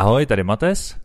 Ahoj, 0.00 0.26
tady 0.26 0.44
Mates. 0.44 0.96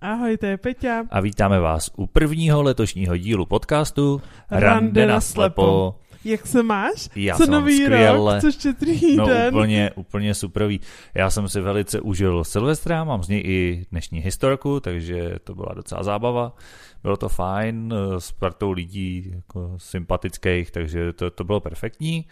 Ahoj, 0.00 0.36
to 0.36 0.46
je 0.46 0.56
Peťa. 0.56 1.04
A 1.10 1.20
vítáme 1.20 1.60
vás 1.60 1.90
u 1.96 2.06
prvního 2.06 2.62
letošního 2.62 3.16
dílu 3.16 3.46
podcastu 3.46 4.22
Rande 4.50 5.06
na 5.06 5.20
slepo. 5.20 5.94
Jak 6.24 6.46
se 6.46 6.62
máš? 6.62 7.08
Já 7.16 7.36
co 7.36 7.44
jsem 7.44 7.52
nový 7.52 7.82
skvěle. 7.82 8.32
rok, 8.34 8.40
co 8.40 8.52
štědrý 8.52 9.16
No 9.16 9.26
den. 9.26 9.54
úplně, 9.54 9.90
úplně 9.94 10.34
superový. 10.34 10.80
Já 11.14 11.30
jsem 11.30 11.48
si 11.48 11.60
velice 11.60 12.00
užil 12.00 12.44
Silvestra, 12.44 13.04
mám 13.04 13.22
z 13.22 13.28
něj 13.28 13.42
i 13.44 13.86
dnešní 13.90 14.18
historku, 14.20 14.80
takže 14.80 15.34
to 15.44 15.54
byla 15.54 15.74
docela 15.74 16.02
zábava. 16.02 16.56
Bylo 17.02 17.16
to 17.16 17.28
fajn, 17.28 17.94
s 18.18 18.32
partou 18.32 18.70
lidí 18.70 19.32
jako 19.34 19.74
sympatických, 19.76 20.70
takže 20.70 21.12
to, 21.12 21.30
to 21.30 21.44
bylo 21.44 21.60
perfektní. 21.60 22.26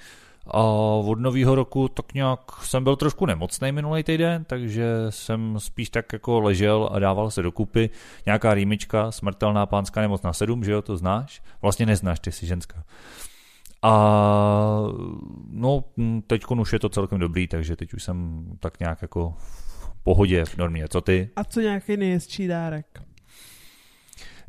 A 0.47 0.63
od 1.05 1.21
nového 1.21 1.55
roku 1.55 1.89
tak 1.89 2.15
nějak 2.15 2.41
jsem 2.63 2.85
byl 2.85 2.97
trošku 2.97 3.27
nemocný 3.27 3.73
minulý 3.73 4.03
týden, 4.03 4.45
takže 4.45 4.87
jsem 5.11 5.55
spíš 5.59 5.91
tak 5.91 6.13
jako 6.13 6.41
ležel 6.41 6.89
a 6.93 6.99
dával 6.99 7.31
se 7.31 7.43
dokupy. 7.43 7.91
Nějaká 8.27 8.55
rýmička, 8.55 9.13
smrtelná 9.13 9.67
pánská 9.67 10.01
nemoc 10.01 10.23
na 10.23 10.33
sedm, 10.33 10.65
že 10.65 10.73
jo, 10.73 10.83
to 10.83 10.97
znáš? 10.97 11.43
Vlastně 11.63 11.87
neznáš, 11.87 12.21
ty 12.21 12.33
jsi 12.33 12.47
ženská. 12.47 12.85
A 13.83 13.93
no, 15.51 15.85
teď 16.27 16.45
už 16.47 16.73
je 16.73 16.79
to 16.79 16.89
celkem 16.89 17.19
dobrý, 17.19 17.47
takže 17.47 17.77
teď 17.77 17.95
už 17.95 18.03
jsem 18.03 18.45
tak 18.61 18.81
nějak 18.81 19.03
jako 19.03 19.35
v 19.39 20.03
pohodě, 20.03 20.45
v 20.45 20.57
normě. 20.57 20.89
Co 20.89 21.01
ty? 21.01 21.31
A 21.37 21.45
co 21.45 21.61
nějaký 21.61 21.97
nejhezčí 21.97 22.47
dárek? 22.47 23.03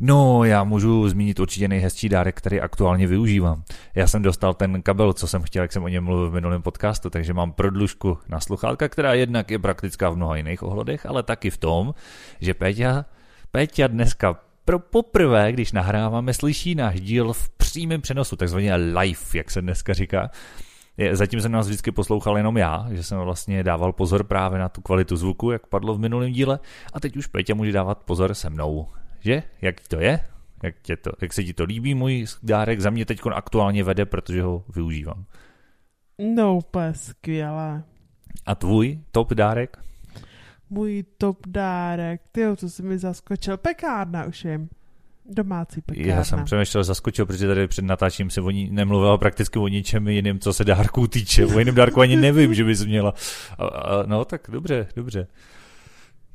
No, 0.04 0.44
já 0.44 0.64
můžu 0.64 1.10
zmínit 1.10 1.40
určitě 1.40 1.68
nejhezčí 1.68 2.10
dárek, 2.10 2.38
který 2.38 2.62
aktuálně 2.62 3.08
využívám. 3.08 3.64
Já 3.96 4.08
jsem 4.08 4.22
dostal 4.22 4.54
ten 4.54 4.82
kabel, 4.82 5.14
co 5.14 5.28
jsem 5.28 5.42
chtěl, 5.42 5.62
jak 5.62 5.72
jsem 5.72 5.84
o 5.84 5.88
něm 5.88 6.04
mluvil 6.04 6.30
v 6.30 6.34
minulém 6.34 6.62
podcastu, 6.62 7.10
takže 7.10 7.34
mám 7.34 7.52
prodlužku 7.52 8.18
na 8.30 8.40
sluchátka, 8.40 8.90
která 8.90 9.14
jednak 9.14 9.52
je 9.52 9.60
praktická 9.60 10.10
v 10.10 10.16
mnoha 10.16 10.36
jiných 10.36 10.64
ohledech, 10.64 11.06
ale 11.06 11.24
taky 11.24 11.50
v 11.50 11.58
tom, 11.58 11.94
že 12.40 12.54
Péťa, 12.54 13.06
Péťa 13.52 13.88
dneska 13.88 14.40
pro 14.66 14.80
poprvé, 14.80 15.52
když 15.52 15.72
nahráváme, 15.72 16.34
slyší 16.34 16.76
náš 16.76 17.02
díl 17.02 17.34
v 17.34 17.50
přímém 17.50 18.02
přenosu, 18.02 18.36
takzvaně 18.36 18.76
live, 18.76 19.20
jak 19.34 19.52
se 19.52 19.62
dneska 19.62 19.94
říká. 19.94 20.30
Zatím 21.12 21.42
jsem 21.42 21.52
nás 21.52 21.68
vždycky 21.68 21.92
poslouchal 21.92 22.38
jenom 22.38 22.58
já, 22.58 22.88
že 22.92 23.04
jsem 23.04 23.18
vlastně 23.20 23.64
dával 23.64 23.94
pozor 23.94 24.24
právě 24.24 24.60
na 24.60 24.70
tu 24.70 24.82
kvalitu 24.82 25.16
zvuku, 25.16 25.52
jak 25.52 25.68
padlo 25.68 25.94
v 25.94 26.00
minulém 26.00 26.32
díle, 26.32 26.60
a 26.94 27.00
teď 27.00 27.18
už 27.18 27.28
Péťa 27.28 27.54
může 27.54 27.72
dávat 27.72 28.04
pozor 28.04 28.34
se 28.34 28.50
mnou. 28.50 28.88
Že? 29.22 29.44
Jak 29.62 29.88
to 29.88 30.00
je? 30.00 30.20
Jak, 30.64 30.76
tě 30.82 30.98
to, 30.98 31.12
jak 31.22 31.34
se 31.34 31.44
ti 31.44 31.54
to 31.54 31.64
líbí, 31.64 31.96
můj 31.96 32.26
dárek? 32.44 32.82
Za 32.82 32.90
mě 32.90 33.06
teď 33.06 33.20
aktuálně 33.34 33.84
vede, 33.84 34.06
protože 34.06 34.44
ho 34.44 34.64
využívám. 34.76 35.26
No, 36.36 36.58
úplně 36.58 36.94
skvělé. 36.94 37.84
A 38.46 38.56
tvůj 38.56 39.00
top 39.12 39.34
dárek? 39.34 39.78
Můj 40.70 41.04
top 41.18 41.48
dárek, 41.48 42.22
tyjo, 42.32 42.56
co 42.56 42.70
jsi 42.70 42.84
mi 42.84 42.98
zaskočil, 42.98 43.58
pekárna 43.58 44.26
už 44.26 44.46
je. 44.46 44.62
Domácí 45.26 45.82
pekárna. 45.82 46.14
Já 46.14 46.24
jsem 46.24 46.44
přemýšlel, 46.44 46.84
zaskočil, 46.84 47.26
protože 47.26 47.48
tady 47.48 47.68
před 47.68 47.86
natáčím 47.86 48.30
se 48.30 48.42
o 48.42 48.50
ní 48.50 48.70
nemluvila 48.72 49.18
prakticky 49.18 49.60
o 49.60 49.68
ničem 49.68 50.08
jiným, 50.08 50.40
co 50.40 50.54
se 50.54 50.64
dárků 50.64 51.08
týče. 51.08 51.46
O 51.46 51.60
jiném 51.60 51.76
dárku 51.76 52.02
ani 52.02 52.16
nevím, 52.16 52.54
že 52.54 52.64
bys 52.64 52.86
měla. 52.86 53.14
A, 53.58 53.66
a, 53.66 54.04
no 54.06 54.26
tak 54.26 54.42
dobře, 54.50 54.88
dobře. 54.96 55.28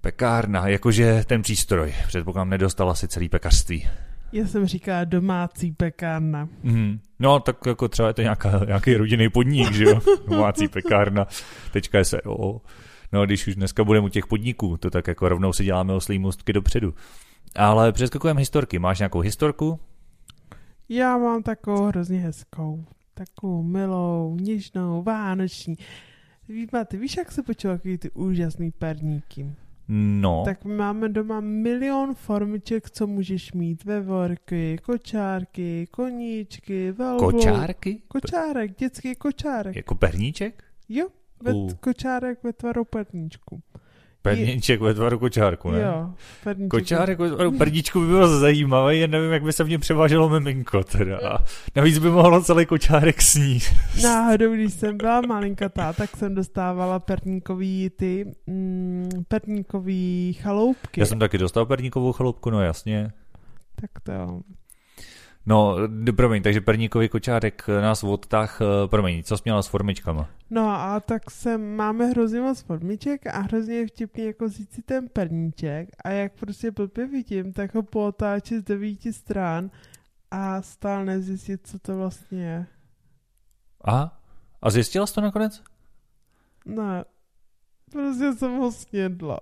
Pekárna, 0.00 0.69
jakože 0.69 1.25
ten 1.27 1.42
přístroj. 1.42 1.94
Předpokládám, 2.06 2.50
nedostala 2.50 2.94
si 2.94 3.08
celý 3.08 3.28
pekařství. 3.28 3.89
Já 4.33 4.47
jsem 4.47 4.66
říkala 4.66 5.05
domácí 5.05 5.72
pekárna. 5.72 6.48
Mm. 6.62 7.00
No, 7.19 7.41
tak 7.41 7.56
jako 7.66 7.88
třeba 7.88 8.08
je 8.08 8.14
to 8.14 8.22
nějaká, 8.22 8.61
nějaký 8.66 8.94
rodinný 8.94 9.28
podnik, 9.28 9.72
že 9.72 9.84
jo? 9.84 10.00
Domácí 10.28 10.69
pekárna. 10.69 11.27
Tečka 11.72 12.05
SRO. 12.05 12.61
No, 13.12 13.26
když 13.26 13.47
už 13.47 13.54
dneska 13.54 13.84
budeme 13.84 14.06
u 14.06 14.09
těch 14.09 14.26
podniků, 14.26 14.76
to 14.76 14.91
tak 14.91 15.06
jako 15.06 15.28
rovnou 15.28 15.53
si 15.53 15.65
děláme 15.65 15.93
oslý 15.93 16.19
můstky 16.19 16.53
dopředu. 16.53 16.94
Ale 17.56 17.92
přeskakujeme 17.92 18.41
historky. 18.41 18.78
Máš 18.78 18.98
nějakou 18.98 19.21
historku? 19.21 19.81
Já 20.88 21.19
mám 21.19 21.42
takovou 21.42 21.87
hrozně 21.87 22.19
hezkou. 22.19 22.84
Takovou 23.15 23.62
milou, 23.62 24.37
něžnou, 24.41 25.03
vánoční. 25.03 25.76
Víma, 26.48 26.84
ty 26.84 26.97
víš, 26.97 27.16
jak 27.16 27.32
se 27.32 27.42
počívají 27.42 27.98
ty 27.98 28.10
úžasný 28.10 28.71
perníky? 28.71 29.53
No. 29.88 30.42
Tak 30.44 30.64
máme 30.64 31.08
doma 31.08 31.41
milion 31.41 32.14
formiček, 32.14 32.91
co 32.91 33.06
můžeš 33.06 33.52
mít. 33.52 33.84
Vevorky, 33.84 34.78
kočárky, 34.82 35.86
koníčky, 35.91 36.92
velbou. 36.92 37.30
Kočárky? 37.30 38.02
Kočárek, 38.08 38.78
dětský 38.78 39.14
kočárek. 39.14 39.76
Jako 39.76 39.94
perníček? 39.94 40.64
Jo, 40.88 41.08
ve, 41.42 41.52
U. 41.54 41.69
kočárek 41.80 42.42
ve 42.44 42.52
tvaru 42.52 42.84
perníčku. 42.84 43.62
Perníček 44.31 44.81
ve 44.81 44.94
tvaru 44.94 45.19
kočárku, 45.19 45.70
ne? 45.70 45.81
Jo, 45.81 46.10
perníček. 46.44 46.70
Kočárek 46.70 47.19
ve 47.19 47.31
tvaru 47.31 47.53
perníčku 47.53 48.00
by 48.00 48.06
bylo 48.06 48.38
zajímavé, 48.38 48.97
jen 48.97 49.10
nevím, 49.10 49.32
jak 49.32 49.42
by 49.42 49.53
se 49.53 49.64
v 49.64 49.69
něm 49.69 49.81
převáželo 49.81 50.28
miminko 50.28 50.84
teda. 50.84 51.19
A 51.19 51.44
navíc 51.76 51.98
by 51.98 52.10
mohlo 52.10 52.42
celý 52.42 52.66
kočárek 52.66 53.22
snít. 53.22 53.62
Náhodou, 54.03 54.53
když 54.53 54.72
jsem 54.72 54.97
byla 54.97 55.20
malinkatá, 55.20 55.92
tak 55.92 56.16
jsem 56.16 56.34
dostávala 56.34 56.98
perníkový 56.98 57.91
ty, 57.97 58.32
mm, 58.47 59.09
perníkový 59.28 60.32
chaloupky. 60.42 61.00
Já 61.00 61.06
jsem 61.06 61.19
taky 61.19 61.38
dostal 61.38 61.66
perníkovou 61.66 62.12
chaloupku, 62.12 62.50
no 62.50 62.62
jasně. 62.62 63.12
Tak 63.81 63.91
to 64.03 64.12
jo. 64.12 64.41
No, 65.47 65.77
promiň, 66.17 66.43
takže 66.43 66.61
perníkový 66.61 67.09
kočárek 67.09 67.69
nás 67.69 68.05
odtah, 68.05 68.61
eh, 68.61 68.89
promiň, 68.89 69.23
co 69.23 69.37
jsi 69.37 69.43
měla 69.45 69.62
s 69.62 69.67
formičkama? 69.67 70.29
No 70.51 70.69
a 70.69 71.01
tak 71.01 71.31
jsem, 71.31 71.77
máme 71.77 72.07
hrozně 72.07 72.41
moc 72.41 72.61
formiček 72.61 73.27
a 73.27 73.41
hrozně 73.41 73.75
je 73.75 73.87
vtipný 73.87 74.25
jako 74.25 74.49
si 74.49 74.83
ten 74.84 75.09
perníček 75.09 75.89
a 76.05 76.11
jak 76.11 76.33
prostě 76.33 76.71
blbě 76.71 77.07
vidím, 77.07 77.53
tak 77.53 77.75
ho 77.75 77.83
pootáčet 77.83 78.61
z 78.61 78.65
devíti 78.65 79.12
stran 79.12 79.71
a 80.31 80.62
stále 80.62 81.05
nezjistit, 81.05 81.67
co 81.67 81.78
to 81.78 81.97
vlastně 81.97 82.45
je. 82.45 82.67
Aha, 83.81 84.21
a 84.63 84.71
zjistila 84.71 85.07
jsi 85.07 85.15
to 85.15 85.21
nakonec? 85.21 85.63
Ne, 86.65 87.05
prostě 87.93 88.33
jsem 88.33 88.57
ho 88.59 88.73
snědla. 88.73 89.41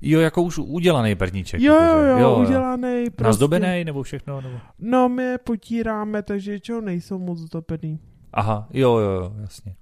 Jo, 0.00 0.20
jako 0.20 0.42
už 0.42 0.58
udělaný 0.58 1.14
perníček. 1.14 1.60
Jo, 1.60 1.74
jo, 1.74 1.80
jakože. 1.80 2.22
jo, 2.22 2.36
udělaný 2.46 3.04
prostě. 3.04 3.24
Nazdobený 3.24 3.84
nebo 3.84 4.02
všechno? 4.02 4.40
Nebo... 4.40 4.58
No, 4.78 5.08
my 5.08 5.22
je 5.22 5.38
potíráme, 5.38 6.22
takže 6.22 6.50
většinou 6.50 6.80
nejsou 6.80 7.18
moc 7.18 7.38
zdobený. 7.38 7.98
Aha, 8.32 8.68
jo, 8.72 8.98
jo, 8.98 9.10
jo, 9.10 9.32
jasně. 9.40 9.76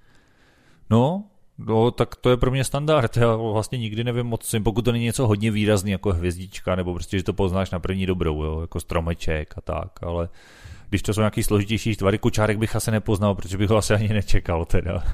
No, 0.90 1.24
no, 1.58 1.90
tak 1.90 2.16
to 2.16 2.30
je 2.30 2.36
pro 2.36 2.50
mě 2.50 2.64
standard. 2.64 3.16
Já 3.16 3.36
vlastně 3.36 3.78
nikdy 3.78 4.04
nevím 4.04 4.26
moc, 4.26 4.54
pokud 4.64 4.82
to 4.82 4.92
není 4.92 5.04
něco 5.04 5.26
hodně 5.26 5.50
výrazný, 5.50 5.90
jako 5.90 6.12
hvězdička, 6.12 6.76
nebo 6.76 6.94
prostě, 6.94 7.18
že 7.18 7.24
to 7.24 7.32
poznáš 7.32 7.70
na 7.70 7.80
první 7.80 8.06
dobrou, 8.06 8.42
jo, 8.42 8.60
jako 8.60 8.80
stromeček 8.80 9.54
a 9.56 9.60
tak, 9.60 10.02
ale 10.02 10.28
když 10.88 11.02
to 11.02 11.14
jsou 11.14 11.20
nějaký 11.20 11.42
složitější 11.42 11.97
tvary, 11.97 12.19
kočárek 12.19 12.58
bych 12.58 12.76
asi 12.76 12.91
nepoznal, 12.91 13.34
protože 13.34 13.58
bych 13.58 13.70
ho 13.70 13.76
asi 13.76 13.94
ani 13.94 14.08
nečekal 14.08 14.64
teda. 14.64 15.04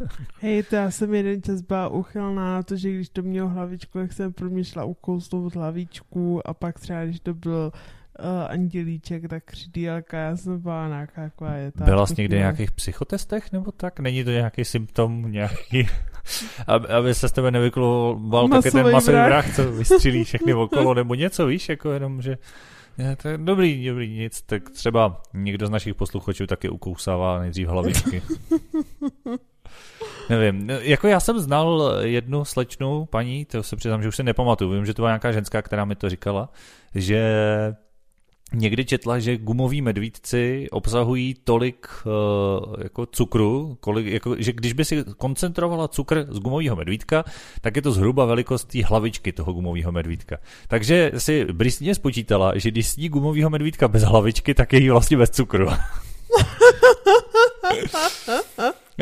Hej, 0.41 0.63
to 0.63 0.77
já 0.77 0.91
jsem 0.91 1.15
jeden 1.15 1.43
čas 1.43 1.61
byla 1.61 1.89
uchylná 1.89 2.55
na 2.55 2.63
to, 2.63 2.77
že 2.77 2.91
když 2.91 3.09
to 3.09 3.23
mělo 3.23 3.49
hlavičku, 3.49 3.99
jak 3.99 4.13
jsem 4.13 4.33
pro 4.33 4.51
mě 4.51 4.65
šla 4.65 4.85
ukousnout 4.85 5.55
hlavičku 5.55 6.49
a 6.49 6.55
pak 6.55 6.79
třeba, 6.81 7.05
když 7.05 7.21
to 7.21 7.35
byl 7.35 7.73
uh, 8.19 8.27
andělíček, 8.49 9.29
tak 9.29 9.45
křidílka, 9.45 10.19
já 10.19 10.37
jsem 10.37 10.61
byla 10.61 10.89
nějaká 10.89 11.23
taková 11.23 11.55
je 11.55 11.73
ta. 11.73 11.85
Byla 11.85 12.07
jsi 12.07 12.15
někde 12.19 12.39
nějakých 12.39 12.73
psychotestech 12.73 13.53
nebo 13.53 13.73
tak? 13.73 14.01
Není 14.01 14.25
to 14.25 14.31
nějaký 14.31 14.65
symptom, 14.65 15.33
nějaký... 15.33 15.89
Aby, 16.67 16.89
aby 16.89 17.15
se 17.15 17.29
z 17.29 17.33
tebe 17.33 17.51
nevykloval 17.51 18.49
taky 18.49 18.71
ten 18.71 18.93
Masový 18.93 19.17
vrah, 19.17 19.57
co 19.57 19.73
vystřílí 19.73 20.25
všechny 20.25 20.55
okolo, 20.55 20.95
nebo 20.95 21.15
něco, 21.15 21.47
víš, 21.47 21.69
jako 21.69 21.91
jenom, 21.91 22.23
že 22.23 22.39
je, 22.99 23.17
to 23.17 23.29
je 23.29 23.39
dobrý, 23.39 23.87
dobrý, 23.87 24.11
nic, 24.11 24.43
tak 24.43 24.71
třeba 24.71 25.23
někdo 25.35 25.67
z 25.67 25.71
našich 25.71 25.95
posluchačů 25.95 26.47
taky 26.47 26.69
ukousává 26.69 27.39
nejdřív 27.39 27.69
hlavičky. 27.69 28.23
Nevím, 30.31 30.71
jako 30.71 31.09
já 31.09 31.21
jsem 31.21 31.39
znal 31.39 31.95
jednu 32.01 32.45
slečnu 32.45 33.05
paní, 33.05 33.45
to 33.45 33.63
se 33.63 33.77
přiznám, 33.77 34.03
že 34.03 34.09
už 34.09 34.17
se 34.17 34.23
nepamatuju, 34.23 34.71
vím, 34.71 34.87
že 34.87 34.95
to 34.95 35.03
byla 35.03 35.11
nějaká 35.11 35.33
ženská, 35.33 35.63
která 35.63 35.85
mi 35.85 35.95
to 35.95 36.09
říkala, 36.09 36.49
že 36.95 37.35
někdy 38.55 38.85
četla, 38.85 39.19
že 39.19 39.37
gumoví 39.37 39.83
medvídci 39.83 40.67
obsahují 40.71 41.35
tolik 41.45 41.87
uh, 42.05 42.13
jako 42.83 43.07
cukru, 43.07 43.77
kolik, 43.81 44.07
jako, 44.07 44.37
že 44.39 44.53
když 44.53 44.73
by 44.73 44.85
si 44.85 45.05
koncentrovala 45.17 45.89
cukr 45.89 46.27
z 46.31 46.39
gumového 46.39 46.77
medvídka, 46.77 47.25
tak 47.61 47.77
je 47.77 47.83
to 47.83 47.93
zhruba 47.93 48.25
velikost 48.25 48.65
té 48.65 48.85
hlavičky 48.85 49.33
toho 49.33 49.53
gumového 49.53 49.93
medvídka. 49.93 50.37
Takže 50.69 51.13
si 51.19 51.45
bristně 51.45 51.95
spočítala, 51.95 52.53
že 52.59 52.71
když 52.71 52.89
sní 52.89 53.09
gumového 53.09 53.51
medvídka 53.51 53.89
bez 53.89 54.03
hlavičky, 54.03 54.55
tak 54.55 54.73
je 54.73 54.81
jí 54.81 54.91
vlastně 54.91 55.17
bez 55.17 55.31
cukru. 55.31 55.69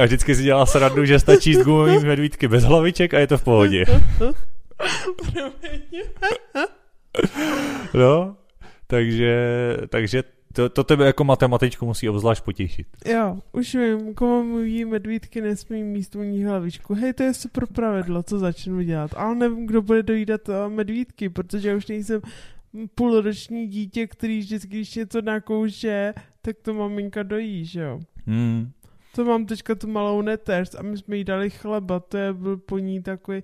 A 0.01 0.05
vždycky 0.05 0.35
si 0.35 0.43
dělala 0.43 0.67
srandu, 0.67 1.05
že 1.05 1.19
stačí 1.19 1.55
s 1.55 1.65
gumovými 1.65 2.05
medvídky 2.05 2.49
bez 2.49 2.65
hlaviček 2.65 3.15
a 3.15 3.19
je 3.19 3.27
to 3.27 3.39
v 3.39 3.45
pohodě. 3.45 3.85
No, 7.95 8.37
takže, 8.91 9.77
takže 9.89 10.23
to, 10.53 10.69
to 10.69 10.85
tebe 10.85 11.07
jako 11.07 11.25
matematičku 11.25 11.87
musí 11.87 12.09
obzvlášť 12.09 12.45
potěšit. 12.45 12.87
Jo, 13.07 13.39
už 13.53 13.75
vím, 13.75 14.15
komu 14.15 14.45
mluví 14.45 14.85
medvídky 14.85 15.41
nesmí 15.41 15.83
míst 15.83 16.17
u 16.17 16.23
ní 16.23 16.45
hlavičku. 16.45 16.95
Hej, 16.95 17.13
to 17.13 17.23
je 17.23 17.35
super 17.35 17.67
pravidlo, 17.67 18.23
co 18.23 18.39
začnu 18.39 18.83
dělat. 18.83 19.11
Ale 19.17 19.35
nevím, 19.35 19.67
kdo 19.67 19.83
bude 19.83 20.03
dojídat 20.03 20.49
uh, 20.49 20.55
medvídky, 20.69 21.29
protože 21.29 21.69
já 21.69 21.77
už 21.77 21.87
nejsem 21.87 22.21
půlroční 22.95 23.67
dítě, 23.67 24.07
který 24.07 24.39
vždycky, 24.39 24.69
když 24.69 24.95
něco 24.95 25.23
nakouše, 25.23 26.15
tak 26.43 26.57
to 26.63 26.75
maminka 26.75 27.23
dojí, 27.23 27.65
že 27.65 27.81
jo. 27.81 28.01
Hmm. 28.27 28.71
To 29.15 29.25
mám 29.25 29.47
teďka 29.47 29.75
tu 29.75 29.89
malou 29.89 30.23
neteř 30.23 30.75
a 30.79 30.83
my 30.83 30.99
jsme 30.99 31.17
jí 31.17 31.25
dali 31.25 31.51
chleba, 31.51 32.01
to 32.01 32.17
je 32.17 32.33
byl 32.33 32.57
po 32.57 32.79
ní 32.79 33.03
takový, 33.03 33.43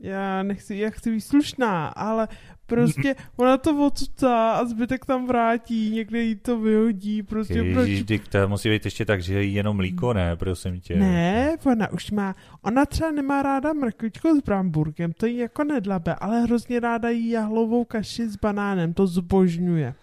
já 0.00 0.42
nechci, 0.42 0.76
já 0.76 0.90
chci 0.90 1.10
být 1.10 1.20
slušná, 1.20 1.88
ale 1.88 2.28
prostě 2.66 3.14
ona 3.36 3.56
to 3.56 3.86
odsucá 3.86 4.52
a 4.52 4.64
zbytek 4.64 5.04
tam 5.04 5.26
vrátí, 5.26 5.90
někde 5.90 6.22
jí 6.22 6.34
to 6.34 6.60
vyhodí, 6.60 7.22
prostě 7.22 7.58
Ježiš, 7.58 8.02
proč... 8.02 8.28
to 8.28 8.48
musí 8.48 8.68
být 8.68 8.84
ještě 8.84 9.04
tak, 9.04 9.22
že 9.22 9.42
jí 9.42 9.54
jenom 9.54 9.76
mlíko, 9.76 10.12
ne, 10.12 10.36
prosím 10.36 10.80
tě. 10.80 10.96
Ne, 10.96 11.56
ona 11.66 11.92
už 11.92 12.10
má, 12.10 12.34
ona 12.62 12.86
třeba 12.86 13.10
nemá 13.10 13.42
ráda 13.42 13.72
mrkvičku 13.72 14.40
s 14.40 14.42
bramburkem, 14.42 15.12
to 15.12 15.26
jí 15.26 15.36
jako 15.36 15.64
nedlabe, 15.64 16.14
ale 16.14 16.40
hrozně 16.40 16.80
ráda 16.80 17.08
jí 17.08 17.30
jahlovou 17.30 17.84
kaši 17.84 18.28
s 18.28 18.36
banánem, 18.36 18.94
to 18.94 19.06
zbožňuje. 19.06 19.94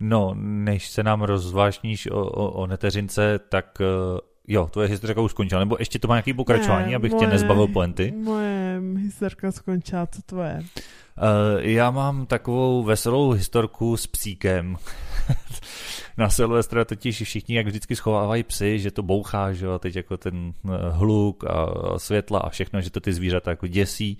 No, 0.00 0.34
než 0.38 0.88
se 0.88 1.02
nám 1.02 1.22
rozvášníš 1.22 2.06
o, 2.10 2.20
o, 2.20 2.50
o 2.50 2.66
neteřince, 2.66 3.38
tak 3.48 3.78
uh, 3.80 4.18
jo, 4.48 4.66
tvoje 4.66 4.88
historka 4.88 5.20
už 5.20 5.30
skončila, 5.30 5.58
nebo 5.58 5.76
ještě 5.78 5.98
to 5.98 6.08
má 6.08 6.14
nějaký 6.14 6.32
pokračování, 6.32 6.90
ne, 6.90 6.96
abych 6.96 7.12
moje, 7.12 7.20
tě 7.20 7.32
nezbavil 7.32 7.66
poenty? 7.66 8.14
Moje 8.16 8.82
historka 8.96 9.52
skončila, 9.52 10.06
co 10.06 10.22
tvoje? 10.22 10.60
Uh, 10.60 11.60
já 11.60 11.90
mám 11.90 12.26
takovou 12.26 12.82
veselou 12.82 13.30
historku 13.30 13.96
s 13.96 14.06
psíkem. 14.06 14.76
Na 16.16 16.30
Silvestra 16.30 16.84
totiž 16.84 17.22
všichni 17.22 17.56
jak 17.56 17.66
vždycky 17.66 17.96
schovávají 17.96 18.42
psy, 18.42 18.78
že 18.78 18.90
to 18.90 19.02
bouchá, 19.02 19.52
že 19.52 19.66
jo, 19.66 19.72
a 19.72 19.78
teď 19.78 19.96
jako 19.96 20.16
ten 20.16 20.52
eh, 20.64 20.68
hluk 20.90 21.44
a 21.44 21.66
světla 21.96 22.38
a 22.40 22.48
všechno, 22.48 22.80
že 22.80 22.90
to 22.90 23.00
ty 23.00 23.12
zvířata 23.12 23.50
jako 23.50 23.66
děsí 23.66 24.18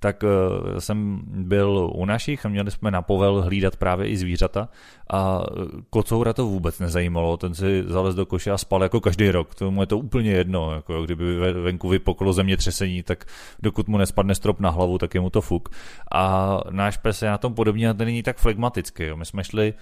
tak 0.00 0.24
eh, 0.24 0.80
jsem 0.80 1.20
byl 1.26 1.90
u 1.94 2.04
našich 2.04 2.46
a 2.46 2.48
měli 2.48 2.70
jsme 2.70 2.90
na 2.90 3.02
povel 3.02 3.42
hlídat 3.42 3.76
právě 3.76 4.08
i 4.08 4.16
zvířata 4.16 4.68
a 5.12 5.42
kocoura 5.90 6.32
to 6.32 6.46
vůbec 6.46 6.78
nezajímalo, 6.78 7.36
ten 7.36 7.54
si 7.54 7.84
zalez 7.86 8.14
do 8.14 8.26
koše 8.26 8.50
a 8.50 8.58
spal 8.58 8.82
jako 8.82 9.00
každý 9.00 9.30
rok, 9.30 9.54
tomu 9.54 9.82
je 9.82 9.86
to 9.86 9.98
úplně 9.98 10.30
jedno, 10.30 10.74
jako 10.74 11.02
kdyby 11.02 11.52
venku 11.52 11.88
vypoklo 11.88 12.32
zemětřesení, 12.32 13.02
tak 13.02 13.24
dokud 13.62 13.88
mu 13.88 13.98
nespadne 13.98 14.34
strop 14.34 14.60
na 14.60 14.70
hlavu, 14.70 14.98
tak 14.98 15.14
je 15.14 15.20
mu 15.20 15.30
to 15.30 15.40
fuk. 15.40 15.68
A 16.12 16.60
náš 16.70 16.96
pes 16.96 17.22
je 17.22 17.30
na 17.30 17.38
tom 17.38 17.54
podobně 17.54 17.90
a 17.90 17.94
ten 17.94 18.06
není 18.06 18.22
tak 18.22 18.38
flegmatický, 18.38 19.04
my 19.14 19.24
jsme 19.24 19.44
šli 19.44 19.74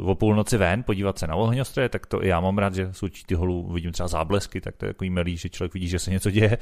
uh, 0.00 0.10
o 0.10 0.14
půlnoci 0.14 0.56
ven, 0.56 0.82
podívat 0.82 1.18
se 1.18 1.26
na 1.26 1.34
ohňostroje, 1.34 1.88
tak 1.88 2.06
to 2.06 2.24
i 2.24 2.28
já 2.28 2.40
mám 2.40 2.58
rád, 2.58 2.74
že 2.74 2.88
z 2.92 3.02
určitý 3.02 3.34
holů 3.34 3.72
vidím 3.72 3.92
třeba 3.92 4.08
záblesky, 4.08 4.60
tak 4.60 4.76
to 4.76 4.86
je 4.86 4.92
takový 4.92 5.10
milý, 5.10 5.36
že 5.36 5.48
člověk 5.48 5.74
vidí, 5.74 5.88
že 5.88 5.98
se 5.98 6.10
něco 6.10 6.30
děje. 6.30 6.58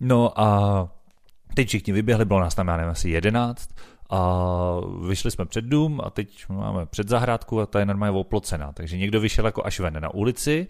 No 0.00 0.40
a 0.40 0.88
Teď 1.54 1.68
všichni 1.68 1.92
vyběhli, 1.92 2.24
bylo 2.24 2.40
nás 2.40 2.54
tam, 2.54 2.68
já 2.68 2.76
nevím, 2.76 2.90
asi 2.90 3.10
jedenáct 3.10 3.70
a 4.10 4.40
vyšli 5.08 5.30
jsme 5.30 5.46
před 5.46 5.64
dům 5.64 6.00
a 6.04 6.10
teď 6.10 6.48
máme 6.48 6.86
před 6.86 7.08
zahrádku 7.08 7.60
a 7.60 7.66
ta 7.66 7.78
je 7.80 7.86
normálně 7.86 8.18
oplocená, 8.18 8.72
takže 8.72 8.96
někdo 8.98 9.20
vyšel 9.20 9.46
jako 9.46 9.66
až 9.66 9.80
ven 9.80 10.00
na 10.00 10.14
ulici 10.14 10.66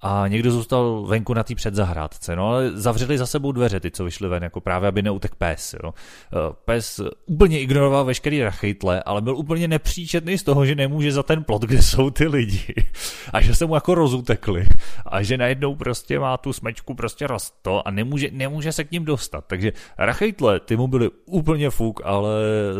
a 0.00 0.28
někdo 0.28 0.50
zůstal 0.52 1.06
venku 1.08 1.34
na 1.34 1.42
té 1.42 1.54
předzahrádce, 1.54 2.36
no 2.36 2.48
ale 2.48 2.70
zavřeli 2.70 3.18
za 3.18 3.26
sebou 3.26 3.52
dveře, 3.52 3.80
ty, 3.80 3.90
co 3.90 4.04
vyšly 4.04 4.28
ven, 4.28 4.42
jako 4.42 4.60
právě, 4.60 4.88
aby 4.88 5.02
neutek 5.02 5.34
pes, 5.34 5.74
jo. 5.82 5.94
Eh, 6.32 6.54
pes 6.64 7.00
úplně 7.26 7.60
ignoroval 7.60 8.04
veškerý 8.04 8.42
rachejtle, 8.42 9.02
ale 9.02 9.20
byl 9.20 9.36
úplně 9.36 9.68
nepříčetný 9.68 10.38
z 10.38 10.42
toho, 10.42 10.66
že 10.66 10.74
nemůže 10.74 11.12
za 11.12 11.22
ten 11.22 11.44
plot, 11.44 11.62
kde 11.62 11.82
jsou 11.82 12.10
ty 12.10 12.26
lidi 12.26 12.74
a 13.32 13.40
že 13.40 13.54
se 13.54 13.66
mu 13.66 13.74
jako 13.74 13.94
rozutekli 13.94 14.66
a 15.06 15.22
že 15.22 15.36
najednou 15.36 15.74
prostě 15.74 16.18
má 16.18 16.36
tu 16.36 16.52
smečku 16.52 16.94
prostě 16.94 17.26
rosto 17.26 17.88
a 17.88 17.90
nemůže, 17.90 18.28
nemůže 18.32 18.72
se 18.72 18.84
k 18.84 18.90
ním 18.90 19.04
dostat, 19.04 19.44
takže 19.46 19.72
rachejtle, 19.98 20.60
ty 20.60 20.76
mu 20.76 20.88
byly 20.88 21.10
úplně 21.26 21.70
fuk, 21.70 22.00
ale 22.04 22.30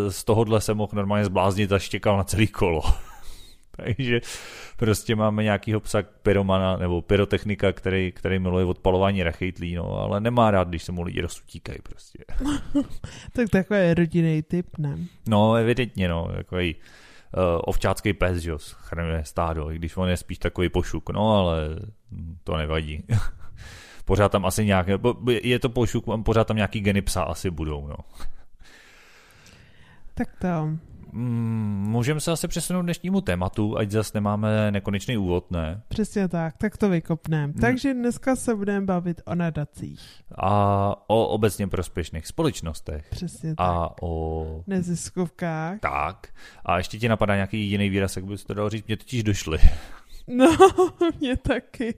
z 0.08 0.24
tohohle 0.24 0.60
se 0.60 0.74
mohl 0.74 0.92
normálně 0.94 1.24
zbláznit 1.24 1.72
a 1.72 1.78
štěkal 1.78 2.16
na 2.16 2.24
celý 2.24 2.46
kolo. 2.46 2.82
Takže 3.76 4.20
prostě 4.76 5.16
máme 5.16 5.42
nějakýho 5.42 5.80
psa 5.80 6.02
pyromana 6.22 6.76
nebo 6.76 7.02
pyrotechnika, 7.02 7.72
který, 7.72 8.12
který 8.12 8.38
miluje 8.38 8.64
odpalování 8.64 9.22
rachejtlí, 9.22 9.74
no, 9.74 9.98
ale 9.98 10.20
nemá 10.20 10.50
rád, 10.50 10.68
když 10.68 10.82
se 10.82 10.92
mu 10.92 11.02
lidi 11.02 11.20
rozsutíkají 11.20 11.78
prostě. 11.82 12.18
tak 13.32 13.48
takový 13.48 13.94
rodinný 13.94 14.42
typ, 14.42 14.66
ne? 14.78 14.98
No, 15.28 15.54
evidentně, 15.54 16.08
no, 16.08 16.28
takový 16.36 16.74
uh, 16.74 17.42
ovčácký 17.64 18.12
pes, 18.12 18.38
že 18.38 18.50
jo, 18.50 18.58
schraňuje 18.58 19.24
stádo, 19.24 19.70
i 19.70 19.76
když 19.76 19.96
on 19.96 20.08
je 20.08 20.16
spíš 20.16 20.38
takový 20.38 20.68
pošuk, 20.68 21.10
no, 21.10 21.36
ale 21.36 21.76
to 22.44 22.56
nevadí. 22.56 23.04
pořád 24.04 24.32
tam 24.32 24.46
asi 24.46 24.64
nějaké, 24.64 24.98
je 25.42 25.58
to 25.58 25.68
pošuk, 25.68 26.04
pořád 26.24 26.46
tam 26.46 26.56
nějaký 26.56 26.80
geny 26.80 27.02
psa 27.02 27.22
asi 27.22 27.50
budou, 27.50 27.86
no. 27.86 27.96
Tak 30.14 30.28
to. 30.38 30.78
Mm, 31.16 31.84
můžeme 31.88 32.20
se 32.20 32.32
asi 32.32 32.48
přesunout 32.48 32.82
dnešnímu 32.82 33.20
tématu, 33.20 33.78
ať 33.78 33.90
zase 33.90 34.10
nemáme 34.14 34.70
nekonečný 34.70 35.16
úvod, 35.16 35.50
ne? 35.50 35.82
Přesně 35.88 36.28
tak, 36.28 36.56
tak 36.56 36.76
to 36.76 36.88
vykopneme. 36.88 37.44
Hmm. 37.44 37.60
Takže 37.60 37.94
dneska 37.94 38.36
se 38.36 38.54
budeme 38.54 38.86
bavit 38.86 39.20
o 39.24 39.34
nadacích. 39.34 40.00
A 40.38 40.94
o 41.06 41.26
obecně 41.26 41.68
prospěšných 41.68 42.26
společnostech. 42.26 43.06
Přesně 43.10 43.54
tak. 43.54 43.66
A 43.66 43.90
o... 44.02 44.62
Neziskovkách. 44.66 45.80
Tak. 45.80 46.28
A 46.64 46.78
ještě 46.78 46.98
ti 46.98 47.08
napadá 47.08 47.34
nějaký 47.34 47.70
jiný 47.70 47.88
výraz, 47.88 48.16
jak 48.16 48.24
bys 48.24 48.44
to 48.44 48.54
dal 48.54 48.70
říct? 48.70 48.86
Mě 48.86 48.96
totiž 48.96 49.22
došly. 49.22 49.58
No, 50.28 50.56
mě 51.20 51.36
taky. 51.36 51.94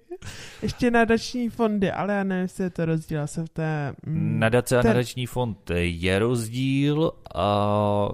Ještě 0.62 0.90
nadační 0.90 1.48
fondy, 1.48 1.90
ale 1.90 2.14
já 2.14 2.24
nevím, 2.24 2.42
jestli 2.42 2.64
je 2.64 2.70
to 2.70 2.84
rozdíl 2.84 3.26
se 3.26 3.44
v 3.44 3.48
té... 3.48 3.94
Mm, 4.06 4.38
Nadace 4.38 4.78
a 4.78 4.82
nadační 4.82 5.26
fond 5.26 5.70
je 5.76 6.18
rozdíl 6.18 7.12
a 7.34 8.08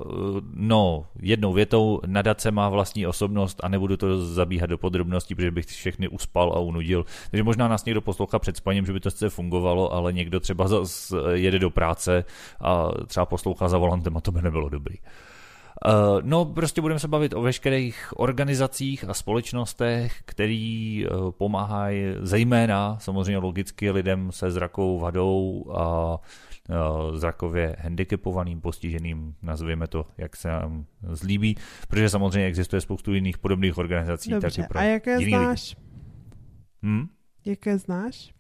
no, 0.55 1.07
jednou 1.23 1.53
větou, 1.53 2.01
nadace 2.07 2.51
má 2.51 2.69
vlastní 2.69 3.07
osobnost 3.07 3.61
a 3.63 3.69
nebudu 3.69 3.97
to 3.97 4.27
zabíhat 4.27 4.67
do 4.67 4.79
podrobností, 4.79 5.35
protože 5.35 5.51
bych 5.51 5.67
všechny 5.67 6.09
uspal 6.09 6.53
a 6.53 6.61
unudil. 6.61 7.05
Takže 7.31 7.43
možná 7.43 7.69
nás 7.69 7.85
někdo 7.85 8.01
poslouchá 8.01 8.39
před 8.39 8.57
spaním, 8.57 8.87
že 8.87 8.93
by 8.93 9.01
to 9.01 9.11
sice 9.11 9.31
fungovalo, 9.31 9.93
ale 9.93 10.13
někdo 10.13 10.41
třeba 10.41 10.69
jede 11.33 11.59
do 11.59 11.71
práce 11.71 12.25
a 12.61 12.89
třeba 13.07 13.27
poslouchá 13.27 13.69
za 13.69 13.79
volantem 13.79 14.17
a 14.17 14.21
to 14.21 14.33
by 14.33 14.43
nebylo 14.43 14.69
dobrý. 14.69 14.97
Uh, 15.87 16.21
no, 16.23 16.45
prostě 16.45 16.81
budeme 16.81 17.01
se 17.01 17.09
bavit 17.09 17.35
o 17.35 17.43
veškerých 17.43 18.13
organizacích 18.17 19.09
a 19.09 19.15
společnostech, 19.15 20.23
který 20.25 21.05
uh, 21.07 21.31
pomáhají 21.31 22.05
zejména 22.21 22.99
samozřejmě 22.99 23.39
logicky 23.39 23.91
lidem 23.91 24.33
se 24.33 24.51
zrakovou 24.51 24.99
vadou 24.99 25.65
a 25.77 26.17
uh, 26.17 27.17
zrakově 27.17 27.77
handicapovaným, 27.79 28.61
postiženým, 28.61 29.35
nazvěme 29.43 29.87
to, 29.87 30.07
jak 30.19 30.37
se 30.37 30.49
nám 30.49 30.85
zlíbí, 31.03 31.57
protože 31.89 32.09
samozřejmě 32.09 32.47
existuje 32.47 32.81
spoustu 32.81 33.15
jiných 33.15 33.39
podobných 33.39 33.79
organizací. 33.79 34.31
Dobře, 34.31 34.63
tak 34.63 34.69
pro 34.69 34.79
a 34.79 34.83
jaké 34.83 35.19
znáš? 35.19 35.77
Hm? 36.83 37.07
Jaké 37.45 37.79
znáš? 37.79 38.34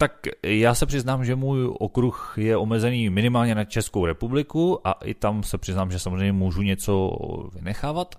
Tak 0.00 0.12
já 0.42 0.74
se 0.74 0.86
přiznám, 0.86 1.24
že 1.24 1.36
můj 1.36 1.74
okruh 1.78 2.34
je 2.36 2.56
omezený 2.56 3.10
minimálně 3.10 3.54
na 3.54 3.64
Českou 3.64 4.06
republiku 4.06 4.80
a 4.84 4.92
i 4.92 5.14
tam 5.14 5.42
se 5.42 5.58
přiznám, 5.58 5.90
že 5.90 5.98
samozřejmě 5.98 6.32
můžu 6.32 6.62
něco 6.62 7.10
vynechávat. 7.54 8.14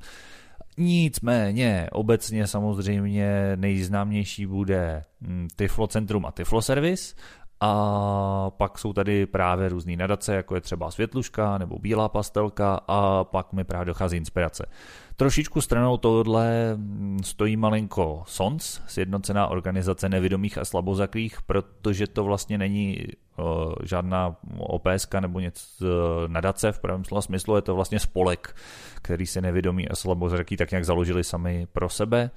Nicméně 0.78 1.88
obecně 1.92 2.48
samozřejmě 2.48 3.52
nejznámější 3.56 4.46
bude 4.46 5.04
hm, 5.22 5.48
Tiflo 5.56 5.88
Centrum 5.88 6.26
a 6.26 6.32
Tiflo 6.32 6.62
Service 6.62 7.16
a 7.60 8.50
pak 8.50 8.78
jsou 8.78 8.94
tady 8.94 9.26
právě 9.26 9.70
různé 9.70 9.96
nadace, 9.96 10.36
jako 10.36 10.56
je 10.56 10.62
třeba 10.62 10.92
Světluška 10.92 11.58
nebo 11.58 11.80
Bílá 11.80 12.10
pastelka 12.10 12.80
a 12.88 13.24
pak 13.24 13.54
mi 13.54 13.64
právě 13.64 13.86
dochází 13.86 14.18
inspirace. 14.18 14.66
Trošičku 15.20 15.62
stranou 15.62 15.98
tohle 15.98 16.78
stojí 17.24 17.58
malinko 17.58 18.24
SONS, 18.28 18.82
Sjednocená 18.88 19.48
organizace 19.48 20.10
nevědomých 20.10 20.58
a 20.58 20.66
slabozaklých, 20.66 21.42
protože 21.42 22.08
to 22.08 22.24
vlastně 22.24 22.58
není 22.58 22.98
uh, 23.38 23.46
žádná 23.84 24.36
OPSK 24.58 25.14
nebo 25.14 25.40
něco 25.40 25.64
uh, 25.82 25.88
nadace 26.28 26.72
v 26.72 26.80
pravém 26.80 27.06
slova 27.06 27.22
smyslu, 27.22 27.56
je 27.56 27.62
to 27.62 27.76
vlastně 27.76 28.00
spolek, 28.00 28.56
který 29.02 29.26
se 29.26 29.42
nevědomí 29.42 29.90
a 29.90 29.96
slabozraký 29.96 30.58
tak 30.58 30.72
nějak 30.72 30.86
založili 30.86 31.24
sami 31.24 31.68
pro 31.74 31.90
sebe 31.90 32.32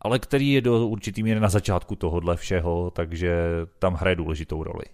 ale 0.00 0.18
který 0.18 0.52
je 0.52 0.60
do 0.60 0.86
určitý 0.86 1.22
míry 1.22 1.40
na 1.40 1.48
začátku 1.48 1.96
tohohle 1.96 2.36
všeho, 2.36 2.90
takže 2.90 3.42
tam 3.78 3.94
hraje 3.94 4.16
důležitou 4.16 4.62
roli. 4.62 4.84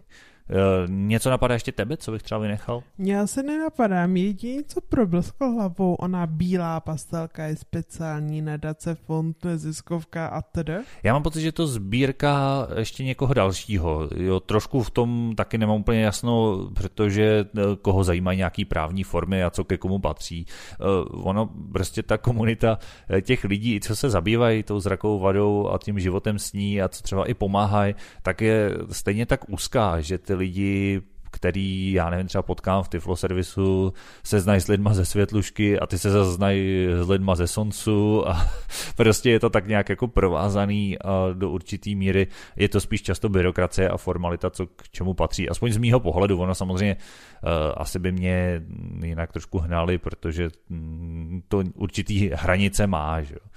Eh, 0.50 0.54
něco 0.88 1.30
napadá 1.30 1.54
ještě 1.54 1.72
tebe, 1.72 1.96
co 1.96 2.12
bych 2.12 2.22
třeba 2.22 2.38
vynechal? 2.38 2.82
Já 2.98 3.26
se 3.26 3.42
nenapadá. 3.42 4.08
Jediný, 4.14 4.64
co 4.64 4.80
problesklo 4.80 5.50
hlavou, 5.50 5.94
ona 5.94 6.26
bílá 6.26 6.80
pastelka 6.80 7.44
je 7.44 7.56
speciální 7.56 8.42
nadace, 8.42 8.94
fond, 8.94 9.44
neziskovka 9.44 10.26
a 10.26 10.42
td. 10.42 10.70
Já 11.02 11.12
mám 11.12 11.22
pocit, 11.22 11.40
že 11.40 11.52
to 11.52 11.66
sbírka 11.66 12.66
ještě 12.78 13.04
někoho 13.04 13.34
dalšího. 13.34 14.08
Jo, 14.16 14.40
trošku 14.40 14.82
v 14.82 14.90
tom 14.90 15.32
taky 15.36 15.58
nemám 15.58 15.80
úplně 15.80 16.02
jasno, 16.02 16.58
protože 16.74 17.24
eh, 17.58 17.60
koho 17.82 18.04
zajímají 18.04 18.38
nějaký 18.38 18.64
právní 18.64 19.02
formy 19.02 19.44
a 19.44 19.50
co 19.50 19.64
ke 19.64 19.76
komu 19.76 19.98
patří. 19.98 20.46
Eh, 20.72 20.84
ono 21.10 21.50
prostě 21.72 22.02
ta 22.02 22.18
komunita 22.18 22.78
těch 23.22 23.44
lidí, 23.44 23.80
co 23.80 23.96
se 23.96 24.10
zabývají 24.10 24.62
tou 24.62 24.80
zrakovou 24.80 25.18
vadou 25.18 25.68
a 25.68 25.78
tím 25.78 26.00
životem 26.00 26.38
s 26.38 26.52
ní 26.52 26.82
a 26.82 26.88
co 26.88 27.02
třeba 27.02 27.26
i 27.26 27.34
pomáhají, 27.34 27.94
tak 28.22 28.40
je 28.40 28.70
stejně 28.90 29.26
tak 29.26 29.40
úzká, 29.48 30.00
že 30.00 30.18
ty 30.18 30.33
lidi 30.34 31.02
který, 31.34 31.92
já 31.92 32.10
nevím, 32.10 32.26
třeba 32.26 32.42
potkám 32.42 32.82
v 32.82 32.88
Tiflo 32.88 33.16
servisu, 33.16 33.92
se 34.22 34.40
znají 34.40 34.60
s 34.60 34.68
lidma 34.68 34.94
ze 34.94 35.04
Světlušky 35.04 35.78
a 35.78 35.86
ty 35.86 35.98
se 35.98 36.10
zase 36.10 36.32
znají 36.32 36.86
s 37.02 37.08
lidma 37.08 37.34
ze 37.34 37.46
Soncu 37.46 38.28
a 38.28 38.46
prostě 38.96 39.30
je 39.30 39.40
to 39.40 39.50
tak 39.50 39.66
nějak 39.68 39.88
jako 39.88 40.08
provázaný 40.08 40.98
a 40.98 41.32
do 41.32 41.50
určitý 41.50 41.94
míry 41.94 42.26
je 42.56 42.68
to 42.68 42.80
spíš 42.80 43.02
často 43.02 43.28
byrokracie 43.28 43.88
a 43.88 43.96
formalita, 43.96 44.50
co 44.50 44.66
k 44.66 44.88
čemu 44.90 45.14
patří. 45.14 45.48
Aspoň 45.48 45.72
z 45.72 45.76
mýho 45.76 46.00
pohledu, 46.00 46.38
ono 46.38 46.54
samozřejmě 46.54 46.96
uh, 46.96 47.50
asi 47.76 47.98
by 47.98 48.12
mě 48.12 48.62
jinak 49.04 49.32
trošku 49.32 49.58
hnali, 49.58 49.98
protože 49.98 50.48
mm, 50.68 51.42
to 51.48 51.62
určitý 51.74 52.30
hranice 52.34 52.86
má, 52.86 53.22
že 53.22 53.34
jo 53.34 53.50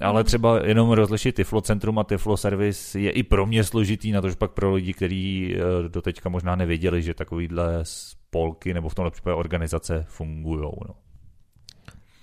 ale 0.00 0.24
třeba 0.24 0.66
jenom 0.66 0.90
rozlišit 0.90 1.34
Tiflo 1.34 1.60
Centrum 1.60 1.98
a 1.98 2.04
Tiflo 2.04 2.36
Service 2.36 3.00
je 3.00 3.10
i 3.10 3.22
pro 3.22 3.46
mě 3.46 3.64
složitý, 3.64 4.12
na 4.12 4.20
tož 4.20 4.34
pak 4.34 4.50
pro 4.50 4.74
lidi, 4.74 4.94
kteří 4.94 5.54
eh, 5.54 5.88
doteďka 5.88 6.28
možná 6.28 6.56
nevěděli, 6.56 7.02
že 7.02 7.14
takovýhle 7.14 7.78
spolky 7.82 8.74
nebo 8.74 8.88
v 8.88 8.94
tomhle 8.94 9.10
případě 9.10 9.34
organizace 9.34 10.04
fungují. 10.08 10.60
No. 10.88 10.94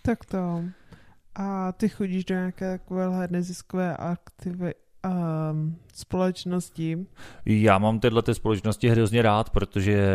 Tak 0.02 0.26
to. 0.26 0.64
A 1.36 1.72
ty 1.72 1.90
chodíš 1.90 2.26
do 2.26 2.36
nějaké 2.36 2.78
takovéhle 2.78 3.28
neziskové 3.32 3.98
aktivy, 3.98 4.74
um, 5.10 5.76
společnosti? 5.94 6.98
Já 7.46 7.78
mám 7.78 8.00
tyhle 8.00 8.22
ty 8.22 8.34
společnosti 8.34 8.90
hrozně 8.90 9.22
rád, 9.22 9.50
protože 9.50 10.10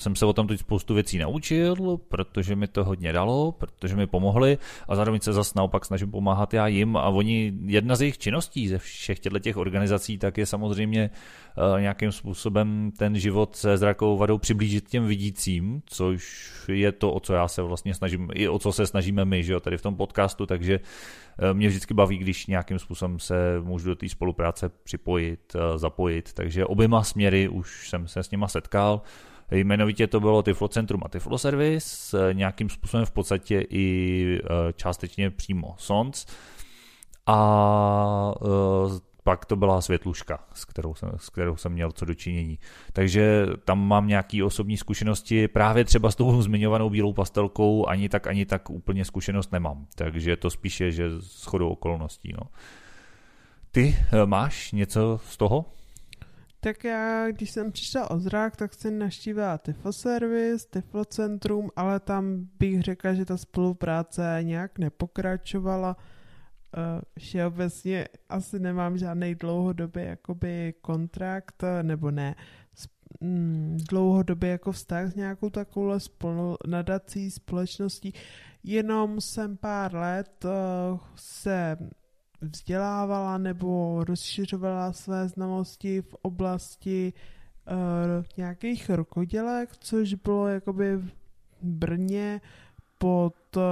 jsem 0.00 0.16
se 0.16 0.26
o 0.26 0.32
tom 0.32 0.46
teď 0.46 0.60
spoustu 0.60 0.94
věcí 0.94 1.18
naučil, 1.18 1.98
protože 2.08 2.56
mi 2.56 2.66
to 2.66 2.84
hodně 2.84 3.12
dalo, 3.12 3.52
protože 3.52 3.96
mi 3.96 4.06
pomohli 4.06 4.58
a 4.88 4.96
zároveň 4.96 5.20
se 5.20 5.32
zase 5.32 5.52
naopak 5.56 5.84
snažím 5.84 6.10
pomáhat 6.10 6.54
já 6.54 6.66
jim 6.66 6.96
a 6.96 7.08
oni, 7.08 7.52
jedna 7.64 7.96
z 7.96 8.00
jejich 8.00 8.18
činností 8.18 8.68
ze 8.68 8.78
všech 8.78 9.18
těchto 9.18 9.38
těch 9.38 9.56
organizací, 9.56 10.18
tak 10.18 10.38
je 10.38 10.46
samozřejmě 10.46 11.10
uh, 11.56 11.80
nějakým 11.80 12.12
způsobem 12.12 12.92
ten 12.98 13.18
život 13.18 13.56
se 13.56 13.76
zrakovou 13.76 14.16
vadou 14.16 14.38
přiblížit 14.38 14.88
těm 14.88 15.06
vidícím, 15.06 15.82
což 15.86 16.52
je 16.68 16.92
to, 16.92 17.12
o 17.12 17.20
co 17.20 17.34
já 17.34 17.48
se 17.48 17.62
vlastně 17.62 17.94
snažím, 17.94 18.28
i 18.34 18.48
o 18.48 18.58
co 18.58 18.72
se 18.72 18.86
snažíme 18.86 19.24
my, 19.24 19.42
že 19.42 19.52
jo, 19.52 19.60
tady 19.60 19.76
v 19.76 19.82
tom 19.82 19.96
podcastu, 19.96 20.46
takže 20.46 20.80
mě 21.52 21.68
vždycky 21.68 21.94
baví, 21.94 22.18
když 22.18 22.46
nějakým 22.46 22.78
způsobem 22.78 23.18
se 23.18 23.60
můžu 23.62 23.88
do 23.88 23.96
té 23.96 24.08
spolupráce 24.08 24.68
připojit 24.68 25.56
eh, 25.56 25.78
zapojit, 25.78 26.32
takže 26.32 26.66
oběma 26.66 27.04
směry 27.04 27.48
už 27.48 27.88
jsem 27.88 28.08
se 28.08 28.22
s 28.22 28.30
nima 28.30 28.48
setkal. 28.48 29.02
Jmenovitě 29.50 30.06
to 30.06 30.20
bylo 30.20 30.42
Tiflo 30.42 30.68
Centrum 30.68 31.00
a 31.04 31.08
Tiflo 31.08 31.38
Service, 31.38 32.18
eh, 32.30 32.34
nějakým 32.34 32.68
způsobem 32.68 33.06
v 33.06 33.10
podstatě 33.10 33.66
i 33.70 34.38
eh, 34.44 34.72
částečně 34.72 35.30
přímo 35.30 35.74
Sons. 35.78 36.26
A 37.26 38.34
pak 39.24 39.44
to 39.44 39.56
byla 39.56 39.80
světluška, 39.80 40.44
s 40.54 40.64
kterou, 40.64 40.94
jsem, 40.94 41.10
s 41.16 41.28
kterou 41.28 41.56
jsem 41.56 41.72
měl 41.72 41.92
co 41.92 42.04
dočinění. 42.04 42.58
Takže 42.92 43.46
tam 43.64 43.86
mám 43.88 44.08
nějaké 44.08 44.44
osobní 44.44 44.76
zkušenosti, 44.76 45.48
právě 45.48 45.84
třeba 45.84 46.10
s 46.10 46.16
tou 46.16 46.42
zmiňovanou 46.42 46.90
bílou 46.90 47.12
pastelkou, 47.12 47.88
ani 47.88 48.08
tak, 48.08 48.26
ani 48.26 48.46
tak 48.46 48.70
úplně 48.70 49.04
zkušenost 49.04 49.52
nemám. 49.52 49.86
Takže 49.94 50.36
to 50.36 50.50
spíše, 50.50 50.92
že 50.92 51.10
s 51.20 51.44
chodou 51.44 51.68
okolností. 51.68 52.32
No. 52.32 52.48
Ty 53.70 53.96
eh, 53.98 54.26
máš 54.26 54.72
něco 54.72 55.20
z 55.24 55.36
toho? 55.36 55.64
Tak 56.60 56.84
já, 56.84 57.30
když 57.30 57.50
jsem 57.50 57.72
přišla 57.72 58.10
o 58.10 58.18
zrak, 58.18 58.56
tak 58.56 58.74
jsem 58.74 58.98
naštívila 58.98 59.58
Tifo 59.58 59.92
Service, 59.92 60.66
Tifo 60.70 61.04
Centrum, 61.04 61.70
ale 61.76 62.00
tam 62.00 62.48
bych 62.58 62.82
řekla, 62.82 63.14
že 63.14 63.24
ta 63.24 63.36
spolupráce 63.36 64.38
nějak 64.42 64.78
nepokračovala. 64.78 65.96
Uh, 66.76 67.00
všeobecně 67.18 68.08
asi 68.28 68.58
nemám 68.58 68.98
žádný 68.98 69.34
dlouhodobý 69.34 70.02
jakoby 70.04 70.74
kontrakt, 70.80 71.62
nebo 71.82 72.10
ne, 72.10 72.34
mm, 73.20 73.78
dlouhodobě 73.90 74.50
jako 74.50 74.72
vztah 74.72 75.12
s 75.12 75.14
nějakou 75.14 75.50
takovou 75.50 75.98
spolu, 76.00 76.56
nadací, 76.66 77.30
společností. 77.30 78.12
Jenom 78.64 79.20
jsem 79.20 79.56
pár 79.56 79.94
let 79.94 80.44
uh, 80.44 80.98
se 81.14 81.76
vzdělávala 82.40 83.38
nebo 83.38 84.04
rozšiřovala 84.04 84.92
své 84.92 85.28
znalosti 85.28 86.02
v 86.02 86.14
oblasti 86.22 87.12
uh, 87.70 88.24
nějakých 88.36 88.90
rokodělek, 88.90 89.76
což 89.76 90.14
bylo 90.14 90.48
jakoby 90.48 90.96
v 90.96 91.10
Brně 91.62 92.40
pod 93.02 93.34
uh, 93.56 93.62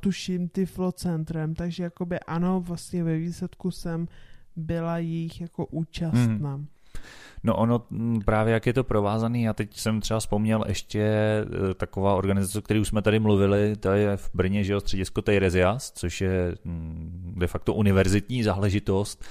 tuším 0.00 0.48
Tiflo 0.48 0.92
centrem, 0.92 1.54
takže 1.54 1.82
jakoby 1.82 2.20
ano, 2.20 2.60
vlastně 2.60 3.04
ve 3.04 3.16
výsledku 3.16 3.70
jsem 3.70 4.08
byla 4.56 4.98
jejich 4.98 5.40
jako 5.40 5.66
účastná. 5.66 6.54
Hmm. 6.54 6.66
No 7.44 7.56
ono 7.56 7.82
právě 8.24 8.54
jak 8.54 8.66
je 8.66 8.72
to 8.72 8.84
provázaný, 8.84 9.42
já 9.42 9.52
teď 9.52 9.76
jsem 9.76 10.00
třeba 10.00 10.20
vzpomněl 10.20 10.64
ještě 10.68 11.00
e, 11.00 11.74
taková 11.74 12.14
organizace, 12.14 12.58
o 12.58 12.62
které 12.62 12.80
už 12.80 12.88
jsme 12.88 13.02
tady 13.02 13.18
mluvili, 13.18 13.76
to 13.76 13.92
je 13.92 14.16
v 14.16 14.30
Brně, 14.34 14.64
že 14.64 14.72
jo, 14.72 14.80
středisko 14.80 15.22
Tejrezias, 15.22 15.92
což 15.92 16.20
je 16.20 16.54
de 17.36 17.46
facto 17.46 17.74
univerzitní 17.74 18.42
záležitost, 18.42 19.24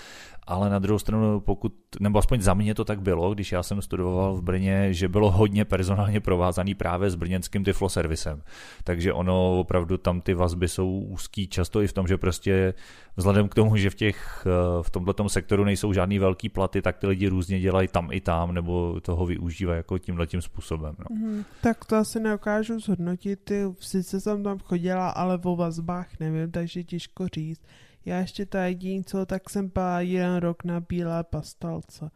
ale 0.50 0.70
na 0.70 0.80
druhou 0.80 1.00
stranu, 1.00 1.40
pokud, 1.40 1.74
nebo 2.00 2.20
aspoň 2.20 2.42
za 2.42 2.54
mě 2.54 2.76
to 2.76 2.86
tak 2.86 3.02
bylo, 3.02 3.34
když 3.34 3.52
já 3.52 3.64
jsem 3.64 3.82
studoval 3.82 4.36
v 4.36 4.42
Brně, 4.42 4.94
že 4.94 5.08
bylo 5.08 5.32
hodně 5.32 5.66
personálně 5.66 6.20
provázaný 6.20 6.76
právě 6.76 7.10
s 7.10 7.16
brněnským 7.16 7.64
Tiflo 7.64 7.90
servisem. 7.90 8.42
Takže 8.84 9.14
ono 9.14 9.60
opravdu 9.60 9.98
tam 9.98 10.22
ty 10.22 10.34
vazby 10.34 10.68
jsou 10.68 11.00
úzký 11.00 11.48
často 11.48 11.82
i 11.82 11.88
v 11.88 11.94
tom, 11.94 12.08
že 12.08 12.18
prostě 12.18 12.74
vzhledem 13.16 13.50
k 13.50 13.56
tomu, 13.56 13.78
že 13.78 13.90
v 13.90 13.96
těch, 13.96 14.48
eh, 14.48 14.84
v 14.84 14.90
tomto 14.90 15.30
sektoru 15.30 15.64
nejsou 15.64 15.94
žádný 15.94 16.20
velký 16.20 16.50
platy, 16.50 16.82
tak 16.82 16.98
ty 16.98 17.08
lidi 17.08 17.28
různě 17.28 17.60
dělají 17.60 17.88
tam 17.88 18.10
i 18.12 18.22
tam, 18.22 18.54
nebo 18.54 19.02
toho 19.02 19.26
využívají 19.26 19.78
jako 19.78 19.98
tímhle 19.98 20.28
tím 20.28 20.42
způsobem. 20.42 20.96
No. 21.00 21.06
Mm, 21.16 21.44
tak 21.62 21.86
to 21.86 21.96
asi 21.96 22.20
neukážu 22.20 22.80
zhodnotit, 22.80 23.52
sice 23.80 24.20
jsem 24.20 24.44
tam 24.44 24.60
chodila, 24.60 25.10
ale 25.10 25.40
o 25.44 25.56
vazbách 25.56 26.20
nevím, 26.20 26.52
takže 26.52 26.84
těžko 26.84 27.28
říct. 27.28 27.62
Já 28.06 28.18
ještě 28.18 28.46
ta 28.46 28.66
jediný 28.66 29.04
co, 29.04 29.26
tak 29.26 29.50
jsem 29.50 29.72
byla 29.74 30.02
jeden 30.02 30.36
rok 30.36 30.64
na 30.64 30.80
bílé 30.80 31.24
pastalce. 31.24 32.12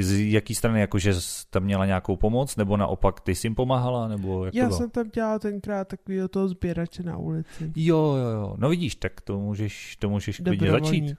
Z 0.00 0.30
jaký 0.30 0.54
strany, 0.54 0.80
jakože 0.80 1.12
tam 1.50 1.62
měla 1.62 1.86
nějakou 1.86 2.16
pomoc, 2.16 2.56
nebo 2.56 2.76
naopak 2.76 3.20
ty 3.20 3.34
jsi 3.34 3.46
jim 3.46 3.54
pomáhala, 3.54 4.08
nebo 4.08 4.44
jak 4.44 4.54
Já 4.54 4.68
to 4.68 4.74
jsem 4.74 4.90
tam 4.90 5.08
dělala 5.08 5.38
tenkrát 5.38 5.88
takový 5.88 6.18
toho 6.30 6.48
sběrače 6.48 7.02
na 7.02 7.16
ulici. 7.16 7.72
Jo, 7.76 7.98
jo, 7.98 8.28
jo. 8.28 8.54
No 8.58 8.68
vidíš, 8.68 8.94
tak 8.94 9.20
to 9.20 9.38
můžeš, 9.40 9.96
to 9.96 10.08
můžeš 10.08 10.40
klidně 10.44 10.70
začít. 10.70 11.16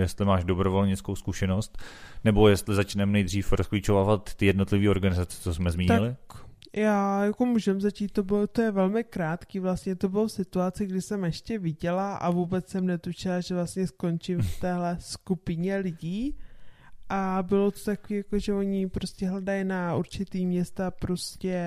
Jestli 0.00 0.24
máš 0.24 0.44
dobrovolnickou 0.44 1.16
zkušenost, 1.16 1.78
nebo 2.24 2.48
jestli 2.48 2.74
začneme 2.74 3.12
nejdřív 3.12 3.52
rozklíčovat 3.52 4.34
ty 4.34 4.46
jednotlivé 4.46 4.90
organizace, 4.90 5.40
co 5.40 5.54
jsme 5.54 5.70
zmínili. 5.70 6.16
Tak 6.28 6.44
já 6.76 7.24
jako 7.24 7.46
můžem 7.46 7.80
začít, 7.80 8.12
to 8.12 8.22
bylo, 8.22 8.46
to 8.46 8.62
je 8.62 8.70
velmi 8.70 9.04
krátký, 9.04 9.58
vlastně 9.58 9.96
to 9.96 10.08
bylo 10.08 10.26
v 10.26 10.32
situaci, 10.32 10.86
kdy 10.86 11.02
jsem 11.02 11.24
ještě 11.24 11.58
viděla 11.58 12.14
a 12.16 12.30
vůbec 12.30 12.68
jsem 12.68 12.86
netučila, 12.86 13.40
že 13.40 13.54
vlastně 13.54 13.86
skončím 13.86 14.42
v 14.42 14.60
téhle 14.60 14.96
skupině 15.00 15.76
lidí 15.76 16.36
a 17.08 17.42
bylo 17.42 17.70
to 17.70 17.78
takové, 17.84 18.16
jako, 18.16 18.38
že 18.38 18.54
oni 18.54 18.88
prostě 18.88 19.28
hledají 19.28 19.64
na 19.64 19.96
určitý 19.96 20.46
města 20.46 20.90
prostě 20.90 21.64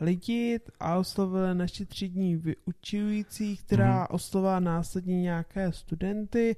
lidi 0.00 0.60
a 0.80 0.96
oslovili 0.96 1.54
naši 1.54 1.86
třídní 1.86 2.36
vyučující, 2.36 3.56
která 3.56 4.04
mm-hmm. 4.04 4.14
oslovila 4.14 4.60
následně 4.60 5.22
nějaké 5.22 5.72
studenty 5.72 6.56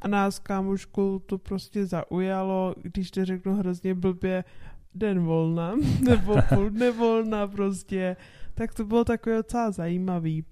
a 0.00 0.08
nás 0.08 0.38
kámošku 0.38 1.22
to 1.26 1.38
prostě 1.38 1.86
zaujalo, 1.86 2.74
když 2.82 3.10
to 3.10 3.24
řeknu 3.24 3.54
hrozně 3.54 3.94
blbě, 3.94 4.44
den 4.94 5.20
volna, 5.24 5.74
nebo 6.00 6.36
půl 6.54 6.70
dne 6.70 6.90
volna 6.90 7.46
prostě, 7.46 8.16
tak 8.54 8.74
to 8.74 8.84
bylo 8.84 9.04
takové 9.04 9.36
docela 9.36 9.70
zajímavý. 9.70 10.44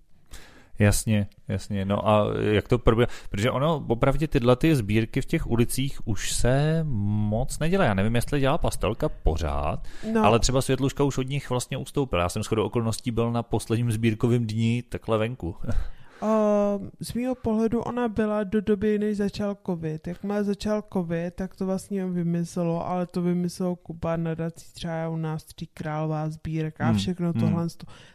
Jasně, 0.78 1.26
jasně. 1.48 1.84
No 1.84 2.08
a 2.08 2.26
jak 2.40 2.68
to 2.68 2.78
probíhá? 2.78 3.08
Protože 3.30 3.50
ono, 3.50 3.84
opravdu 3.88 4.26
tyhle 4.26 4.56
ty 4.56 4.76
sbírky 4.76 5.20
v 5.20 5.26
těch 5.26 5.46
ulicích 5.46 6.08
už 6.08 6.32
se 6.32 6.80
moc 6.84 7.58
nedělá. 7.58 7.84
Já 7.84 7.94
nevím, 7.94 8.14
jestli 8.14 8.40
dělá 8.40 8.58
pastelka 8.58 9.08
pořád, 9.08 9.88
no. 10.12 10.24
ale 10.24 10.38
třeba 10.38 10.62
Světluška 10.62 11.04
už 11.04 11.18
od 11.18 11.28
nich 11.28 11.50
vlastně 11.50 11.76
ustoupila. 11.76 12.22
Já 12.22 12.28
jsem 12.28 12.42
shodou 12.42 12.64
okolností 12.64 13.10
byl 13.10 13.32
na 13.32 13.42
posledním 13.42 13.92
sbírkovém 13.92 14.46
dní 14.46 14.82
takhle 14.82 15.18
venku. 15.18 15.56
Uh, 16.22 16.88
z 17.00 17.14
mého 17.14 17.34
pohledu 17.34 17.80
ona 17.80 18.08
byla 18.08 18.44
do 18.44 18.60
doby, 18.60 18.98
než 18.98 19.16
začal 19.16 19.56
covid. 19.66 20.06
Jakmile 20.06 20.44
začal 20.44 20.84
covid, 20.92 21.34
tak 21.34 21.56
to 21.56 21.66
vlastně 21.66 22.06
vymyslelo, 22.06 22.86
ale 22.86 23.06
to 23.06 23.22
vymyslelo 23.22 23.76
kupa 23.76 24.16
nadací 24.16 24.72
třeba 24.72 25.08
u 25.08 25.16
nás 25.16 25.44
Tří 25.44 25.66
králová 25.66 26.30
sbírka 26.30 26.84
a 26.84 26.88
Hmm, 26.88 26.98
všechno 26.98 27.32
hmm. 27.32 27.40
tohle. 27.40 27.66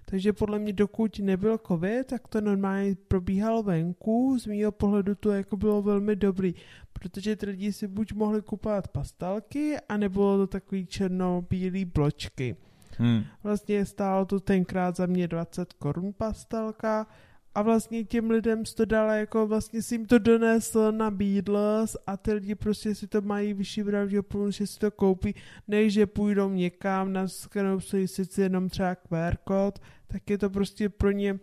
Takže 0.06 0.34
podle 0.34 0.60
mě 0.60 0.74
dokud 0.74 1.20
nebyl 1.20 1.60
covid, 1.68 2.08
tak 2.08 2.28
to 2.28 2.42
normálně 2.42 2.96
probíhalo 3.08 3.64
venku. 3.64 4.38
Z 4.40 4.46
mého 4.46 4.72
pohledu 4.72 5.16
to 5.16 5.32
jako 5.32 5.58
bylo 5.58 5.82
velmi 5.82 6.16
dobrý, 6.16 6.56
protože 6.94 7.36
ty 7.36 7.46
lidi 7.46 7.74
si 7.74 7.88
buď 7.88 8.14
mohli 8.14 8.42
kupovat 8.42 8.88
pastelky, 8.88 9.78
anebo 9.90 10.38
to 10.38 10.48
takový 10.48 10.86
černobílý 10.86 11.86
bločky. 11.86 12.56
Hmm. 12.98 13.24
Vlastně 13.44 13.86
stálo 13.86 14.26
to 14.26 14.40
tenkrát 14.40 14.96
za 14.96 15.06
mě 15.06 15.28
20 15.28 15.74
korun 15.74 16.14
pastelka 16.14 17.08
a 17.56 17.62
vlastně 17.62 18.04
těm 18.04 18.30
lidem 18.30 18.64
to 18.76 18.86
dala 18.86 19.14
jako 19.14 19.48
vlastně 19.48 19.82
si 19.82 19.96
jim 19.96 20.06
to 20.06 20.20
donesl 20.20 20.92
na 20.92 21.12
Beatles 21.12 21.98
a 22.08 22.18
ty 22.18 22.34
lidi 22.34 22.56
prostě 22.56 22.96
si 22.96 23.08
to 23.08 23.22
mají 23.22 23.54
vyšší 23.54 23.84
pravděpodobnost, 23.84 24.56
že 24.56 24.68
si 24.68 24.80
to 24.80 24.92
koupí, 24.92 25.36
než 25.68 25.94
že 25.94 26.06
půjdou 26.06 26.50
někam, 26.50 27.14
naskenou 27.14 27.80
si 27.80 28.08
sice 28.08 28.42
jenom 28.42 28.70
třeba 28.70 28.96
QR 28.96 29.36
kód, 29.44 29.80
tak 30.08 30.30
je 30.30 30.38
to 30.38 30.50
prostě 30.50 30.90
pro 30.90 31.12
ně 31.12 31.40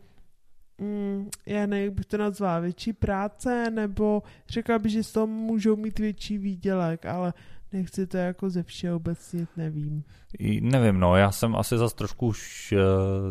Mm, 0.78 1.30
já 1.46 1.66
nevím, 1.66 1.84
jak 1.84 1.94
bych 1.94 2.06
to 2.06 2.16
nazvala, 2.16 2.60
větší 2.60 2.92
práce, 2.92 3.70
nebo 3.70 4.22
řekla 4.48 4.78
bych, 4.78 4.92
že 4.92 5.02
z 5.02 5.12
toho 5.12 5.26
můžou 5.26 5.76
mít 5.76 5.98
větší 5.98 6.38
výdělek, 6.38 7.06
ale 7.06 7.32
nechci 7.72 8.06
to 8.06 8.16
jako 8.16 8.50
ze 8.50 8.62
všeobecnit, 8.62 9.48
nevím. 9.56 10.04
I 10.38 10.60
nevím, 10.60 11.00
no, 11.00 11.16
já 11.16 11.32
jsem 11.32 11.56
asi 11.56 11.78
zase 11.78 11.96
trošku 11.96 12.26
už 12.26 12.72
eh, 12.72 12.78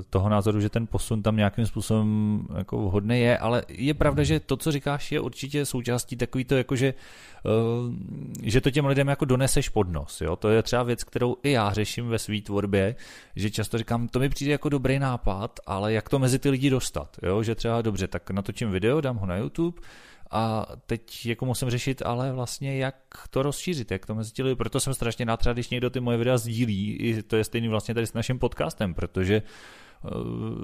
toho 0.09 0.29
názoru, 0.29 0.59
že 0.59 0.69
ten 0.69 0.87
posun 0.87 1.21
tam 1.21 1.35
nějakým 1.35 1.65
způsobem 1.65 2.41
jako 2.57 2.77
vhodný 2.77 3.19
je, 3.19 3.37
ale 3.37 3.63
je 3.69 3.93
pravda, 3.93 4.23
že 4.23 4.39
to, 4.39 4.57
co 4.57 4.71
říkáš, 4.71 5.11
je 5.11 5.19
určitě 5.19 5.65
součástí 5.65 6.15
takový 6.15 6.45
to, 6.45 6.55
jako 6.55 6.75
že, 6.75 6.93
eh, 7.45 7.49
že 8.43 8.61
to 8.61 8.71
těm 8.71 8.85
lidem 8.85 9.07
jako 9.07 9.25
doneseš 9.25 9.69
pod 9.69 9.89
nos, 9.89 10.21
jo, 10.21 10.35
to 10.35 10.49
je 10.49 10.63
třeba 10.63 10.83
věc, 10.83 11.03
kterou 11.03 11.35
i 11.43 11.51
já 11.51 11.73
řeším 11.73 12.07
ve 12.07 12.19
své 12.19 12.41
tvorbě, 12.41 12.95
že 13.35 13.51
často 13.51 13.77
říkám, 13.77 14.07
to 14.07 14.19
mi 14.19 14.29
přijde 14.29 14.51
jako 14.51 14.69
dobrý 14.69 14.99
nápad, 14.99 15.59
ale 15.65 15.93
jak 15.93 16.09
to 16.09 16.19
mezi 16.19 16.39
ty 16.39 16.49
lidi 16.49 16.69
dostat, 16.69 17.17
jo, 17.23 17.43
že 17.43 17.55
třeba 17.55 17.81
dobře, 17.81 18.07
tak 18.07 18.31
natočím 18.31 18.71
video, 18.71 19.01
dám 19.01 19.17
ho 19.17 19.25
na 19.25 19.37
YouTube, 19.37 19.81
a 20.31 20.67
teď 20.85 21.25
jako 21.25 21.45
musím 21.45 21.69
řešit, 21.69 22.01
ale 22.05 22.31
vlastně 22.31 22.77
jak 22.77 22.95
to 23.29 23.43
rozšířit, 23.43 23.91
jak 23.91 24.05
to 24.05 24.15
mezi 24.15 24.43
lidi, 24.43 24.55
proto 24.55 24.79
jsem 24.79 24.93
strašně 24.93 25.25
rád 25.25 25.47
když 25.53 25.69
někdo 25.69 25.89
ty 25.89 25.99
moje 25.99 26.17
videa 26.17 26.37
sdílí, 26.37 26.95
i 26.95 27.23
to 27.23 27.35
je 27.35 27.43
stejný 27.43 27.67
vlastně 27.67 27.93
tady 27.93 28.07
s 28.07 28.13
naším 28.13 28.39
podcastem, 28.39 28.93
protože 28.93 29.41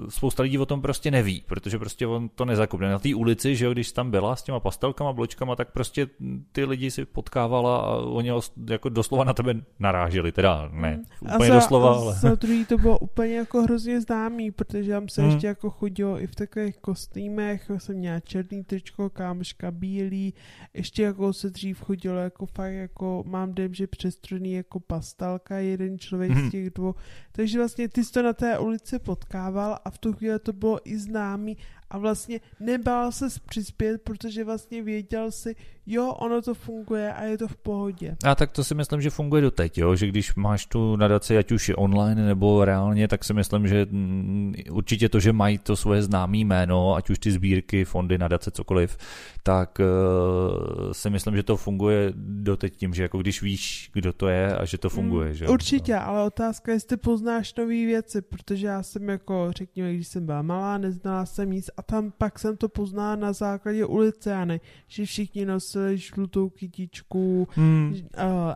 spousta 0.08 0.42
lidí 0.42 0.58
o 0.58 0.66
tom 0.66 0.82
prostě 0.82 1.10
neví, 1.10 1.42
protože 1.46 1.78
prostě 1.78 2.06
on 2.06 2.28
to 2.28 2.44
nezakupne. 2.44 2.90
Na 2.90 2.98
té 2.98 3.14
ulici, 3.14 3.56
že 3.56 3.64
jo, 3.64 3.72
když 3.72 3.92
tam 3.92 4.10
byla 4.10 4.36
s 4.36 4.42
těma 4.42 4.60
pastelkama, 4.60 5.12
bločkama, 5.12 5.56
tak 5.56 5.72
prostě 5.72 6.06
ty 6.52 6.64
lidi 6.64 6.90
si 6.90 7.04
potkávala 7.04 7.78
a 7.78 7.96
oni 7.96 8.30
ho 8.30 8.40
jako 8.70 8.88
doslova 8.88 9.24
na 9.24 9.32
tebe 9.34 9.54
naráželi, 9.78 10.32
teda 10.32 10.68
ne, 10.72 10.96
Mm. 11.22 11.34
úplně 11.34 11.48
a 11.50 11.52
za, 11.52 11.54
doslova, 11.54 11.92
a 11.92 11.96
ale... 11.96 12.14
za 12.14 12.34
druhý 12.34 12.64
to 12.64 12.78
bylo 12.78 12.98
úplně 12.98 13.34
jako 13.36 13.62
hrozně 13.62 14.00
známý, 14.00 14.50
protože 14.50 14.92
tam 14.92 15.08
se 15.08 15.22
Hmm. 15.22 15.30
ještě 15.30 15.46
jako 15.46 15.70
chodilo 15.70 16.20
i 16.22 16.26
v 16.26 16.34
takových 16.34 16.76
kostýmech, 16.78 17.70
jsem 17.78 17.96
měla 17.96 18.20
černý 18.20 18.64
tričko, 18.64 19.10
kámoška 19.10 19.70
bílý, 19.70 20.34
ještě 20.74 21.02
jako 21.02 21.32
se 21.32 21.50
dřív 21.50 21.80
chodilo 21.80 22.16
jako 22.18 22.46
fakt 22.46 22.72
jako, 22.72 23.24
mám 23.26 23.54
dojem, 23.54 23.74
že 23.74 23.86
přestrojený 23.86 24.52
jako 24.52 24.80
pastelka, 24.80 25.58
jeden 25.58 25.98
člověk 25.98 26.30
Mhm. 26.30 26.48
z 26.48 26.50
těch 26.50 26.70
dvou, 26.70 26.94
takže 27.32 27.58
vlastně 27.58 27.88
ty 27.88 28.04
jsi 28.04 28.12
to 28.12 28.22
na 28.22 28.32
té 28.32 28.58
ulici 28.58 28.98
potkával 29.28 29.78
a 29.84 29.90
v 29.90 29.98
tu 29.98 30.12
chvíli 30.12 30.38
to 30.38 30.52
bylo 30.52 30.80
i 30.84 30.98
známý. 30.98 31.56
A 31.90 31.98
vlastně 31.98 32.40
nebál 32.60 33.12
se 33.12 33.26
přispět, 33.46 34.02
protože 34.02 34.44
vlastně 34.44 34.82
věděl 34.82 35.30
si, 35.30 35.56
jo, 35.88 36.12
ono 36.12 36.42
to 36.42 36.54
funguje 36.54 37.12
a 37.12 37.22
je 37.24 37.38
to 37.38 37.48
v 37.48 37.56
pohodě. 37.56 38.16
A 38.24 38.34
tak 38.34 38.50
to 38.50 38.64
si 38.64 38.74
myslím, 38.74 39.00
že 39.00 39.10
funguje 39.10 39.42
doteď, 39.42 39.78
jo? 39.78 39.96
že 39.96 40.06
když 40.06 40.34
máš 40.34 40.66
tu 40.66 40.96
nadaci, 40.96 41.38
ať 41.38 41.52
už 41.52 41.68
je 41.68 41.76
online 41.76 42.26
nebo 42.26 42.64
reálně, 42.64 43.08
tak 43.08 43.24
si 43.24 43.34
myslím, 43.34 43.68
že 43.68 43.86
mm, 43.90 44.54
určitě 44.70 45.08
to, 45.08 45.20
že 45.20 45.32
mají 45.32 45.58
to 45.58 45.76
svoje 45.76 46.02
známé 46.02 46.36
jméno, 46.36 46.94
ať 46.94 47.10
už 47.10 47.18
ty 47.18 47.30
sbírky, 47.30 47.84
fondy, 47.84 48.18
nadace, 48.18 48.50
cokoliv, 48.50 48.96
tak 49.42 49.80
uh, 49.80 50.92
si 50.92 51.10
myslím, 51.10 51.36
že 51.36 51.42
to 51.42 51.56
funguje 51.56 52.12
doteď 52.16 52.76
tím, 52.76 52.94
že 52.94 53.02
jako 53.02 53.18
když 53.18 53.42
víš, 53.42 53.90
kdo 53.92 54.12
to 54.12 54.28
je 54.28 54.56
a 54.56 54.64
že 54.64 54.78
to 54.78 54.88
funguje. 54.88 55.28
Mm, 55.28 55.34
že? 55.34 55.48
Určitě, 55.48 55.94
ale 55.94 56.22
otázka 56.22 56.72
je, 56.72 56.76
jestli 56.76 56.96
poznáš 56.96 57.54
nové 57.54 57.86
věci, 57.86 58.22
protože 58.22 58.66
já 58.66 58.82
jsem 58.82 59.08
jako, 59.08 59.50
řekněme, 59.56 59.94
když 59.94 60.08
jsem 60.08 60.26
byla 60.26 60.42
malá, 60.42 60.78
neznala 60.78 61.26
jsem 61.26 61.50
nic 61.50 61.70
a 61.76 61.82
tam 61.82 62.12
pak 62.18 62.38
jsem 62.38 62.56
to 62.56 62.68
poznala 62.68 63.16
na 63.16 63.32
základě 63.32 63.84
ulice, 63.84 64.34
a 64.34 64.44
ne, 64.44 64.60
že 64.86 65.04
všichni 65.04 65.46
nosili 65.46 65.77
žlutou 65.94 66.48
kytičku, 66.48 67.48
Hmm. 67.50 67.92
uh, 67.94 68.00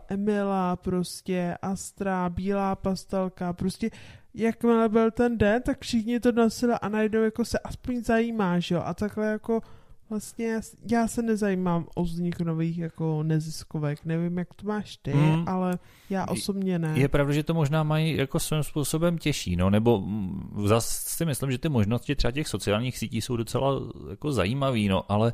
Emila 0.07 0.75
prostě, 0.75 1.57
Astra, 1.61 2.29
bílá 2.29 2.75
pastelka, 2.75 3.53
prostě 3.53 3.89
jakmile 4.33 4.89
byl 4.89 5.11
ten 5.11 5.37
den, 5.37 5.61
tak 5.61 5.81
všichni 5.81 6.19
to 6.19 6.31
nosili 6.31 6.73
a 6.81 6.89
najednou 6.89 7.23
jako 7.23 7.45
se 7.45 7.59
aspoň 7.59 8.03
zajímá, 8.03 8.59
že 8.59 8.75
jo, 8.75 8.81
a 8.85 8.93
takhle 8.93 9.25
jako 9.27 9.61
vlastně 10.09 10.59
já 10.91 11.07
se 11.07 11.21
nezajímám 11.21 11.85
o 11.95 12.03
vznik 12.03 12.39
nových 12.39 12.77
jako 12.77 13.23
neziskovek, 13.23 14.05
nevím, 14.05 14.37
jak 14.37 14.53
to 14.53 14.67
máš 14.67 14.97
ty, 14.97 15.13
Mm. 15.13 15.43
ale 15.47 15.79
já 16.09 16.25
osobně 16.25 16.79
ne. 16.79 16.93
Je 16.95 17.07
pravda, 17.07 17.33
že 17.33 17.43
to 17.43 17.53
možná 17.53 17.83
mají 17.83 18.17
jako 18.17 18.39
svým 18.39 18.63
způsobem 18.63 19.17
těžší, 19.17 19.55
no, 19.55 19.69
nebo 19.69 20.03
zase 20.65 21.09
si 21.09 21.25
myslím, 21.25 21.51
že 21.51 21.57
ty 21.57 21.69
možnosti 21.69 22.15
třeba 22.15 22.31
těch 22.31 22.47
sociálních 22.47 22.97
sítí 22.97 23.21
jsou 23.21 23.37
docela 23.37 23.79
jako 24.09 24.31
zajímavý, 24.31 24.87
no, 24.87 25.11
ale 25.11 25.33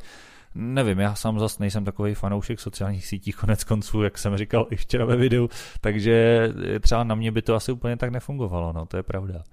nevím, 0.56 1.00
já 1.00 1.16
sám 1.16 1.40
zase 1.40 1.58
nejsem 1.60 1.86
takový 1.86 2.14
fanoušek 2.14 2.60
sociálních 2.60 3.06
sítí, 3.06 3.32
konec 3.32 3.64
konců, 3.64 4.04
jak 4.04 4.18
jsem 4.18 4.38
říkal 4.38 4.68
i 4.70 4.76
včera 4.76 5.06
ve 5.06 5.16
videu, 5.16 5.50
takže 5.82 6.48
třeba 6.80 7.04
na 7.04 7.16
mě 7.16 7.32
by 7.32 7.42
to 7.42 7.56
asi 7.56 7.72
úplně 7.72 7.98
tak 7.98 8.10
nefungovalo, 8.10 8.74
no, 8.74 8.86
to 8.86 8.98
je 8.98 9.04
pravda. 9.04 9.44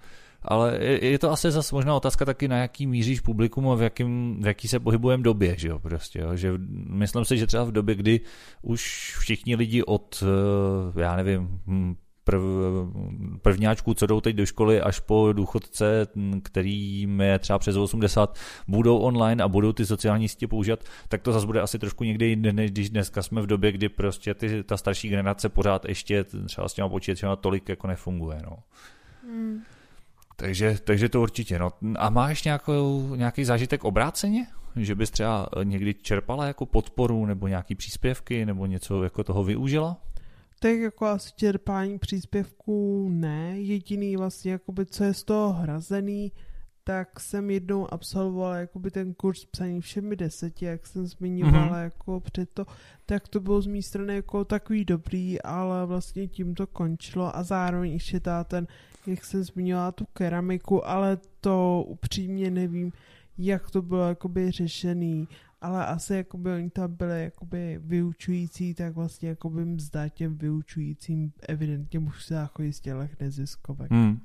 Ale 0.43 0.79
je, 0.85 1.19
to 1.19 1.31
asi 1.31 1.51
zase 1.51 1.75
možná 1.75 1.95
otázka 1.95 2.25
taky, 2.25 2.49
na 2.49 2.57
jaký 2.59 2.87
míříš 2.87 3.21
publikum 3.21 3.69
a 3.69 3.75
v, 3.75 3.83
jakým, 3.83 4.43
v 4.43 4.47
jaký 4.47 4.69
se 4.69 4.81
pohybujeme 4.81 5.23
době, 5.23 5.55
že 5.59 5.69
jo, 5.69 5.79
prostě, 5.79 6.21
jo? 6.21 6.37
že 6.37 6.53
myslím 6.89 7.25
si, 7.25 7.39
že 7.39 7.47
třeba 7.47 7.65
v 7.65 7.73
době, 7.73 7.95
kdy 7.95 8.21
už 8.63 9.15
všichni 9.19 9.57
lidi 9.57 9.83
od, 9.83 10.25
eh, 10.97 11.01
já 11.01 11.17
nevím, 11.17 11.61
hm, 11.67 11.95
prv, 12.27 12.43
prvňáčků, 13.43 13.95
co 13.95 14.07
jdou 14.07 14.21
teď 14.21 14.37
do 14.37 14.47
školy, 14.47 14.81
až 14.81 15.01
po 15.01 15.33
důchodce, 15.33 16.07
kterým 16.43 17.21
je 17.21 17.39
třeba 17.39 17.59
přes 17.59 17.77
80, 17.77 18.39
budou 18.69 18.99
online 18.99 19.45
a 19.45 19.49
budou 19.49 19.73
ty 19.73 19.87
sociální 19.87 20.29
sítě 20.29 20.49
používat, 20.49 20.85
tak 21.09 21.23
to 21.23 21.33
zase 21.33 21.47
bude 21.47 21.61
asi 21.61 21.79
trošku 21.79 22.05
někde 22.05 22.27
jinde, 22.27 22.53
než 22.53 22.71
když 22.71 22.91
dneska 22.91 23.23
jsme 23.23 23.43
v 23.43 23.47
době, 23.47 23.73
kdy 23.73 23.89
prostě 23.89 24.35
ty, 24.35 24.65
ta 24.65 24.77
starší 24.77 25.09
generace 25.09 25.49
pořád 25.49 25.85
ještě 25.85 26.25
třeba 26.25 26.69
s 26.69 26.75
těma 26.75 26.89
počítačema 26.89 27.37
tolik 27.37 27.69
jako 27.69 27.87
nefunguje. 27.87 28.41
No. 28.45 28.59
Hmm. 29.23 29.63
Takže, 30.37 30.79
takže 30.85 31.09
to 31.09 31.23
určitě. 31.23 31.59
No. 31.59 31.71
A 31.99 32.11
máš 32.11 32.45
nějakou, 32.45 33.15
nějaký 33.15 33.45
zážitek 33.45 33.85
obráceně? 33.85 34.47
Že 34.77 34.95
bys 34.95 35.11
třeba 35.11 35.49
někdy 35.65 35.95
čerpala 35.95 36.47
jako 36.47 36.67
podporu 36.67 37.27
nebo 37.27 37.49
nějaký 37.49 37.75
příspěvky 37.75 38.47
nebo 38.47 38.67
něco 38.67 39.03
jako 39.03 39.25
toho 39.25 39.45
využila? 39.45 39.97
Tak 40.61 40.77
jako 40.79 41.07
asi 41.07 41.33
čerpání 41.37 41.99
příspěvků 41.99 43.09
ne, 43.13 43.61
jediný 43.61 44.17
vlastně, 44.17 44.53
jakoby, 44.53 44.87
co 44.87 45.05
je 45.05 45.15
z 45.15 45.25
toho 45.25 45.53
hrazený, 45.53 46.33
tak 46.85 47.21
jsem 47.21 47.51
jednou 47.51 47.93
absolvovala 47.95 48.57
jakoby 48.57 48.91
ten 48.91 49.15
kurz 49.15 49.45
psaní 49.45 49.81
všemi 49.81 50.17
deseti, 50.17 50.65
jak 50.65 50.87
jsem 50.87 51.07
zmiňovala 51.07 51.67
Mhm. 51.67 51.75
jako 51.85 52.21
před 52.21 52.51
to, 52.55 52.67
tak 53.07 53.29
to 53.29 53.41
bylo 53.41 53.61
z 53.63 53.67
mé 53.67 53.83
strany 53.83 54.15
jako 54.15 54.45
takový 54.45 54.85
dobrý, 54.85 55.43
ale 55.43 55.87
vlastně 55.87 56.29
tím 56.29 56.55
to 56.55 56.67
končilo 56.67 57.37
a 57.37 57.43
zároveň 57.43 57.93
ještě 57.93 58.21
ta 58.21 58.45
ten, 58.45 58.67
jak 59.07 59.25
jsem 59.25 59.45
zmiňovala 59.45 59.93
tu 59.93 60.05
keramiku, 60.13 60.89
ale 60.89 61.19
to 61.41 61.85
upřímně 61.89 62.51
nevím, 62.51 62.93
jak 63.39 63.71
to 63.71 63.83
bylo 63.83 64.09
jakoby 64.09 64.51
řešený, 64.51 65.29
ale 65.61 65.87
asi 65.87 66.15
jakoby 66.15 66.51
oni 66.51 66.71
tam 66.71 66.95
byli 66.95 67.23
jakoby 67.23 67.81
vyučující, 67.85 68.75
tak 68.75 68.95
vlastně 68.95 69.29
jakoby 69.29 69.65
mzda 69.65 70.09
těm 70.09 70.39
vyučujícím 70.39 71.33
evidentně 71.49 71.99
musela 71.99 72.47
chodit 72.47 72.73
z 72.73 72.81
těch 72.81 73.21
neziskovek. 73.21 73.91
Hmm. 73.91 74.21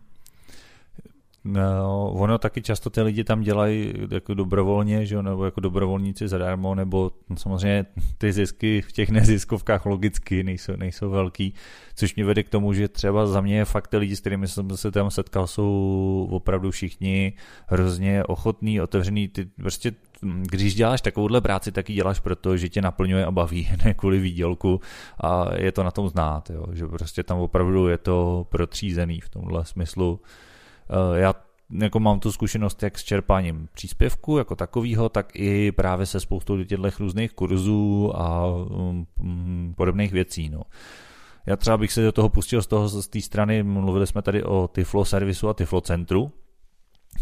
No, 1.43 2.11
ono 2.13 2.37
taky 2.37 2.61
často 2.61 2.89
ty 2.89 3.01
lidi 3.01 3.23
tam 3.23 3.41
dělají 3.41 3.93
jako 4.11 4.33
dobrovolně, 4.33 5.05
že 5.05 5.15
jo, 5.15 5.21
nebo 5.21 5.45
jako 5.45 5.59
dobrovolníci 5.59 6.27
zadarmo, 6.27 6.75
nebo 6.75 7.11
samozřejmě 7.35 7.85
ty 8.17 8.31
zisky 8.31 8.81
v 8.81 8.91
těch 8.91 9.09
neziskovkách 9.09 9.85
logicky 9.85 10.43
nejsou, 10.43 10.75
nejsou 10.75 11.09
velký, 11.09 11.53
což 11.95 12.15
mě 12.15 12.25
vede 12.25 12.43
k 12.43 12.49
tomu, 12.49 12.73
že 12.73 12.87
třeba 12.87 13.27
za 13.27 13.41
mě 13.41 13.65
fakt 13.65 13.87
ty 13.87 13.97
lidi, 13.97 14.15
s 14.15 14.19
kterými 14.19 14.47
jsem 14.47 14.77
se 14.77 14.91
tam 14.91 15.11
setkal, 15.11 15.47
jsou 15.47 16.27
opravdu 16.31 16.71
všichni 16.71 17.33
hrozně 17.67 18.23
ochotní, 18.23 18.81
otevřený, 18.81 19.27
ty 19.27 19.45
prostě 19.45 19.93
když 20.21 20.75
děláš 20.75 21.01
takovouhle 21.01 21.41
práci, 21.41 21.71
tak 21.71 21.89
ji 21.89 21.95
děláš 21.95 22.19
proto, 22.19 22.57
že 22.57 22.69
tě 22.69 22.81
naplňuje 22.81 23.25
a 23.25 23.31
baví, 23.31 23.69
ne 23.85 23.93
kvůli 23.93 24.19
výdělku 24.19 24.81
a 25.19 25.55
je 25.55 25.71
to 25.71 25.83
na 25.83 25.91
tom 25.91 26.09
znát, 26.09 26.49
jo, 26.49 26.65
že 26.73 26.87
prostě 26.87 27.23
tam 27.23 27.39
opravdu 27.39 27.87
je 27.87 27.97
to 27.97 28.47
protřízený 28.49 29.19
v 29.19 29.29
tomhle 29.29 29.65
smyslu. 29.65 30.19
Eh, 30.91 31.19
Já 31.19 31.33
jako 31.79 31.99
mám 31.99 32.19
tu 32.19 32.31
zkušenost 32.31 32.83
jak 32.83 32.99
s 32.99 33.03
čerpáním 33.03 33.67
příspěvku 33.73 34.37
jako 34.37 34.55
takového, 34.55 35.09
tak 35.09 35.35
i 35.35 35.71
právě 35.71 36.05
se 36.05 36.19
spoustou 36.19 36.63
těchto 36.63 36.89
různých 36.99 37.31
kurzů 37.31 38.11
a 38.15 38.47
um, 38.47 39.07
podobných 39.77 40.11
věcí. 40.11 40.49
No. 40.49 40.61
Já 41.45 41.55
třeba 41.55 41.77
bych 41.77 41.91
se 41.91 42.03
do 42.03 42.11
toho 42.11 42.29
pustil 42.29 42.61
z 42.61 42.67
toho 42.67 42.87
z 42.87 43.07
té 43.07 43.21
strany, 43.21 43.63
mluvili 43.63 44.07
jsme 44.07 44.21
tady 44.21 44.43
o 44.43 44.67
Tiflo 44.67 45.05
servisu 45.05 45.49
a 45.49 45.53
Tiflo 45.53 45.81
centru, 45.81 46.31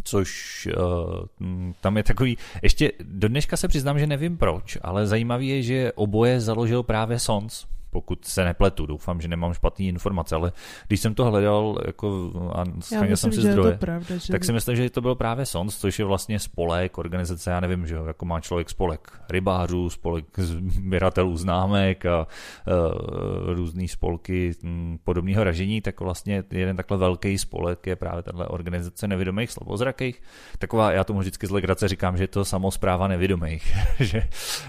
což 0.03 0.67
uh, 0.77 1.73
tam 1.81 1.97
je 1.97 2.03
takový, 2.03 2.37
ještě 2.63 2.91
do 3.03 3.27
dneška 3.27 3.57
se 3.57 3.67
přiznám, 3.67 3.99
že 3.99 4.07
nevím 4.07 4.37
proč, 4.37 4.77
ale 4.81 5.07
zajímavý 5.07 5.47
je, 5.47 5.61
že 5.61 5.91
oboje 5.93 6.41
založil 6.41 6.83
právě 6.83 7.19
Sons, 7.19 7.67
pokud 7.91 8.25
se 8.25 8.45
nepletu, 8.45 8.85
doufám, 8.85 9.21
že 9.21 9.27
nemám 9.27 9.53
špatné 9.53 9.85
informace, 9.85 10.35
ale 10.35 10.51
když 10.87 10.99
jsem 10.99 11.15
to 11.15 11.25
hledal 11.25 11.77
jako, 11.85 12.31
a 12.55 12.63
scháněl 12.79 13.17
jsem 13.17 13.31
si 13.31 13.41
zdroje, 13.41 13.77
pravda, 13.77 14.17
že... 14.17 14.33
tak 14.33 14.45
si 14.45 14.53
myslím, 14.53 14.75
že 14.75 14.89
to 14.89 15.01
byl 15.01 15.15
právě 15.15 15.45
SONS, 15.45 15.77
což 15.77 15.99
je 15.99 16.05
vlastně 16.05 16.39
spolek, 16.39 16.97
organizace, 16.97 17.51
já 17.51 17.59
nevím, 17.59 17.87
že 17.87 17.95
jo, 17.95 18.05
jako 18.05 18.25
má 18.25 18.39
člověk 18.39 18.69
spolek 18.69 19.21
rybářů, 19.29 19.89
spolek 19.89 20.25
sběratelů 20.39 21.37
známek 21.37 22.05
a 22.05 22.27
uh, 22.27 23.53
různý 23.53 23.87
spolky 23.87 24.51
m, 24.63 24.99
podobného 25.03 25.43
ražení, 25.43 25.81
tak 25.81 25.99
vlastně 25.99 26.43
jeden 26.51 26.75
takhle 26.75 26.97
velký 26.97 27.37
spolek 27.37 27.87
je 27.87 27.95
právě 27.95 28.23
tahle 28.23 28.47
organizace 28.47 29.07
nevědomých 29.07 29.51
slabozrakých. 29.51 30.21
Taková, 30.57 30.91
já 30.91 31.03
tomu 31.03 31.19
vždycky 31.19 31.47
z 31.47 31.51
legrace 31.51 31.87
říkám, 31.87 32.17
že 32.17 32.23
je 32.23 32.27
to 32.27 32.45
samozpráva 32.45 33.07
nevědomých, 33.07 33.73
že, 33.99 34.23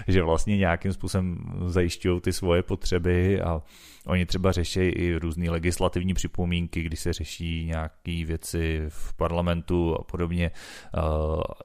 že 0.07 0.23
vlastně 0.23 0.57
nějakým 0.57 0.93
způsobem 0.93 1.37
zajišťují 1.65 2.21
ty 2.21 2.33
svoje 2.33 2.63
potřeby 2.63 3.10
potřeby 3.11 3.41
a 3.41 3.61
oni 4.07 4.25
třeba 4.25 4.51
řeší 4.51 4.79
i 4.79 5.15
různé 5.15 5.49
legislativní 5.49 6.13
připomínky, 6.13 6.83
když 6.83 6.99
se 6.99 7.13
řeší 7.13 7.65
nějaké 7.65 8.25
věci 8.25 8.85
v 8.87 9.13
parlamentu 9.13 9.95
a 9.99 10.03
podobně, 10.03 10.51
eh, 10.51 10.99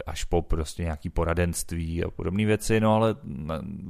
až 0.07 0.25
po 0.25 0.43
prostě 0.43 0.83
nějaký 0.83 1.11
poradenství 1.11 2.05
a 2.05 2.11
podobné 2.11 2.45
věci, 2.45 2.81
no 2.81 2.95
ale 2.95 3.17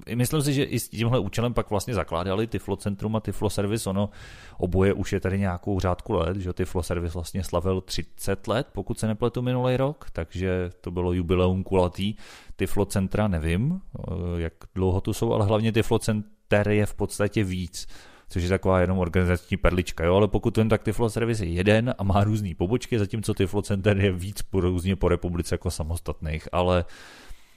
eh, 0.07 0.17
myslím 0.17 0.43
si, 0.43 0.53
že 0.53 0.65
i 0.65 0.79
s 0.79 0.89
tímhle 0.89 1.19
účelem 1.19 1.55
pak 1.55 1.71
vlastně 1.71 1.95
zakládali 1.95 2.47
Tiflo 2.47 2.77
Centrum 2.77 3.17
a 3.17 3.21
Tiflo 3.21 3.51
Service, 3.51 3.91
ono 3.91 4.11
oboje 4.59 4.93
už 4.93 5.13
je 5.13 5.21
tady 5.21 5.39
nějakou 5.39 5.81
řádku 5.81 6.13
let, 6.13 6.37
že 6.37 6.53
Tiflo 6.53 6.83
Service 6.83 7.15
vlastně 7.15 7.45
slavil 7.45 7.81
30 7.81 8.47
let, 8.47 8.67
pokud 8.73 8.99
se 8.99 9.07
nepletu 9.07 9.43
minulý 9.43 9.77
rok, 9.77 10.07
takže 10.13 10.71
to 10.81 10.91
bylo 10.91 11.13
jubileum 11.13 11.63
kulatý, 11.63 12.15
Tiflo 12.57 12.85
Centra 12.85 13.29
nevím, 13.29 13.81
eh, 13.99 14.13
jak 14.37 14.53
dlouho 14.75 15.01
tu 15.01 15.13
jsou, 15.13 15.33
ale 15.33 15.47
hlavně 15.47 15.73
Tiflo 15.73 15.99
Centra 15.99 16.36
ter 16.49 16.69
je 16.69 16.87
v 16.87 16.95
podstatě 16.95 17.45
víc, 17.45 17.87
což 18.29 18.43
je 18.43 18.49
taková 18.49 18.81
jenom 18.81 18.99
organizační 18.99 19.57
perlička, 19.57 20.05
jo, 20.05 20.15
ale 20.15 20.29
pokud 20.29 20.51
ten 20.51 20.69
tak 20.69 20.83
Tiflo 20.83 21.11
Service 21.11 21.45
je 21.45 21.53
jeden 21.53 21.95
a 21.99 22.05
má 22.05 22.25
různé 22.25 22.55
pobočky, 22.59 22.99
zatímco 22.99 23.35
Tiflo 23.35 23.63
Center 23.63 23.99
je 23.99 24.13
víc 24.13 24.43
po, 24.43 24.61
různě 24.61 24.97
po 24.97 25.09
republice 25.09 25.55
jako 25.55 25.71
samostatných, 25.71 26.49
ale 26.53 26.85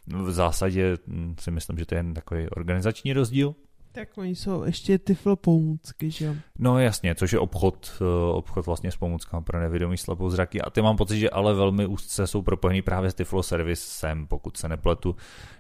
v 0.08 0.32
zásadě 0.32 0.98
hm, 1.08 1.36
si 1.40 1.52
myslím, 1.52 1.78
že 1.78 1.86
to 1.86 1.96
je 1.96 2.00
jen 2.00 2.14
takový 2.14 2.50
organizační 2.50 3.14
rozdíl. 3.14 3.56
Tak 3.92 4.18
oni 4.18 4.36
jsou 4.36 4.64
ještě 4.64 4.98
tyflo 4.98 5.36
pomůcky, 5.36 6.12
že 6.12 6.26
jo? 6.26 6.36
No 6.60 6.80
jasně, 6.80 7.16
což 7.16 7.34
je 7.34 7.40
obchod, 7.40 7.92
eh, 8.02 8.34
obchod 8.34 8.66
vlastně 8.66 8.92
s 8.92 8.98
pomůckami 8.98 9.44
pro 9.44 9.60
nevědomý 9.60 9.98
slabozraky 9.98 10.62
a 10.62 10.70
ty 10.70 10.82
mám 10.82 10.98
pocit, 10.98 11.20
že 11.20 11.30
ale 11.30 11.54
velmi 11.54 11.86
úzce 11.86 12.28
jsou 12.28 12.42
propojený 12.42 12.82
právě 12.82 13.12
s 13.12 13.14
Tiflo 13.14 13.44
Servicem, 13.44 14.28
pokud 14.28 14.58
se 14.58 14.70
nepletu, 14.70 15.16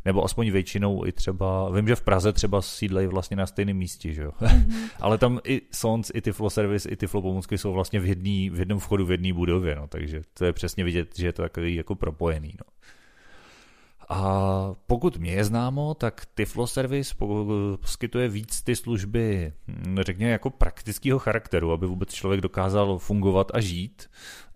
nebo 0.06 0.24
aspoň 0.24 0.52
většinou 0.52 1.06
i 1.06 1.12
třeba, 1.12 1.70
vím, 1.70 1.88
že 1.88 1.96
v 1.96 2.02
Praze 2.02 2.34
třeba 2.34 2.62
sídlejí 2.62 3.08
vlastně 3.08 3.38
na 3.38 3.46
stejném 3.46 3.78
místě, 3.78 4.14
že 4.14 4.22
jo? 4.22 4.32
Mm-hmm. 4.42 4.90
ale 5.00 5.18
tam 5.18 5.40
i 5.44 5.62
Sons, 5.72 6.12
i 6.14 6.22
Tiflo 6.22 6.50
Service, 6.50 6.90
i 6.90 6.96
Tiflo 6.96 7.22
pomůcky 7.22 7.58
jsou 7.58 7.74
vlastně 7.74 8.00
v, 8.00 8.06
jedný, 8.06 8.50
v 8.50 8.60
jednom 8.60 8.80
vchodu 8.80 9.06
v 9.06 9.12
jedné 9.12 9.34
budově, 9.34 9.76
no, 9.76 9.88
takže 9.88 10.22
to 10.34 10.46
je 10.46 10.54
přesně 10.54 10.84
vidět, 10.84 11.18
že 11.18 11.28
je 11.28 11.34
to 11.34 11.42
takový 11.42 11.76
jako 11.76 11.96
propojený, 11.96 12.54
no. 12.60 12.90
A 14.10 14.76
pokud 14.88 15.18
mě 15.18 15.32
je 15.32 15.44
známo, 15.44 15.94
tak 15.94 16.26
Tiflo 16.34 16.68
Service 16.68 17.16
poskytuje 17.82 18.30
víc 18.30 18.62
ty 18.62 18.76
služby, 18.76 19.54
hm, 19.68 19.98
řekněme, 20.00 20.32
jako 20.32 20.50
praktického 20.50 21.20
charakteru, 21.20 21.72
aby 21.72 21.86
vůbec 21.86 22.14
člověk 22.14 22.42
dokázal 22.42 22.98
fungovat 22.98 23.52
a 23.54 23.62
žít. 23.62 24.10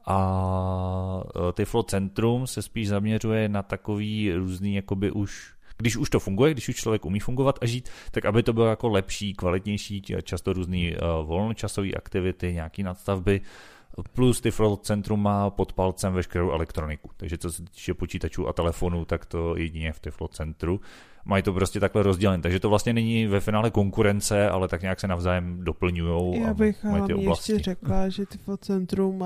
A 0.06 1.24
e, 1.50 1.54
Tiflo 1.54 1.84
Centrum 1.84 2.48
se 2.48 2.62
spíš 2.62 2.88
zaměřuje 2.88 3.50
na 3.50 3.64
takový 3.64 4.34
různý, 4.34 4.76
jakoby 4.76 5.12
už 5.12 5.54
když 5.78 5.98
už 5.98 6.10
to 6.10 6.20
funguje, 6.20 6.54
když 6.54 6.70
už 6.70 6.76
člověk 6.76 7.06
umí 7.06 7.20
fungovat 7.20 7.60
a 7.62 7.66
žít, 7.66 7.90
tak 8.12 8.26
aby 8.26 8.44
to 8.44 8.54
bylo 8.54 8.66
jako 8.66 8.90
lepší, 8.90 9.34
kvalitnější, 9.34 10.02
často 10.24 10.54
různý 10.54 10.92
uh, 10.92 11.28
volnočasové 11.28 11.92
aktivity, 11.92 12.54
nějaký 12.54 12.84
nadstavby, 12.84 13.42
Plus 14.14 14.42
Tiflo 14.42 14.78
Centrum 14.78 15.24
má 15.24 15.50
pod 15.50 15.74
palcem 15.74 16.14
veškerou 16.14 16.52
elektroniku, 16.52 17.10
takže 17.18 17.38
co 17.38 17.52
se 17.52 17.64
týče 17.64 17.94
počítačů 17.94 18.48
a 18.48 18.54
telefonů, 18.54 19.06
tak 19.06 19.26
to 19.26 19.58
jedině 19.58 19.94
v 19.94 20.00
Tiflo 20.00 20.28
Centru. 20.28 20.82
Mají 21.26 21.44
to 21.44 21.54
prostě 21.54 21.80
takhle 21.80 22.04
rozdělené, 22.04 22.44
takže 22.44 22.60
to 22.60 22.70
vlastně 22.70 22.94
není 22.94 23.28
ve 23.28 23.40
finále 23.40 23.72
konkurence, 23.72 24.50
ale 24.50 24.68
tak 24.68 24.82
nějak 24.82 25.00
se 25.00 25.08
navzájem 25.08 25.64
doplňují. 25.64 26.42
Já 26.42 26.54
bych 26.54 26.84
mají 26.84 27.04
ty 27.04 27.14
oblasti. 27.14 27.52
ještě 27.52 27.64
řekla, 27.64 28.10
že 28.10 28.26
Tiflo 28.26 28.58
Centrum 28.58 29.26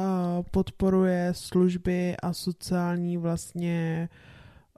podporuje 0.52 1.30
služby 1.36 2.16
a 2.24 2.34
sociální 2.34 3.18
vlastně 3.18 4.10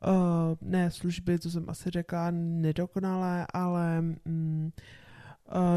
Uh, 0.07 0.55
ne 0.61 0.91
služby, 0.91 1.39
to 1.39 1.49
jsem 1.49 1.69
asi 1.69 1.89
řekla 1.89 2.27
nedokonalé, 2.31 3.47
ale 3.53 4.01
mm, 4.01 4.71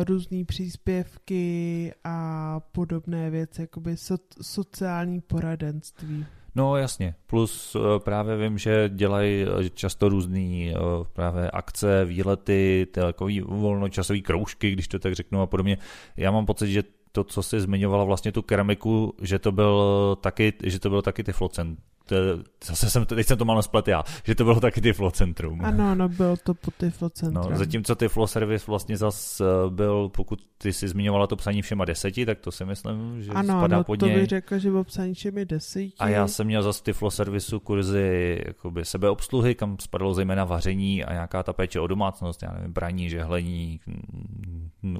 různé 0.04 0.44
příspěvky 0.44 1.92
a 2.04 2.60
podobné 2.72 3.30
věci, 3.30 3.60
jakoby 3.60 3.96
so, 3.96 4.24
sociální 4.42 5.20
poradenství. 5.20 6.26
No 6.54 6.76
jasně, 6.76 7.14
plus 7.26 7.74
uh, 7.74 7.82
právě 7.98 8.36
vím, 8.36 8.58
že 8.58 8.90
dělají 8.94 9.46
uh, 9.46 9.68
často 9.74 10.08
různé 10.08 10.74
právě 11.12 11.50
akce, 11.50 12.04
výlety, 12.04 12.86
takový 12.90 13.40
volnočasový 13.40 14.22
kroužky, 14.22 14.70
když 14.70 14.88
to 14.88 14.98
tak 14.98 15.14
řeknu 15.14 15.40
a 15.40 15.46
podobně. 15.46 15.78
Já 16.16 16.30
mám 16.30 16.46
pocit, 16.46 16.68
že 16.68 16.82
to, 17.12 17.24
co 17.24 17.42
jsi 17.42 17.60
zmiňovala 17.60 18.04
vlastně 18.04 18.32
tu 18.32 18.42
keramiku, 18.42 19.14
že 19.22 19.38
to 19.38 19.52
byl 19.52 20.16
taky, 20.20 20.52
že 20.64 20.78
to 20.78 20.90
byl 20.90 21.02
taky 21.02 21.24
Tiflocent, 21.24 21.78
to, 22.12 22.50
zase 22.64 22.90
jsem, 22.90 23.04
teď 23.04 23.26
jsem 23.26 23.38
to 23.38 23.44
mal 23.44 23.62
splet 23.62 23.88
já, 23.88 24.02
že 24.24 24.34
to 24.34 24.44
bylo 24.44 24.60
taky 24.60 24.80
Tiflo 24.80 25.10
Centrum. 25.10 25.64
Ano, 25.64 25.90
ano, 25.90 26.08
bylo 26.08 26.36
to 26.36 26.54
po 26.54 26.70
Tiflo 26.70 27.10
Centrum. 27.10 27.50
No, 27.52 27.58
zatímco 27.58 27.94
Tiflo 27.94 28.26
Service 28.26 28.64
vlastně 28.66 28.96
zas 28.96 29.40
eh, 29.40 29.44
byl, 29.70 30.08
pokud 30.08 30.40
ty 30.58 30.72
si 30.72 30.88
zmiňovala 30.88 31.26
to 31.26 31.36
psaní 31.36 31.62
všema 31.62 31.84
deseti, 31.84 32.26
tak 32.26 32.38
to 32.40 32.52
si 32.52 32.64
myslím, 32.64 33.22
že 33.22 33.30
ano, 33.30 33.58
spadá 33.58 33.76
ano, 33.76 33.84
pod 33.84 34.00
to 34.00 34.06
něj. 34.06 34.16
bych 34.16 34.28
řekl, 34.28 34.58
že 34.58 34.70
bylo 34.70 34.84
psaní 34.84 35.14
všemi 35.14 35.44
deseti. 35.44 35.92
A 35.98 36.08
já 36.08 36.28
jsem 36.28 36.46
měl 36.46 36.62
zase 36.62 36.82
Tiflo 36.82 37.10
Servisu 37.10 37.60
kurzy 37.60 38.40
jakoby 38.46 38.84
sebeobsluhy, 38.84 39.54
kam 39.54 39.76
spadalo 39.80 40.14
zejména 40.14 40.44
vaření 40.44 41.04
a 41.04 41.12
nějaká 41.12 41.42
ta 41.42 41.52
péče 41.52 41.80
o 41.80 41.86
domácnost, 41.86 42.42
já 42.42 42.52
nevím, 42.52 42.72
braní, 42.72 43.10
žehlení, 43.10 43.80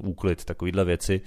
úklid, 0.01 0.45
takovýhle 0.45 0.85
věci 0.85 1.21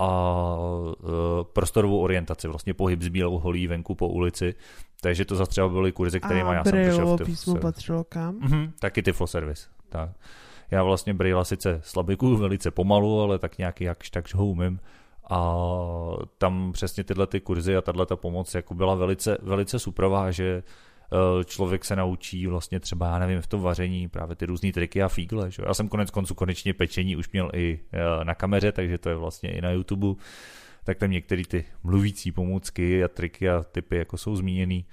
a 0.00 0.56
e, 0.92 1.44
prostorovou 1.52 2.00
orientaci, 2.00 2.48
vlastně 2.48 2.74
pohyb 2.74 3.02
s 3.02 3.08
bílou 3.08 3.38
holí 3.38 3.66
venku 3.66 3.94
po 3.94 4.08
ulici. 4.08 4.54
Takže 5.00 5.24
to 5.24 5.36
zase 5.36 5.50
třeba 5.50 5.68
byly 5.68 5.92
kurzy, 5.92 6.20
které 6.20 6.40
já 6.40 6.64
jsem 6.64 6.82
přišel 6.82 7.16
v 7.16 7.24
písmo 7.24 7.56
patřilo 7.56 8.04
kam? 8.04 8.38
Mm-hmm, 8.38 8.70
taky 8.80 9.02
Tiflo 9.02 9.26
Service. 9.26 9.68
Tak. 9.88 10.10
Já 10.70 10.82
vlastně 10.82 11.14
Braille 11.14 11.44
sice 11.44 11.80
slabiku 11.84 12.36
velice 12.36 12.70
pomalu, 12.70 13.20
ale 13.20 13.38
tak 13.38 13.58
nějaký 13.58 13.84
jakž 13.84 14.10
takž 14.10 14.34
ho 14.34 14.46
umím. 14.46 14.80
A 15.30 15.56
tam 16.38 16.72
přesně 16.72 17.04
tyhle 17.04 17.26
ty 17.26 17.40
kurzy 17.40 17.76
a 17.76 17.82
tahle 17.82 18.06
ta 18.06 18.16
pomoc 18.16 18.54
jako 18.54 18.74
byla 18.74 18.94
velice, 18.94 19.38
velice 19.42 19.78
suprová, 19.78 20.30
že 20.30 20.62
člověk 21.44 21.84
se 21.84 21.96
naučí 21.96 22.46
vlastně 22.46 22.80
třeba, 22.80 23.06
já 23.06 23.18
nevím, 23.18 23.40
v 23.40 23.46
tom 23.46 23.60
vaření 23.60 24.08
právě 24.08 24.36
ty 24.36 24.46
různé 24.46 24.72
triky 24.72 25.02
a 25.02 25.08
fígle. 25.08 25.50
Že? 25.50 25.62
Já 25.66 25.74
jsem 25.74 25.88
konec 25.88 26.10
konců 26.10 26.34
konečně 26.34 26.74
pečení 26.74 27.16
už 27.16 27.30
měl 27.32 27.50
i 27.54 27.80
eh, 27.92 28.24
na 28.24 28.34
kameře, 28.34 28.72
takže 28.72 28.98
to 28.98 29.08
je 29.08 29.14
vlastně 29.14 29.50
i 29.50 29.60
na 29.60 29.70
YouTube. 29.70 30.22
Tak 30.84 30.98
tam 30.98 31.10
některé 31.10 31.42
ty 31.44 31.64
mluvící 31.82 32.32
pomůcky 32.32 33.04
a 33.04 33.08
triky 33.08 33.50
a 33.50 33.62
typy 33.62 33.96
jako 33.96 34.16
jsou 34.16 34.36
zmíněný. 34.36 34.84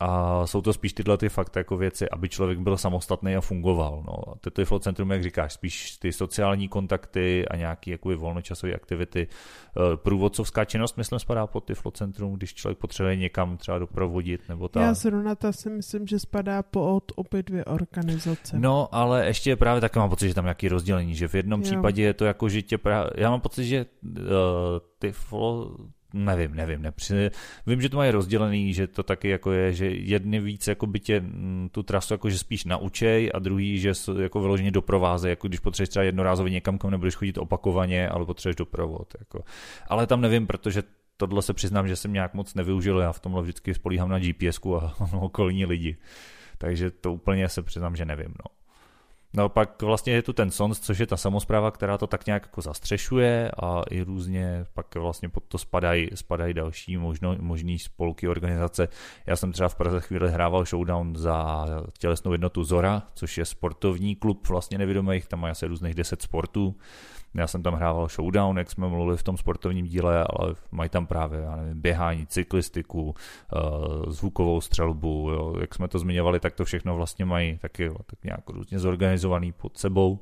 A 0.00 0.46
jsou 0.46 0.62
to 0.62 0.72
spíš 0.72 0.92
tyhle 0.92 1.18
ty 1.18 1.28
fakt 1.28 1.56
jako 1.56 1.76
věci, 1.76 2.10
aby 2.10 2.28
člověk 2.28 2.58
byl 2.58 2.76
samostatný 2.76 3.36
a 3.36 3.40
fungoval. 3.40 4.02
No. 4.06 4.32
A 4.32 4.50
to 4.52 4.60
je 4.60 4.66
centrum, 4.80 5.10
jak 5.10 5.22
říkáš, 5.22 5.52
spíš 5.52 5.96
ty 5.96 6.12
sociální 6.12 6.68
kontakty 6.68 7.48
a 7.48 7.56
nějaké 7.56 7.90
jakoby 7.90 8.14
volnočasové 8.14 8.74
aktivity. 8.74 9.26
Eh, 9.76 9.96
průvodcovská 9.96 10.64
činnost, 10.64 10.96
myslím, 10.96 11.18
spadá 11.18 11.46
pod 11.46 11.64
Tiflo 11.64 11.90
centrum, 11.90 12.34
když 12.34 12.54
člověk 12.54 12.78
potřebuje 12.78 13.16
někam 13.16 13.56
třeba 13.56 13.78
doprovodit 13.78 14.48
nebo 14.48 14.68
tak. 14.68 14.82
Já 14.82 14.94
zrovna 14.94 15.34
ta 15.34 15.52
si 15.52 15.70
myslím, 15.70 16.06
že 16.06 16.18
spadá 16.18 16.62
pod 16.62 17.12
obě 17.14 17.42
dvě 17.42 17.64
organizace. 17.64 18.58
No, 18.58 18.94
ale 18.94 19.26
ještě 19.26 19.56
právě 19.56 19.80
taky 19.80 19.98
mám 19.98 20.10
pocit, 20.10 20.28
že 20.28 20.34
tam 20.34 20.44
nějaký 20.44 20.68
rozdělení, 20.68 21.14
že 21.14 21.28
v 21.28 21.34
jednom 21.34 21.60
jo. 21.60 21.64
případě 21.64 22.02
je 22.02 22.14
to 22.14 22.24
jako, 22.24 22.48
že 22.48 22.62
tě 22.62 22.78
právě, 22.78 23.10
já 23.16 23.30
mám 23.30 23.40
pocit, 23.40 23.64
že 23.64 23.86
uh, 24.02 24.20
Tiflo 24.98 25.76
Nevím, 26.14 26.54
nevím. 26.54 26.82
Nepři... 26.82 27.30
Vím, 27.66 27.80
že 27.80 27.88
to 27.88 27.96
mají 27.96 28.10
rozdělený, 28.10 28.74
že 28.74 28.86
to 28.86 29.02
taky 29.02 29.28
jako 29.28 29.52
je, 29.52 29.72
že 29.72 29.86
jedny 29.86 30.40
víc 30.40 30.66
jako 30.66 30.86
by 30.86 31.00
tě 31.00 31.20
mm, 31.20 31.68
tu 31.72 31.82
trasu 31.82 32.14
jako 32.14 32.30
že 32.30 32.38
spíš 32.38 32.64
naučej 32.64 33.30
a 33.34 33.38
druhý, 33.38 33.78
že 33.78 33.92
jako 34.22 34.40
vyloženě 34.40 34.70
doprováze, 34.70 35.30
jako 35.30 35.48
když 35.48 35.60
potřebuješ 35.60 35.88
třeba 35.88 36.02
jednorázově 36.04 36.52
někam, 36.52 36.78
kam 36.78 36.90
nebudeš 36.90 37.14
chodit 37.14 37.38
opakovaně, 37.38 38.08
ale 38.08 38.26
potřebuješ 38.26 38.56
doprovod. 38.56 39.14
Jako. 39.18 39.44
Ale 39.88 40.06
tam 40.06 40.20
nevím, 40.20 40.46
protože 40.46 40.82
tohle 41.16 41.42
se 41.42 41.52
přiznám, 41.52 41.88
že 41.88 41.96
jsem 41.96 42.12
nějak 42.12 42.34
moc 42.34 42.54
nevyužil, 42.54 42.98
já 42.98 43.12
v 43.12 43.20
tomhle 43.20 43.42
vždycky 43.42 43.74
spolíhám 43.74 44.08
na 44.08 44.18
GPS 44.18 44.60
a 44.82 44.94
okolní 45.16 45.66
lidi. 45.66 45.96
Takže 46.58 46.90
to 46.90 47.12
úplně 47.12 47.48
se 47.48 47.62
přiznám, 47.62 47.96
že 47.96 48.04
nevím. 48.04 48.28
No. 48.28 48.63
No 49.36 49.48
pak 49.48 49.82
vlastně 49.82 50.12
je 50.12 50.22
tu 50.22 50.32
ten 50.32 50.50
SONS, 50.50 50.80
což 50.80 50.98
je 50.98 51.06
ta 51.06 51.16
samozpráva, 51.16 51.70
která 51.70 51.98
to 51.98 52.06
tak 52.06 52.26
nějak 52.26 52.42
jako 52.42 52.60
zastřešuje 52.60 53.50
a 53.62 53.82
i 53.90 54.02
různě 54.02 54.66
pak 54.74 54.94
vlastně 54.94 55.28
pod 55.28 55.44
to 55.48 55.58
spadají, 55.58 56.08
spadají 56.14 56.54
další 56.54 56.96
možno, 56.96 57.36
možný 57.40 57.78
spolky, 57.78 58.28
organizace. 58.28 58.88
Já 59.26 59.36
jsem 59.36 59.52
třeba 59.52 59.68
v 59.68 59.74
Praze 59.74 60.00
chvíli 60.00 60.30
hrával 60.30 60.64
showdown 60.64 61.16
za 61.16 61.66
tělesnou 61.98 62.32
jednotu 62.32 62.64
Zora, 62.64 63.02
což 63.14 63.38
je 63.38 63.44
sportovní 63.44 64.16
klub 64.16 64.48
vlastně 64.48 64.78
nevědomých, 64.78 65.26
tam 65.26 65.40
má 65.40 65.50
asi 65.50 65.66
různých 65.66 65.94
10 65.94 66.22
sportů 66.22 66.76
já 67.34 67.46
jsem 67.46 67.62
tam 67.62 67.74
hrával 67.74 68.08
showdown, 68.08 68.58
jak 68.58 68.70
jsme 68.70 68.88
mluvili 68.88 69.16
v 69.16 69.22
tom 69.22 69.36
sportovním 69.36 69.86
díle, 69.86 70.24
ale 70.24 70.54
mají 70.72 70.90
tam 70.90 71.06
právě, 71.06 71.40
já 71.40 71.56
nevím, 71.56 71.80
běhání, 71.80 72.26
cyklistiku, 72.26 73.14
eh, 73.14 73.58
zvukovou 74.10 74.60
střelbu, 74.60 75.30
jo. 75.32 75.54
jak 75.60 75.74
jsme 75.74 75.88
to 75.88 75.98
zmiňovali, 75.98 76.40
tak 76.40 76.54
to 76.54 76.64
všechno 76.64 76.96
vlastně 76.96 77.24
mají 77.24 77.58
taky 77.58 77.90
tak 78.06 78.24
nějak 78.24 78.50
různě 78.50 78.78
zorganizovaný 78.78 79.52
pod 79.52 79.78
sebou. 79.78 80.20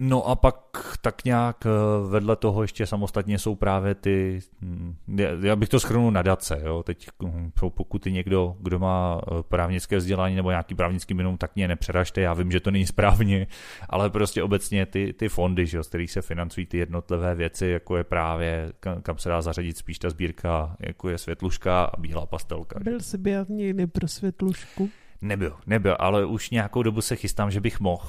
No 0.00 0.28
a 0.28 0.34
pak 0.36 0.56
tak 1.00 1.24
nějak 1.24 1.66
eh, 1.66 1.70
vedle 2.08 2.36
toho 2.36 2.62
ještě 2.62 2.86
samostatně 2.86 3.38
jsou 3.38 3.54
právě 3.54 3.94
ty, 3.94 4.40
hm, 4.62 4.94
já 5.42 5.56
bych 5.56 5.68
to 5.68 5.80
schrnul 5.80 6.10
nadace, 6.10 6.60
jo, 6.64 6.82
teď 6.82 7.08
hm, 7.22 7.50
pokud 7.68 7.98
ty 7.98 8.12
někdo, 8.12 8.56
kdo 8.60 8.78
má 8.78 9.20
eh, 9.20 9.42
právnické 9.42 9.96
vzdělání 9.96 10.36
nebo 10.36 10.50
nějaký 10.50 10.74
právnický 10.74 11.14
minimum, 11.14 11.38
tak 11.38 11.56
mě 11.56 11.68
nepřeražte, 11.68 12.20
já 12.20 12.34
vím, 12.34 12.52
že 12.52 12.60
to 12.60 12.70
není 12.70 12.86
správně, 12.86 13.46
ale 13.88 14.10
prostě 14.10 14.42
obecně 14.42 14.86
ty, 14.86 15.12
ty 15.12 15.28
fondy, 15.28 15.66
že 15.66 15.76
jo, 15.76 15.82
z 15.82 15.88
kterých 15.88 16.10
se 16.10 16.22
financují 16.22 16.66
ty 16.66 16.78
jednotlivé 16.78 17.34
věci, 17.34 17.66
jako 17.66 17.96
je 17.96 18.04
právě, 18.04 18.72
kam 19.02 19.18
se 19.18 19.28
dá 19.28 19.42
zařadit 19.42 19.76
spíš 19.76 19.98
ta 19.98 20.10
sbírka, 20.10 20.76
jako 20.80 21.08
je 21.08 21.18
světluška 21.18 21.84
a 21.84 22.00
bílá 22.00 22.26
pastelka. 22.26 22.80
Byl 22.80 23.00
jsi 23.00 23.18
byl 23.18 23.46
někdy 23.48 23.86
pro 23.86 24.08
světlušku? 24.08 24.90
Nebyl, 25.22 25.56
nebyl, 25.66 25.96
ale 25.98 26.24
už 26.24 26.50
nějakou 26.50 26.82
dobu 26.82 27.00
se 27.00 27.16
chystám, 27.16 27.50
že 27.50 27.60
bych 27.60 27.80
mohl, 27.80 28.06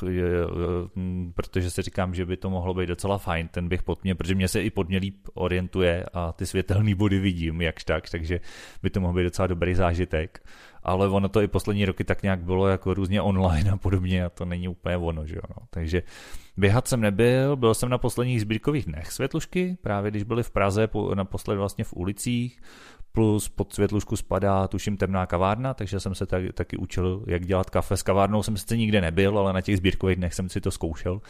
protože 1.36 1.72
si 1.72 1.82
říkám, 1.82 2.16
že 2.16 2.26
by 2.26 2.38
to 2.38 2.50
mohlo 2.50 2.74
být 2.74 2.86
docela 2.86 3.18
fajn, 3.18 3.48
ten 3.48 3.68
bych 3.68 3.84
pod 3.84 4.04
mě, 4.04 4.16
protože 4.16 4.36
mě 4.36 4.48
se 4.48 4.64
i 4.64 4.70
pod 4.70 4.90
mě 4.90 4.98
líp 4.98 5.28
orientuje 5.34 6.06
a 6.14 6.32
ty 6.32 6.46
světelné 6.46 6.96
body 6.96 7.20
vidím, 7.20 7.62
jakž 7.62 7.84
tak, 7.84 8.10
takže 8.10 8.40
by 8.84 8.90
to 8.90 9.02
mohl 9.02 9.14
být 9.14 9.24
docela 9.24 9.48
dobrý 9.48 9.76
zážitek. 9.76 10.44
Ale 10.84 11.10
ono 11.10 11.30
to 11.30 11.42
i 11.42 11.48
poslední 11.48 11.86
roky 11.86 12.04
tak 12.04 12.24
nějak 12.24 12.40
bylo 12.40 12.68
jako 12.68 12.94
různě 12.94 13.22
online 13.22 13.72
a 13.72 13.78
podobně 13.78 14.26
a 14.26 14.30
to 14.30 14.46
není 14.46 14.68
úplně 14.68 14.98
ono, 14.98 15.26
že 15.26 15.36
jo. 15.36 15.42
No. 15.50 15.68
Takže 15.70 16.04
běhat 16.58 16.88
jsem 16.88 17.02
nebyl, 17.02 17.56
byl 17.56 17.74
jsem 17.74 17.90
na 17.90 17.98
posledních 17.98 18.42
sbírkových 18.42 18.86
dnech 18.86 19.12
světlušky, 19.12 19.78
právě 19.82 20.12
když 20.12 20.24
byli 20.24 20.44
v 20.44 20.52
Praze, 20.52 20.90
naposled 21.14 21.56
vlastně 21.56 21.84
v 21.84 21.94
ulicích, 21.94 22.62
plus 23.18 23.50
pod 23.50 23.74
světlušku 23.74 24.16
spadá 24.16 24.68
tuším 24.68 24.98
temná 24.98 25.26
kavárna, 25.26 25.74
takže 25.74 26.00
jsem 26.00 26.16
se 26.16 26.26
tak, 26.26 26.44
taky 26.54 26.78
učil, 26.78 27.24
jak 27.28 27.46
dělat 27.46 27.70
kafe. 27.70 27.98
S 27.98 28.04
kavárnou 28.04 28.44
jsem 28.44 28.58
sice 28.58 28.78
nikde 28.78 29.02
nebyl, 29.02 29.40
ale 29.40 29.54
na 29.54 29.62
těch 29.62 29.78
sbírkových 29.78 30.16
dnech 30.16 30.34
jsem 30.34 30.50
si 30.50 30.62
to 30.62 30.72
zkoušel. 30.72 31.22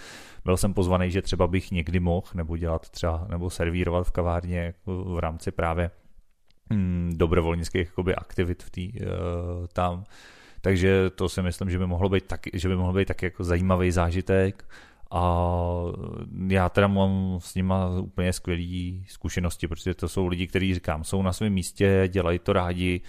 Byl 0.45 0.57
jsem 0.57 0.73
pozvaný, 0.73 1.11
že 1.11 1.21
třeba 1.21 1.47
bych 1.47 1.71
někdy 1.71 1.99
mohl, 1.99 2.27
nebo 2.33 2.57
dělat 2.57 2.89
třeba, 2.89 3.27
nebo 3.29 3.49
servírovat 3.49 4.07
v 4.07 4.11
kavárně 4.11 4.59
jako 4.59 5.03
v 5.03 5.19
rámci 5.19 5.51
právě 5.51 5.91
mm, 6.69 7.11
dobrovolnických 7.15 7.87
jakoby, 7.87 8.15
aktivit 8.15 8.63
v 8.63 8.69
tý, 8.69 8.91
uh, 8.93 9.07
tam. 9.73 10.03
Takže 10.61 11.09
to 11.09 11.29
si 11.29 11.41
myslím, 11.41 11.69
že 11.69 11.79
by 11.79 11.87
mohlo 11.87 12.09
být 12.09 12.25
tak, 12.27 12.41
že 12.53 12.69
by 12.69 12.75
mohlo 12.75 12.93
být 12.93 13.07
tak 13.07 13.21
jako 13.21 13.43
zajímavý 13.43 13.91
zážitek 13.91 14.65
a 15.11 15.53
já 16.47 16.69
teda 16.69 16.87
mám 16.87 17.37
s 17.41 17.55
nima 17.55 17.89
úplně 17.99 18.33
skvělé 18.33 19.03
zkušenosti, 19.07 19.67
protože 19.67 19.93
to 19.93 20.07
jsou 20.07 20.27
lidi, 20.27 20.47
kteří 20.47 20.73
říkám, 20.73 21.03
jsou 21.03 21.21
na 21.21 21.33
svém 21.33 21.53
místě, 21.53 22.03
dělají 22.07 22.39
to 22.39 22.53
rádi. 22.53 23.01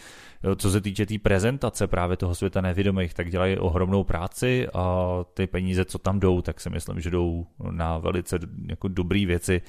Co 0.56 0.70
se 0.70 0.80
týče 0.80 1.06
té 1.06 1.08
tý 1.08 1.18
prezentace 1.18 1.86
právě 1.86 2.16
toho 2.16 2.34
světa 2.34 2.60
nevědomých, 2.60 3.14
tak 3.14 3.30
dělají 3.30 3.58
ohromnou 3.58 4.04
práci 4.04 4.68
a 4.74 5.08
ty 5.34 5.46
peníze, 5.46 5.84
co 5.84 5.98
tam 5.98 6.20
jdou, 6.20 6.42
tak 6.42 6.60
si 6.60 6.70
myslím, 6.70 7.00
že 7.00 7.10
jdou 7.10 7.46
na 7.70 7.98
velice 7.98 8.38
jako 8.66 8.88
dobré 8.88 9.26
věci. 9.26 9.62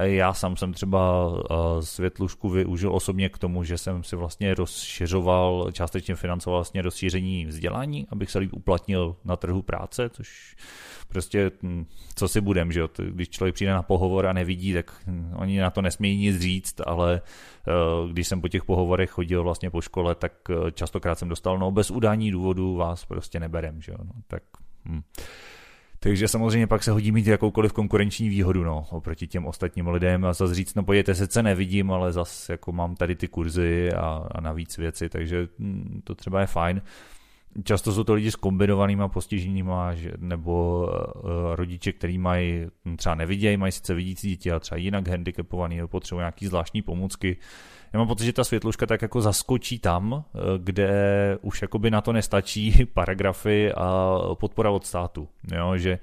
Já 0.00 0.34
sám 0.34 0.56
jsem 0.56 0.72
třeba 0.72 1.32
světlušku 1.80 2.48
využil 2.48 2.94
osobně 2.94 3.28
k 3.28 3.38
tomu, 3.38 3.64
že 3.64 3.78
jsem 3.78 4.04
si 4.04 4.16
vlastně 4.16 4.54
rozšiřoval, 4.54 5.70
částečně 5.72 6.14
financoval 6.14 6.58
vlastně 6.58 6.82
rozšíření 6.82 7.46
vzdělání, 7.46 8.06
abych 8.10 8.30
se 8.30 8.38
líp 8.38 8.52
uplatnil 8.52 9.16
na 9.24 9.36
trhu 9.36 9.62
práce, 9.62 10.08
což 10.08 10.56
prostě 11.08 11.50
hm, 11.62 11.86
co 12.14 12.28
si 12.28 12.40
budem, 12.40 12.72
že 12.72 12.82
když 13.10 13.28
člověk 13.28 13.54
přijde 13.54 13.72
na 13.72 13.82
pohovor 13.82 14.26
a 14.26 14.32
nevidí, 14.32 14.72
tak 14.72 14.92
hm, 15.06 15.32
oni 15.36 15.60
na 15.60 15.70
to 15.70 15.82
nesmějí 15.82 16.18
nic 16.18 16.40
říct, 16.40 16.80
ale 16.86 17.20
eh, 17.68 17.72
když 18.12 18.28
jsem 18.28 18.40
po 18.40 18.48
těch 18.48 18.64
pohovorech 18.64 19.10
chodil 19.10 19.42
vlastně 19.42 19.70
po 19.70 19.80
škole, 19.80 20.14
tak 20.14 20.32
eh, 20.50 20.72
častokrát 20.72 21.18
jsem 21.18 21.28
dostal, 21.28 21.58
no 21.58 21.70
bez 21.70 21.90
udání 21.90 22.30
důvodu 22.30 22.74
vás 22.74 23.04
prostě 23.04 23.40
neberem, 23.40 23.82
že 23.82 23.92
jo, 23.92 23.98
no, 24.04 24.12
tak 24.26 24.42
hm. 24.84 25.02
Takže 26.00 26.28
samozřejmě 26.28 26.66
pak 26.66 26.82
se 26.82 26.90
hodí 26.90 27.12
mít 27.12 27.26
jakoukoliv 27.26 27.72
konkurenční 27.72 28.28
výhodu 28.28 28.64
no, 28.64 28.86
oproti 28.90 29.26
těm 29.26 29.46
ostatním 29.46 29.88
lidem 29.88 30.24
a 30.24 30.32
zase 30.32 30.54
říct, 30.54 30.74
no 30.74 30.82
pojďte, 30.82 31.14
se 31.14 31.42
nevidím, 31.42 31.90
ale 31.90 32.12
zase 32.12 32.52
jako 32.52 32.72
mám 32.72 32.96
tady 32.96 33.16
ty 33.16 33.28
kurzy 33.28 33.92
a, 33.92 34.26
a 34.30 34.40
navíc 34.40 34.78
věci, 34.78 35.08
takže 35.08 35.48
to 36.04 36.14
třeba 36.14 36.40
je 36.40 36.46
fajn. 36.46 36.82
Často 37.64 37.92
jsou 37.92 38.04
to 38.04 38.14
lidi 38.14 38.30
s 38.30 38.36
kombinovanýma 38.36 39.08
postiženíma 39.08 39.92
nebo 40.16 40.86
uh, 40.86 41.30
rodiče, 41.54 41.92
kteří 41.92 42.18
mají 42.18 42.66
hm, 42.84 42.96
třeba 42.96 43.14
nevidějí, 43.14 43.56
mají 43.56 43.72
sice 43.72 43.94
vidící 43.94 44.28
dítě, 44.28 44.50
ale 44.50 44.60
třeba 44.60 44.78
jinak 44.78 45.08
handicapovaný, 45.08 45.80
potřebují 45.86 46.20
nějaký 46.20 46.46
zvláštní 46.46 46.82
pomůcky. 46.82 47.36
Já 47.92 47.98
mám 47.98 48.08
pocit, 48.08 48.24
že 48.24 48.32
ta 48.32 48.44
světluška 48.44 48.86
tak 48.86 49.02
jako 49.02 49.20
zaskočí 49.20 49.78
tam, 49.78 50.24
eh, 50.24 50.38
kde 50.58 50.88
už 51.42 51.62
jakoby 51.62 51.90
na 51.90 52.00
to 52.00 52.12
nestačí 52.12 52.86
paragrafy 52.94 53.72
a 53.72 54.18
podpora 54.34 54.70
od 54.70 54.86
státu. 54.86 55.28
Jo? 55.56 55.76
Že 55.76 55.98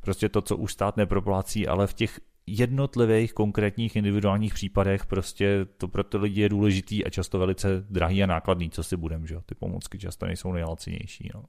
prostě 0.00 0.28
to, 0.28 0.42
co 0.42 0.56
už 0.56 0.72
stát 0.72 0.96
neproplácí, 0.96 1.68
ale 1.68 1.86
v 1.86 1.94
těch 1.94 2.20
jednotlivých 2.46 3.32
konkrétních 3.32 3.96
individuálních 3.96 4.54
případech 4.54 5.06
prostě 5.06 5.66
to 5.76 5.88
pro 5.88 6.04
ty 6.04 6.16
lidi 6.16 6.40
je 6.40 6.48
důležitý 6.48 7.04
a 7.04 7.10
často 7.10 7.38
velice 7.38 7.84
drahý 7.90 8.22
a 8.22 8.26
nákladný, 8.26 8.70
co 8.70 8.82
si 8.82 8.96
budem, 8.96 9.26
že 9.26 9.34
jo? 9.34 9.40
Ty 9.46 9.54
pomůcky 9.54 9.98
často 9.98 10.26
nejsou 10.26 10.52
nejlacinější, 10.52 11.30
no. 11.34 11.44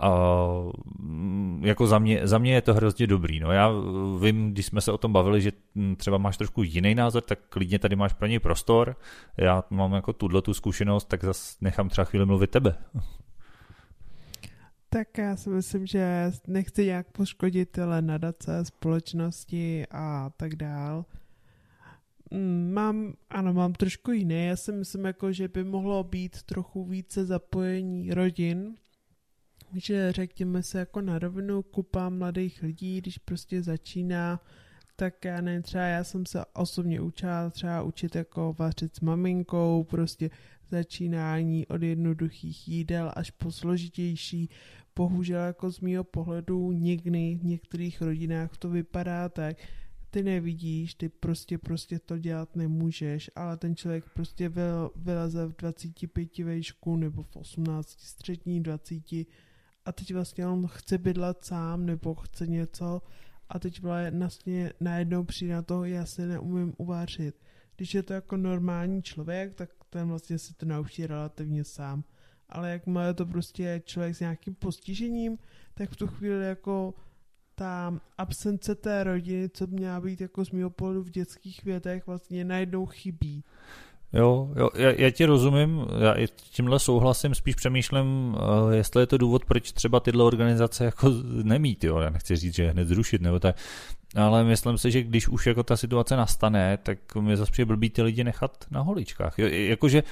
A 0.00 0.48
jako 1.60 1.86
za 1.86 1.98
mě, 1.98 2.26
za 2.26 2.38
mě 2.38 2.54
je 2.54 2.62
to 2.62 2.74
hrozně 2.74 3.06
dobrý. 3.06 3.40
No 3.40 3.52
já 3.52 3.70
vím, 4.20 4.52
když 4.52 4.66
jsme 4.66 4.80
se 4.80 4.92
o 4.92 4.98
tom 4.98 5.12
bavili, 5.12 5.40
že 5.40 5.52
třeba 5.96 6.18
máš 6.18 6.36
trošku 6.36 6.62
jiný 6.62 6.94
názor, 6.94 7.22
tak 7.22 7.38
klidně 7.48 7.78
tady 7.78 7.96
máš 7.96 8.12
pro 8.12 8.26
něj 8.26 8.38
prostor. 8.38 8.96
Já 9.36 9.64
mám 9.70 9.92
jako 9.92 10.12
tuhle 10.12 10.42
tu 10.42 10.54
zkušenost, 10.54 11.04
tak 11.08 11.24
zase 11.24 11.56
nechám 11.60 11.88
třeba 11.88 12.04
chvíli 12.04 12.26
mluvit 12.26 12.50
tebe. 12.50 12.74
Tak 14.92 15.18
já 15.18 15.36
si 15.36 15.50
myslím, 15.50 15.86
že 15.86 16.32
nechci 16.46 16.86
nějak 16.86 17.10
poškodit 17.10 17.78
nadace, 18.00 18.64
společnosti 18.64 19.86
a 19.90 20.30
tak 20.36 20.54
dál. 20.54 21.04
Mm, 22.30 22.72
mám, 22.72 23.12
ano, 23.30 23.52
mám 23.52 23.72
trošku 23.72 24.12
jiné. 24.12 24.44
Já 24.44 24.56
si 24.56 24.72
myslím, 24.72 25.04
jako, 25.04 25.32
že 25.32 25.48
by 25.48 25.64
mohlo 25.64 26.04
být 26.04 26.42
trochu 26.42 26.84
více 26.84 27.24
zapojení 27.24 28.14
rodin, 28.14 28.74
že 29.74 30.12
řekněme 30.12 30.62
se 30.62 30.78
jako 30.78 31.00
na 31.00 31.18
rovinu 31.18 31.62
kupa 31.62 32.08
mladých 32.08 32.62
lidí, 32.62 33.00
když 33.00 33.18
prostě 33.18 33.62
začíná, 33.62 34.40
tak 34.96 35.24
já 35.24 35.40
nevím, 35.40 35.62
třeba 35.62 35.84
já 35.84 36.04
jsem 36.04 36.26
se 36.26 36.44
osobně 36.54 37.00
učila 37.00 37.50
třeba 37.50 37.82
učit 37.82 38.16
jako 38.16 38.54
vařit 38.58 38.96
s 38.96 39.00
maminkou, 39.00 39.84
prostě 39.84 40.30
začínání 40.68 41.66
od 41.66 41.82
jednoduchých 41.82 42.68
jídel 42.68 43.12
až 43.16 43.30
po 43.30 43.52
složitější. 43.52 44.48
Bohužel 44.96 45.40
jako 45.40 45.70
z 45.70 45.80
mýho 45.80 46.04
pohledu 46.04 46.72
někdy 46.72 47.38
v 47.40 47.44
některých 47.44 48.02
rodinách 48.02 48.56
to 48.56 48.70
vypadá 48.70 49.28
tak, 49.28 49.56
ty 50.10 50.22
nevidíš, 50.22 50.94
ty 50.94 51.08
prostě 51.08 51.58
prostě 51.58 51.98
to 51.98 52.18
dělat 52.18 52.56
nemůžeš, 52.56 53.30
ale 53.36 53.56
ten 53.56 53.76
člověk 53.76 54.04
prostě 54.14 54.52
vyleze 54.96 55.46
v 55.46 55.56
25 55.56 56.38
vejšku 56.38 56.96
nebo 56.96 57.22
v 57.22 57.36
18 57.36 58.00
střední 58.00 58.62
20 58.62 59.02
a 59.84 59.92
teď 59.92 60.14
vlastně 60.14 60.46
on 60.46 60.66
chce 60.66 60.98
bydlet 60.98 61.44
sám 61.44 61.86
nebo 61.86 62.14
chce 62.14 62.46
něco 62.46 63.02
a 63.48 63.58
teď 63.58 63.82
vlastně 63.82 64.72
najednou 64.80 65.24
přijde 65.24 65.54
na 65.54 65.62
to, 65.62 65.84
já 65.84 66.06
se 66.06 66.26
neumím 66.26 66.74
uvařit. 66.78 67.42
Když 67.76 67.94
je 67.94 68.02
to 68.02 68.12
jako 68.12 68.36
normální 68.36 69.02
člověk, 69.02 69.54
tak 69.54 69.70
ten 69.90 70.08
vlastně 70.08 70.38
se 70.38 70.54
to 70.54 70.66
naučí 70.66 71.06
relativně 71.06 71.64
sám 71.64 72.04
ale 72.50 72.70
jak 72.70 72.86
má 72.86 73.12
to 73.12 73.26
prostě 73.26 73.82
člověk 73.84 74.16
s 74.16 74.20
nějakým 74.20 74.54
postižením, 74.54 75.38
tak 75.74 75.90
v 75.90 75.96
tu 75.96 76.06
chvíli 76.06 76.44
jako 76.46 76.94
ta 77.54 78.00
absence 78.18 78.74
té 78.74 79.04
rodiny, 79.04 79.48
co 79.48 79.66
měla 79.66 80.00
být 80.00 80.20
jako 80.20 80.44
z 80.44 80.50
mého 80.50 80.70
pohledu 80.70 81.02
v 81.02 81.10
dětských 81.10 81.64
větech, 81.64 82.06
vlastně 82.06 82.44
najednou 82.44 82.86
chybí. 82.86 83.44
Jo, 84.12 84.52
jo 84.56 84.70
já, 84.74 84.90
já 84.90 85.10
ti 85.10 85.24
rozumím, 85.24 85.86
já 85.98 86.12
i 86.12 86.26
tímhle 86.26 86.78
souhlasím, 86.78 87.34
spíš 87.34 87.54
přemýšlím, 87.54 88.34
uh, 88.34 88.72
jestli 88.72 89.02
je 89.02 89.06
to 89.06 89.18
důvod, 89.18 89.44
proč 89.44 89.72
třeba 89.72 90.00
tyhle 90.00 90.24
organizace 90.24 90.84
jako 90.84 91.10
nemít, 91.42 91.84
jo, 91.84 91.98
já 91.98 92.10
nechci 92.10 92.36
říct, 92.36 92.54
že 92.54 92.70
hned 92.70 92.88
zrušit, 92.88 93.22
nebo 93.22 93.38
tak, 93.38 93.56
ale 94.16 94.44
myslím 94.44 94.78
si, 94.78 94.90
že 94.90 95.02
když 95.02 95.28
už 95.28 95.46
jako 95.46 95.62
ta 95.62 95.76
situace 95.76 96.16
nastane, 96.16 96.78
tak 96.82 97.16
mi 97.16 97.36
zase 97.36 97.52
přijde 97.52 97.66
blbý 97.66 97.90
ty 97.90 98.02
lidi 98.02 98.24
nechat 98.24 98.64
na 98.70 98.80
holičkách. 98.80 99.38
Jakože 99.38 100.02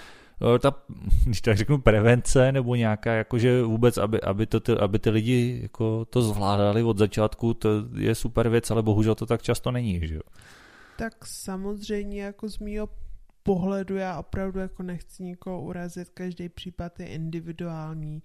eh, 0.54 0.58
ta, 0.58 0.74
když 1.24 1.40
tak 1.40 1.56
řeknu, 1.56 1.78
prevence 1.78 2.52
nebo 2.52 2.74
nějaká, 2.74 3.12
jakože 3.12 3.62
vůbec, 3.62 3.98
aby, 3.98 4.20
aby, 4.20 4.46
to, 4.46 4.60
ty, 4.60 4.72
aby 4.72 4.98
ty 4.98 5.10
lidi 5.10 5.58
jako 5.62 6.04
to 6.04 6.22
zvládali 6.22 6.82
od 6.82 6.98
začátku, 6.98 7.54
to 7.54 7.68
je 7.94 8.14
super 8.14 8.48
věc, 8.48 8.70
ale 8.70 8.82
bohužel 8.82 9.14
to 9.14 9.26
tak 9.26 9.42
často 9.42 9.70
není, 9.70 10.00
že 10.06 10.14
jo? 10.14 10.22
Tak 10.96 11.26
samozřejmě 11.26 12.22
jako 12.22 12.48
z 12.48 12.58
mýho 12.58 12.88
pohledu 13.48 13.96
já 13.96 14.18
opravdu 14.18 14.60
jako 14.60 14.82
nechci 14.82 15.22
nikoho 15.22 15.62
urazit, 15.62 16.08
každý 16.08 16.48
případ 16.48 17.00
je 17.00 17.06
individuální, 17.06 18.22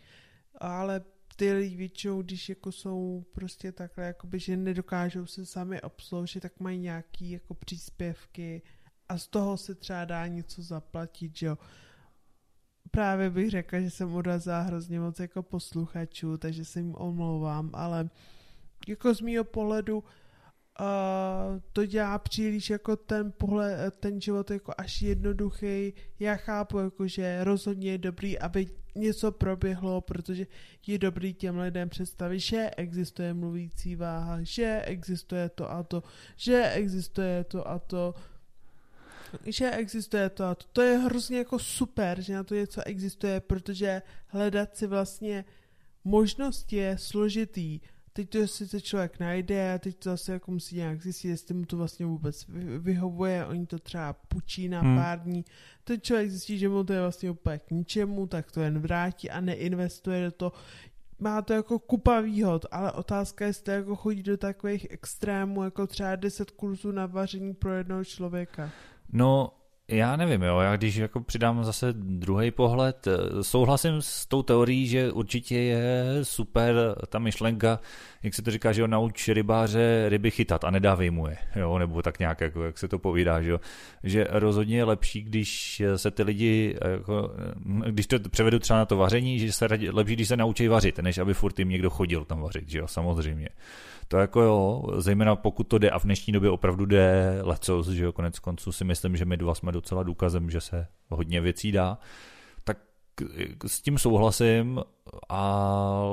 ale 0.56 1.02
ty 1.36 1.54
lidi 1.54 1.76
většinou, 1.76 2.22
když 2.22 2.50
jako 2.50 2.72
jsou 2.72 3.26
prostě 3.32 3.72
takhle, 3.72 4.06
jakoby, 4.06 4.40
že 4.40 4.58
nedokážou 4.58 5.26
se 5.26 5.46
sami 5.46 5.82
obsloužit, 5.82 6.42
tak 6.42 6.60
mají 6.60 6.78
nějaký 6.78 7.32
jako 7.32 7.54
příspěvky 7.54 8.62
a 9.10 9.18
z 9.18 9.28
toho 9.28 9.58
se 9.58 9.76
třeba 9.76 10.06
dá 10.06 10.28
něco 10.28 10.62
zaplatit, 10.62 11.38
že 11.38 11.46
jo. 11.46 11.58
Právě 12.92 13.30
bych 13.30 13.50
řekla, 13.50 13.80
že 13.80 13.90
jsem 13.90 14.14
urazila 14.14 14.62
hrozně 14.62 15.00
moc 15.00 15.20
jako 15.20 15.44
posluchačů, 15.44 16.38
takže 16.38 16.66
se 16.66 16.80
jim 16.80 16.96
omlouvám, 16.96 17.70
ale 17.74 18.10
jako 18.88 19.16
z 19.16 19.22
mýho 19.22 19.44
pohledu 19.44 19.98
uh, 19.98 20.04
to 21.74 21.86
dělá 21.86 22.20
příliš 22.20 22.70
jako 22.70 22.96
ten 22.96 23.32
pohled, 23.32 23.96
ten 24.00 24.22
život 24.22 24.52
jako 24.52 24.74
až 24.78 25.02
jednoduchý. 25.02 25.94
Já 26.20 26.36
chápu, 26.36 26.80
jako, 26.80 27.08
že 27.08 27.44
rozhodně 27.44 27.92
je 27.92 27.98
dobrý, 27.98 28.40
aby 28.40 28.68
něco 28.96 29.32
proběhlo, 29.32 30.02
protože 30.02 30.48
je 30.88 30.98
dobrý 30.98 31.34
těm 31.34 31.58
lidem 31.58 31.90
představit, 31.90 32.40
že 32.40 32.72
existuje 32.78 33.34
mluvící 33.34 33.96
váha, 33.96 34.38
že 34.42 34.82
existuje 34.86 35.50
to 35.50 35.72
a 35.72 35.84
to, 35.84 36.04
že 36.36 36.70
existuje 36.70 37.44
to 37.44 37.68
a 37.68 37.80
to, 37.80 38.16
že 39.46 39.72
existuje 39.72 40.30
to 40.30 40.46
a 40.46 40.56
to. 40.56 40.66
To 40.74 40.82
je 40.82 40.98
hrozně 40.98 41.38
jako 41.38 41.60
super, 41.60 42.22
že 42.22 42.34
na 42.34 42.44
to 42.44 42.56
něco 42.56 42.82
existuje, 42.86 43.40
protože 43.40 44.02
hledat 44.28 44.78
si 44.78 44.88
vlastně 44.88 45.46
možnost 46.04 46.74
je 46.74 46.98
složitý 46.98 47.80
teď 48.14 48.30
to 48.30 48.48
sice 48.48 48.82
člověk 48.82 49.20
najde 49.20 49.74
a 49.74 49.78
teď 49.78 49.98
to 49.98 50.10
zase 50.10 50.34
jako 50.34 50.52
musí 50.52 50.76
nějak 50.76 51.02
zjistit, 51.02 51.28
jestli 51.28 51.54
mu 51.54 51.66
to 51.66 51.78
vlastně 51.78 52.06
vůbec 52.06 52.46
vyhovuje, 52.78 53.46
oni 53.46 53.66
to 53.66 53.80
třeba 53.80 54.14
pučí 54.14 54.70
na 54.70 54.82
hmm. 54.82 54.98
pár 54.98 55.20
dní, 55.20 55.46
ten 55.84 56.02
člověk 56.02 56.30
zjistí, 56.30 56.58
že 56.58 56.70
mu 56.70 56.84
to 56.84 56.94
je 56.94 57.02
vlastně 57.02 57.32
úplně 57.32 57.60
k 57.60 57.72
ničemu, 57.72 58.28
tak 58.28 58.52
to 58.52 58.62
jen 58.62 58.80
vrátí 58.80 59.30
a 59.30 59.42
neinvestuje 59.42 60.26
do 60.26 60.32
toho. 60.32 60.52
Má 61.20 61.42
to 61.42 61.54
jako 61.54 61.80
kupa 61.80 62.20
výhod, 62.20 62.66
ale 62.72 62.92
otázka 62.92 63.46
je, 63.46 63.50
jestli 63.50 63.74
jako 63.74 63.96
chodí 63.96 64.24
do 64.24 64.38
takových 64.38 64.88
extrémů, 64.90 65.64
jako 65.64 65.88
třeba 65.88 66.16
10 66.16 66.52
kurzů 66.52 66.92
na 66.92 67.06
vaření 67.06 67.54
pro 67.54 67.74
jednoho 67.74 68.06
člověka. 68.06 68.72
No, 69.12 69.52
já 69.94 70.16
nevím, 70.16 70.42
jo, 70.42 70.60
já 70.60 70.76
když 70.76 70.96
jako 70.96 71.22
přidám 71.22 71.64
zase 71.64 71.94
druhý 71.94 72.52
pohled, 72.52 73.08
eh, 73.08 73.44
souhlasím 73.44 74.02
s 74.02 74.26
tou 74.26 74.44
teorií, 74.44 74.88
že 74.88 75.12
určitě 75.12 75.58
je 75.58 76.04
super 76.24 76.76
ta 77.10 77.20
myšlenka, 77.20 77.80
jak 78.24 78.34
se 78.34 78.42
to 78.42 78.52
říká, 78.52 78.72
že 78.72 78.82
ho 78.82 78.88
nauč 78.88 79.28
rybáře 79.28 80.06
ryby 80.10 80.32
chytat 80.32 80.64
a 80.64 80.72
nedávej 80.72 81.10
mu 81.10 81.28
je, 81.28 81.38
jo, 81.56 81.78
nebo 81.78 82.02
tak 82.02 82.20
nějak, 82.20 82.42
jako, 82.42 82.64
jak 82.64 82.78
se 82.78 82.88
to 82.88 83.00
povídá, 83.00 83.42
že 83.42 83.50
jo, 83.50 83.60
že 84.04 84.28
rozhodně 84.30 84.78
je 84.78 84.84
lepší, 84.84 85.22
když 85.22 85.82
se 85.96 86.12
ty 86.12 86.24
lidi, 86.24 86.76
jako, 86.92 87.32
když 87.90 88.08
to 88.08 88.20
převedu 88.20 88.60
třeba 88.60 88.80
na 88.80 88.86
to 88.86 88.98
vaření, 88.98 89.40
že 89.40 89.52
se 89.52 89.68
lepší, 89.92 90.16
když 90.16 90.28
se 90.28 90.38
naučí 90.38 90.68
vařit, 90.68 91.00
než 91.00 91.18
aby 91.18 91.34
furt 91.34 91.60
jim 91.60 91.70
někdo 91.70 91.90
chodil 91.90 92.26
tam 92.26 92.42
vařit, 92.42 92.70
že 92.70 92.80
jo, 92.80 92.88
samozřejmě. 92.88 93.50
To 94.08 94.18
jako 94.18 94.42
jo, 94.42 94.84
zejména 94.98 95.36
pokud 95.36 95.64
to 95.64 95.78
jde 95.78 95.90
a 95.90 96.00
v 96.00 96.04
dnešní 96.04 96.34
době 96.34 96.50
opravdu 96.50 96.86
jde 96.86 97.40
lecos, 97.42 97.88
že 97.88 98.04
jo, 98.04 98.12
konec 98.12 98.40
konců 98.40 98.72
si 98.72 98.84
myslím, 98.84 99.18
že 99.18 99.26
my 99.26 99.38
dva 99.38 99.56
jsme 99.56 99.72
docela 99.72 100.04
důkazem, 100.04 100.50
že 100.50 100.62
se 100.62 100.88
hodně 101.10 101.42
věcí 101.42 101.72
dá, 101.72 101.98
tak 102.64 102.78
s 103.68 103.82
tím 103.82 103.98
souhlasím 103.98 104.82
a 105.30 106.04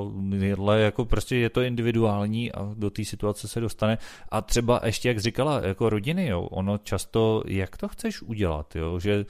jako 0.77 1.05
prostě 1.05 1.37
je 1.37 1.51
to 1.51 1.63
individuální 1.63 2.53
a 2.53 2.75
do 2.75 2.91
té 2.91 3.05
situace 3.05 3.49
se 3.49 3.61
dostane. 3.61 3.99
A 4.29 4.43
třeba 4.43 4.81
ještě 4.85 5.09
jak 5.09 5.19
říkala, 5.19 5.61
jako 5.67 5.91
rodiny, 5.91 6.27
jo, 6.27 6.43
ono 6.43 6.79
často, 6.79 7.43
jak 7.47 7.77
to 7.77 7.89
chceš 7.89 8.23
udělat, 8.23 8.77
jo, 8.77 8.99
že 8.99 9.25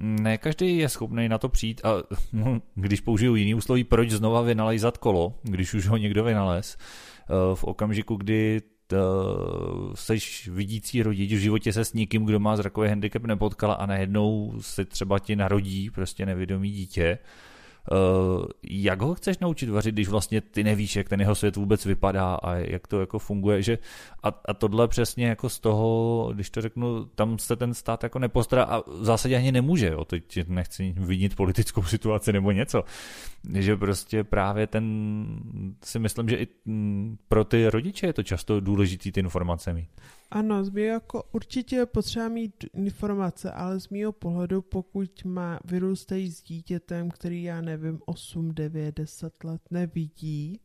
ne 0.00 0.38
každý 0.38 0.78
je 0.78 0.88
schopný 0.88 1.28
na 1.28 1.38
to 1.38 1.48
přijít 1.48 1.80
a 1.84 1.90
když 2.74 3.00
použiju 3.00 3.34
jiný 3.34 3.54
úsloví, 3.54 3.84
proč 3.84 4.10
znova 4.10 4.40
vynalezat 4.40 4.98
kolo, 4.98 5.34
když 5.42 5.74
už 5.74 5.86
ho 5.86 5.96
někdo 5.96 6.24
vynalez, 6.24 6.76
Eh, 6.76 7.11
v 7.54 7.64
okamžiku, 7.64 8.16
kdy 8.16 8.62
seš 9.94 10.48
vidící 10.48 11.02
rodič, 11.02 11.32
v 11.32 11.36
životě 11.36 11.72
se 11.72 11.84
s 11.84 11.92
nikým, 11.92 12.24
kdo 12.24 12.40
má 12.40 12.56
zrakový 12.56 12.88
handicap 12.88 13.22
nepotkala 13.22 13.74
a 13.74 13.86
najednou 13.86 14.52
se 14.60 14.84
třeba 14.84 15.18
ti 15.18 15.36
narodí 15.36 15.90
prostě 15.90 16.26
nevědomý 16.26 16.70
dítě, 16.70 17.18
jak 18.62 19.02
ho 19.02 19.14
chceš 19.14 19.38
naučit 19.38 19.68
vařit, 19.68 19.94
když 19.94 20.08
vlastně 20.08 20.40
ty 20.40 20.64
nevíš, 20.64 20.96
jak 20.96 21.08
ten 21.08 21.20
jeho 21.20 21.34
svět 21.34 21.56
vůbec 21.56 21.86
vypadá 21.86 22.34
a 22.34 22.54
jak 22.54 22.86
to 22.86 23.00
jako 23.00 23.18
funguje, 23.18 23.62
že 23.62 23.78
a, 24.22 24.28
a 24.44 24.54
tohle 24.54 24.88
přesně 24.88 25.26
jako 25.26 25.48
z 25.48 25.60
toho, 25.60 26.30
když 26.34 26.50
to 26.50 26.60
řeknu, 26.60 27.04
tam 27.04 27.38
se 27.38 27.56
ten 27.56 27.74
stát 27.74 28.02
jako 28.02 28.18
nepostará 28.18 28.64
a 28.64 28.80
v 28.80 29.04
zásadě 29.04 29.36
ani 29.36 29.52
nemůže, 29.52 29.88
jo, 29.88 30.04
teď 30.04 30.48
nechci 30.48 30.94
vinit 30.98 31.36
politickou 31.36 31.82
situaci 31.82 32.32
nebo 32.32 32.52
něco, 32.52 32.84
že 33.54 33.76
prostě 33.76 34.24
právě 34.24 34.66
ten, 34.66 34.84
si 35.84 35.98
myslím, 35.98 36.28
že 36.28 36.36
i 36.36 36.48
pro 37.28 37.44
ty 37.44 37.70
rodiče 37.70 38.06
je 38.06 38.12
to 38.12 38.22
často 38.22 38.60
důležitý 38.60 39.12
ty 39.12 39.20
informace 39.20 39.72
mít. 39.72 39.88
Ano, 40.30 40.64
mého 40.64 40.86
jako 40.86 41.22
určitě 41.32 41.86
potřeba 41.86 42.28
mít 42.28 42.64
informace, 42.74 43.52
ale 43.52 43.80
z 43.80 43.88
mého 43.88 44.12
pohledu, 44.12 44.62
pokud 44.62 45.24
má 45.24 45.58
vyrůstají 45.64 46.30
s 46.30 46.42
dítětem, 46.42 47.10
který 47.10 47.42
já 47.42 47.60
nevím, 47.76 48.00
8, 48.06 48.54
9, 48.54 48.94
10 48.94 49.44
let 49.44 49.62
nevidí, 49.70 50.60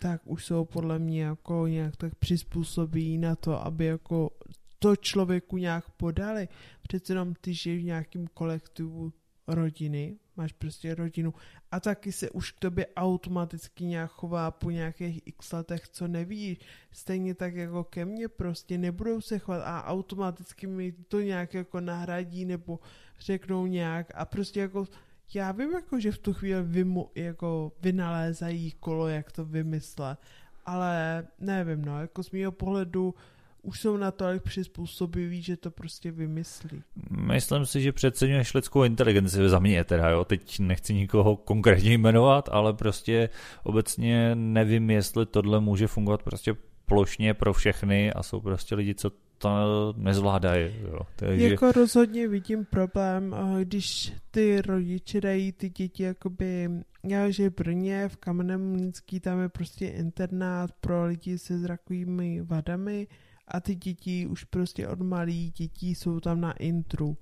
tak 0.00 0.20
už 0.24 0.44
jsou 0.44 0.64
podle 0.64 0.98
mě 0.98 1.22
jako 1.22 1.66
nějak 1.66 1.96
tak 1.96 2.14
přizpůsobí 2.14 3.18
na 3.18 3.36
to, 3.36 3.66
aby 3.66 3.84
jako 3.84 4.30
to 4.78 4.96
člověku 4.96 5.56
nějak 5.56 5.90
podali. 5.90 6.48
Přece 6.82 7.12
jenom 7.12 7.34
ty 7.34 7.54
žiješ 7.54 7.82
v 7.82 7.84
nějakém 7.84 8.26
kolektivu 8.34 9.12
rodiny, 9.46 10.18
máš 10.36 10.52
prostě 10.52 10.94
rodinu 10.94 11.34
a 11.70 11.80
taky 11.80 12.12
se 12.12 12.30
už 12.30 12.52
k 12.52 12.60
tobě 12.60 12.86
automaticky 12.96 13.84
nějak 13.84 14.10
chová 14.10 14.50
po 14.50 14.70
nějakých 14.70 15.22
x 15.26 15.52
letech, 15.52 15.88
co 15.88 16.08
nevíš. 16.08 16.58
Stejně 16.92 17.34
tak 17.34 17.54
jako 17.54 17.84
ke 17.84 18.04
mně 18.04 18.28
prostě 18.28 18.78
nebudou 18.78 19.20
se 19.20 19.38
chovat 19.38 19.62
a 19.64 19.84
automaticky 19.84 20.66
mi 20.66 20.92
to 20.92 21.20
nějak 21.20 21.54
jako 21.54 21.80
nahradí 21.80 22.44
nebo 22.44 22.80
řeknou 23.20 23.66
nějak 23.66 24.12
a 24.14 24.24
prostě 24.24 24.60
jako 24.60 24.86
já 25.34 25.52
vím 25.52 25.72
jako, 25.72 26.00
že 26.00 26.12
v 26.12 26.18
tu 26.18 26.32
chvíli 26.32 26.62
vymu, 26.62 27.10
jako 27.14 27.72
vynalézají 27.80 28.72
kolo, 28.80 29.08
jak 29.08 29.32
to 29.32 29.44
vymyslet, 29.44 30.18
ale 30.66 31.26
nevím, 31.40 31.84
no, 31.84 32.00
jako 32.00 32.22
z 32.22 32.30
mého 32.30 32.52
pohledu 32.52 33.14
už 33.62 33.80
jsou 33.80 33.96
natolik 33.96 34.42
přizpůsobiví, 34.42 35.42
že 35.42 35.56
to 35.56 35.70
prostě 35.70 36.12
vymyslí. 36.12 36.82
Myslím 37.10 37.66
si, 37.66 37.80
že 37.80 37.92
přeceňuješ 37.92 38.54
lidskou 38.54 38.84
inteligenci 38.84 39.48
za 39.48 39.58
mě 39.58 39.84
teda, 39.84 40.10
jo. 40.10 40.24
Teď 40.24 40.58
nechci 40.58 40.94
nikoho 40.94 41.36
konkrétně 41.36 41.98
jmenovat, 41.98 42.48
ale 42.52 42.74
prostě 42.74 43.28
obecně 43.62 44.34
nevím, 44.34 44.90
jestli 44.90 45.26
tohle 45.26 45.60
může 45.60 45.86
fungovat 45.86 46.22
prostě 46.22 46.56
plošně 46.84 47.34
pro 47.34 47.52
všechny 47.52 48.12
a 48.12 48.22
jsou 48.22 48.40
prostě 48.40 48.74
lidi, 48.74 48.94
co 48.94 49.10
to 49.38 49.48
nezvládají. 49.96 50.70
Jo. 50.82 51.00
Takže... 51.16 51.48
Jako 51.48 51.72
rozhodně 51.72 52.28
vidím 52.28 52.64
problém, 52.64 53.36
když 53.64 54.12
ty 54.30 54.62
rodiče 54.62 55.20
dají 55.20 55.52
ty 55.52 55.70
děti 55.70 56.02
jakoby, 56.02 56.70
já 57.04 57.30
že 57.30 57.50
v 57.50 57.54
Brně, 57.54 58.08
v 58.08 58.16
Kamenném 58.16 58.70
Mlínský, 58.72 59.20
tam 59.20 59.40
je 59.40 59.48
prostě 59.48 59.86
internát 59.88 60.70
pro 60.80 61.06
lidi 61.06 61.38
se 61.38 61.58
zrakovými 61.58 62.42
vadami, 62.42 63.06
a 63.48 63.60
ty 63.60 63.74
děti 63.74 64.26
už 64.26 64.44
prostě 64.44 64.88
od 64.88 65.00
malých 65.00 65.52
dětí 65.52 65.94
jsou 65.94 66.20
tam 66.20 66.40
na 66.40 66.52
intru. 66.52 67.16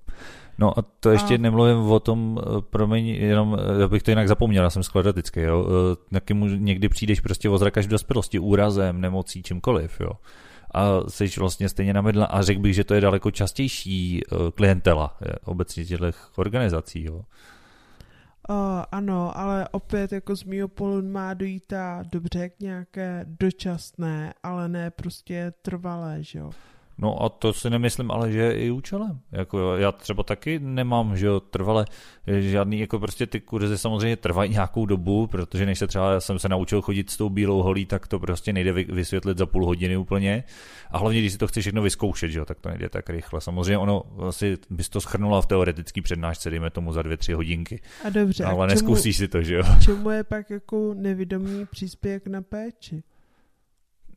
No 0.57 0.79
a 0.79 0.81
to 0.81 1.09
ještě 1.09 1.35
a... 1.35 1.37
nemluvím 1.37 1.77
o 1.77 1.99
tom, 1.99 2.39
eh, 2.41 2.61
promiň, 2.61 3.07
jenom 3.07 3.57
eh, 3.83 3.87
bych 3.87 4.03
to 4.03 4.11
jinak 4.11 4.27
zapomněl, 4.27 4.63
já 4.63 4.69
jsem 4.69 4.83
skladatický, 4.83 5.39
jo, 5.39 5.67
eh, 5.67 6.13
taky 6.13 6.33
mu 6.33 6.45
někdy 6.47 6.89
přijdeš 6.89 7.19
prostě 7.19 7.49
o 7.49 7.57
zrak 7.57 7.77
až 7.77 7.85
v 7.85 7.89
dospělosti, 7.89 8.39
úrazem, 8.39 9.01
nemocí, 9.01 9.43
čímkoliv, 9.43 9.99
jo. 9.99 10.11
A 10.75 11.09
jsi 11.09 11.27
vlastně 11.39 11.69
stejně 11.69 11.93
na 11.93 12.01
medla 12.01 12.25
a 12.25 12.41
řekl 12.41 12.61
bych, 12.61 12.75
že 12.75 12.83
to 12.83 12.93
je 12.93 13.01
daleko 13.01 13.31
častější 13.31 14.21
klientela 14.55 15.17
obecně 15.43 15.85
těchto 15.85 16.05
organizací, 16.35 17.03
jo. 17.03 17.21
Uh, 18.49 18.83
ano, 18.91 19.37
ale 19.37 19.67
opět 19.71 20.11
jako 20.11 20.35
z 20.35 20.43
mýho 20.43 20.67
pohledu 20.67 21.07
má 21.09 21.33
dojít 21.33 21.73
a 21.73 22.03
dobře 22.11 22.49
k 22.49 22.59
nějaké 22.59 23.25
dočasné, 23.39 24.33
ale 24.43 24.69
ne 24.69 24.91
prostě 24.91 25.53
trvalé, 25.61 26.23
že 26.23 26.39
jo. 26.39 26.51
No 26.97 27.23
a 27.23 27.29
to 27.29 27.53
si 27.53 27.69
nemyslím, 27.69 28.11
ale 28.11 28.31
že 28.31 28.39
je 28.39 28.59
i 28.59 28.71
účelem. 28.71 29.19
Jako 29.31 29.75
já 29.75 29.91
třeba 29.91 30.23
taky 30.23 30.59
nemám, 30.59 31.17
že 31.17 31.25
jo, 31.25 31.39
trvale 31.39 31.85
žádný, 32.27 32.79
jako 32.79 32.99
prostě 32.99 33.27
ty 33.27 33.39
kurzy 33.39 33.77
samozřejmě 33.77 34.17
trvají 34.17 34.51
nějakou 34.51 34.85
dobu, 34.85 35.27
protože 35.27 35.65
než 35.65 35.79
se 35.79 35.87
třeba 35.87 36.13
já 36.13 36.19
jsem 36.19 36.39
se 36.39 36.49
naučil 36.49 36.81
chodit 36.81 37.09
s 37.09 37.17
tou 37.17 37.29
bílou 37.29 37.63
holí, 37.63 37.85
tak 37.85 38.07
to 38.07 38.19
prostě 38.19 38.53
nejde 38.53 38.73
vysvětlit 38.73 39.37
za 39.37 39.45
půl 39.45 39.65
hodiny 39.65 39.97
úplně. 39.97 40.43
A 40.91 40.97
hlavně, 40.97 41.19
když 41.19 41.31
si 41.31 41.37
to 41.37 41.47
chceš 41.47 41.63
všechno 41.63 41.81
vyzkoušet, 41.81 42.31
že 42.31 42.39
jo, 42.39 42.45
tak 42.45 42.59
to 42.59 42.69
nejde 42.69 42.89
tak 42.89 43.09
rychle. 43.09 43.41
Samozřejmě 43.41 43.77
ono 43.77 44.03
asi 44.27 44.57
bys 44.69 44.89
to 44.89 45.01
schrnula 45.01 45.41
v 45.41 45.45
teoretický 45.45 46.01
přednášce, 46.01 46.49
dejme 46.49 46.69
tomu 46.69 46.93
za 46.93 47.01
dvě, 47.01 47.17
tři 47.17 47.33
hodinky. 47.33 47.81
A 48.03 48.09
dobře. 48.09 48.43
Ale 48.43 48.53
a 48.53 48.57
čemu, 48.57 48.73
neskusíš 48.73 49.17
si 49.17 49.27
to, 49.27 49.41
že 49.41 49.55
jo. 49.55 49.63
Čemu 49.83 50.09
je 50.09 50.23
pak 50.23 50.49
jako 50.49 50.93
nevědomý 50.93 51.65
příspěvek 51.65 52.27
na 52.27 52.41
péči? 52.41 53.03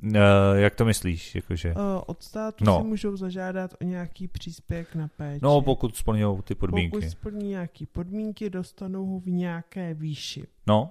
Uh, 0.02 0.10
jak 0.54 0.74
to 0.74 0.84
myslíš? 0.84 1.34
Jakože? 1.34 1.74
Uh, 1.74 1.80
od 2.06 2.22
státu 2.22 2.64
no. 2.64 2.80
si 2.80 2.86
můžou 2.86 3.16
zažádat 3.16 3.74
o 3.80 3.84
nějaký 3.84 4.28
příspěvek 4.28 4.94
na 4.94 5.08
péči. 5.08 5.40
No, 5.42 5.62
pokud 5.62 5.96
splňují 5.96 6.42
ty 6.42 6.54
podmínky. 6.54 6.96
Pokud 6.96 7.10
splní 7.10 7.48
nějaké 7.48 7.86
podmínky, 7.86 8.50
dostanou 8.50 9.06
ho 9.06 9.20
v 9.20 9.26
nějaké 9.26 9.94
výši. 9.94 10.46
No. 10.66 10.90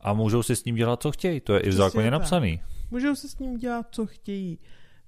A 0.00 0.12
můžou 0.12 0.42
si 0.42 0.56
s 0.56 0.64
ním 0.64 0.74
dělat, 0.74 1.02
co 1.02 1.12
chtějí. 1.12 1.40
To 1.40 1.54
je 1.54 1.60
Přesně 1.60 1.68
i 1.68 1.74
v 1.74 1.76
zákoně 1.76 2.10
tak. 2.10 2.12
napsaný. 2.12 2.60
Můžou 2.90 3.14
si 3.14 3.28
s 3.28 3.38
ním 3.38 3.56
dělat, 3.56 3.86
co 3.90 4.06
chtějí. 4.06 4.58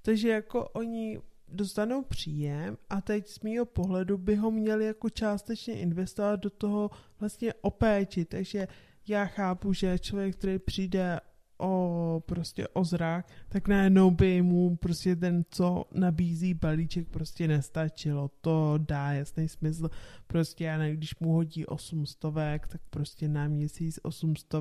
Takže 0.03 0.29
jako 0.29 0.68
oni 0.68 1.20
dostanou 1.49 2.03
příjem 2.03 2.76
a 2.91 3.01
teď 3.01 3.29
z 3.29 3.41
mýho 3.41 3.66
pohledu 3.66 4.18
by 4.18 4.37
ho 4.37 4.51
měli 4.51 4.87
jako 4.87 5.11
částečně 5.11 5.74
investovat 5.74 6.37
do 6.37 6.51
toho 6.51 6.91
vlastně 7.20 7.55
o 7.61 7.70
péči. 7.70 8.24
Takže 8.24 8.68
já 9.09 9.26
chápu, 9.26 9.72
že 9.72 9.99
člověk, 9.99 10.37
který 10.37 10.59
přijde 10.59 11.20
o 11.59 12.23
prostě 12.27 12.69
o 12.69 12.85
zrak, 12.85 13.27
tak 13.49 13.69
najednou 13.69 14.11
by 14.11 14.43
mu 14.43 14.77
prostě 14.77 15.17
ten, 15.17 15.45
co 15.51 15.85
nabízí 15.95 16.55
balíček, 16.55 17.09
prostě 17.09 17.49
nestačilo. 17.49 18.31
To 18.41 18.75
dá 18.79 19.13
jasný 19.13 19.49
smysl. 19.49 19.91
Prostě 20.27 20.65
já 20.65 20.79
nevím, 20.79 20.97
když 20.97 21.19
mu 21.21 21.33
hodí 21.33 21.67
800, 21.67 22.21
tak 22.69 22.81
prostě 22.91 23.29
na 23.29 23.49
měsíc 23.49 24.01
800, 24.03 24.55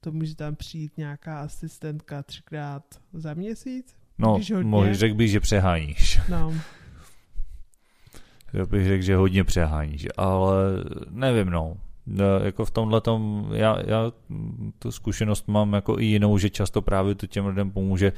to 0.00 0.12
může 0.12 0.36
tam 0.36 0.56
přijít 0.56 0.98
nějaká 0.98 1.40
asistentka 1.40 2.22
třikrát 2.22 2.84
za 3.12 3.34
měsíc. 3.34 3.96
No, 4.18 4.40
můj 4.62 4.94
řekl 4.94 5.14
bych, 5.14 5.30
že 5.30 5.40
přeháníš. 5.40 6.20
No. 6.28 6.54
Já 8.52 8.66
bych 8.66 8.86
řekl, 8.86 9.04
že 9.04 9.16
hodně 9.16 9.44
přeháníš, 9.44 10.06
ale 10.16 10.54
nevím, 11.10 11.50
no. 11.50 11.76
No, 12.06 12.24
jako 12.24 12.64
v 12.64 12.70
tomhle 12.70 13.00
tom, 13.00 13.48
já, 13.52 13.78
já 13.86 14.12
tu 14.78 14.92
zkušenost 14.92 15.48
mám 15.48 15.72
jako 15.72 15.98
i 15.98 16.04
jinou, 16.04 16.38
že 16.38 16.50
často 16.50 16.82
právě 16.82 17.14
to 17.14 17.26
těm 17.26 17.46
lidem 17.46 17.70
pomůže 17.70 18.12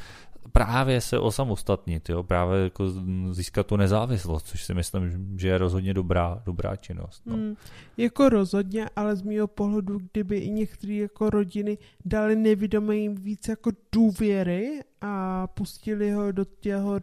právě 0.53 1.01
se 1.01 1.19
osamostatnit, 1.19 2.09
jo, 2.09 2.23
právě 2.23 2.65
jako 2.65 2.85
získat 3.31 3.67
tu 3.67 3.77
nezávislost, 3.77 4.47
což 4.47 4.65
si 4.65 4.75
myslím, 4.75 5.35
že 5.39 5.49
je 5.49 5.59
rozhodně 5.59 5.95
dobrá, 5.95 6.43
dobrá 6.47 6.77
činnost. 6.77 7.23
No. 7.27 7.35
Hmm, 7.35 7.55
jako 7.97 8.29
rozhodně, 8.29 8.89
ale 8.97 9.17
z 9.17 9.23
mého 9.23 9.47
pohledu, 9.47 10.01
kdyby 10.13 10.39
i 10.39 10.51
některé 10.51 10.95
jako 10.95 11.31
rodiny 11.31 11.79
dali 12.05 12.37
nevědomým 12.37 13.15
víc 13.15 13.49
jako 13.49 13.71
důvěry 13.93 14.81
a 15.07 15.47
pustili 15.47 16.11
ho 16.11 16.33
do 16.33 16.45
těho 16.45 17.01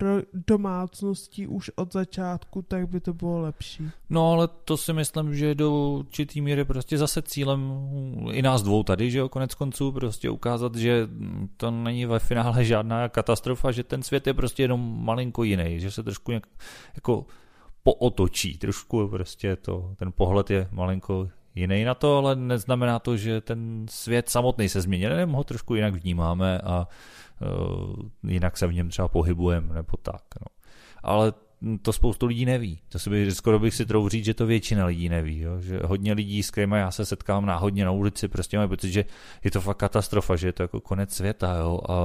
domácností 0.48 1.48
už 1.48 1.72
od 1.76 1.94
začátku, 1.94 2.62
tak 2.62 2.90
by 2.90 3.00
to 3.00 3.14
bylo 3.14 3.42
lepší. 3.42 3.90
No 4.10 4.32
ale 4.32 4.48
to 4.48 4.78
si 4.78 4.94
myslím, 4.94 5.36
že 5.36 5.56
do 5.56 5.90
určitý 5.90 6.42
míry 6.42 6.66
prostě 6.66 6.98
zase 6.98 7.22
cílem 7.22 7.90
i 8.32 8.42
nás 8.42 8.64
dvou 8.64 8.84
tady, 8.84 9.12
že 9.12 9.20
jo, 9.20 9.30
konec 9.30 9.56
konců 9.56 9.92
prostě 9.92 10.30
ukázat, 10.30 10.76
že 10.76 11.08
to 11.58 11.72
není 11.72 12.06
ve 12.06 12.20
finále 12.20 12.66
žádná 12.66 13.10
katastrofa, 13.10 13.72
že 13.72 13.84
ten 13.84 14.04
svět 14.04 14.28
je 14.28 14.34
prostě 14.34 14.64
jenom 14.64 15.04
malinko 15.06 15.44
jiný, 15.44 15.80
že 15.80 15.92
se 15.92 16.04
trošku 16.04 16.32
nějak, 16.32 16.48
jako 16.96 17.26
pootočí, 17.84 18.58
trošku 18.58 19.08
prostě 19.08 19.56
to, 19.56 19.94
ten 19.98 20.12
pohled 20.12 20.50
je 20.50 20.68
malinko 20.72 21.30
jiný 21.56 21.84
na 21.84 21.94
to, 21.94 22.18
ale 22.18 22.36
neznamená 22.36 23.00
to, 23.00 23.18
že 23.18 23.42
ten 23.42 23.86
svět 23.90 24.30
samotný 24.30 24.70
se 24.70 24.82
změní, 24.82 25.04
jenom 25.04 25.32
ho 25.32 25.44
trošku 25.44 25.76
jinak 25.76 25.94
vnímáme 25.94 26.60
a 26.60 26.88
jinak 28.28 28.58
se 28.58 28.68
v 28.68 28.74
něm 28.74 28.90
třeba 28.90 29.08
pohybujeme 29.08 29.74
nebo 29.74 29.98
tak. 30.02 30.24
No. 30.42 30.48
Ale 31.04 31.34
to 31.82 31.94
spoustu 31.94 32.26
lidí 32.26 32.46
neví. 32.46 32.80
To 32.90 33.00
si 33.00 33.10
bych, 33.10 33.34
skoro 33.34 33.60
bych 33.60 33.74
si 33.76 33.86
troufl 33.86 34.10
říct, 34.10 34.26
že 34.26 34.34
to 34.34 34.46
většina 34.46 34.86
lidí 34.86 35.10
neví. 35.10 35.40
Jo? 35.40 35.62
Že 35.62 35.80
hodně 35.86 36.14
lidí, 36.14 36.44
s 36.44 36.52
kterými 36.52 36.78
já 36.78 36.92
se 36.92 37.06
setkám 37.06 37.46
náhodně 37.46 37.86
na 37.86 37.92
ulici, 37.92 38.28
prostě 38.28 38.58
mají 38.58 38.70
pocit, 38.70 38.92
že 38.92 39.06
je 39.44 39.52
to 39.52 39.62
fakt 39.62 39.78
katastrofa, 39.78 40.36
že 40.36 40.48
je 40.48 40.54
to 40.54 40.64
jako 40.64 40.82
konec 40.82 41.14
světa. 41.14 41.56
Jo? 41.56 41.80
A 41.90 41.96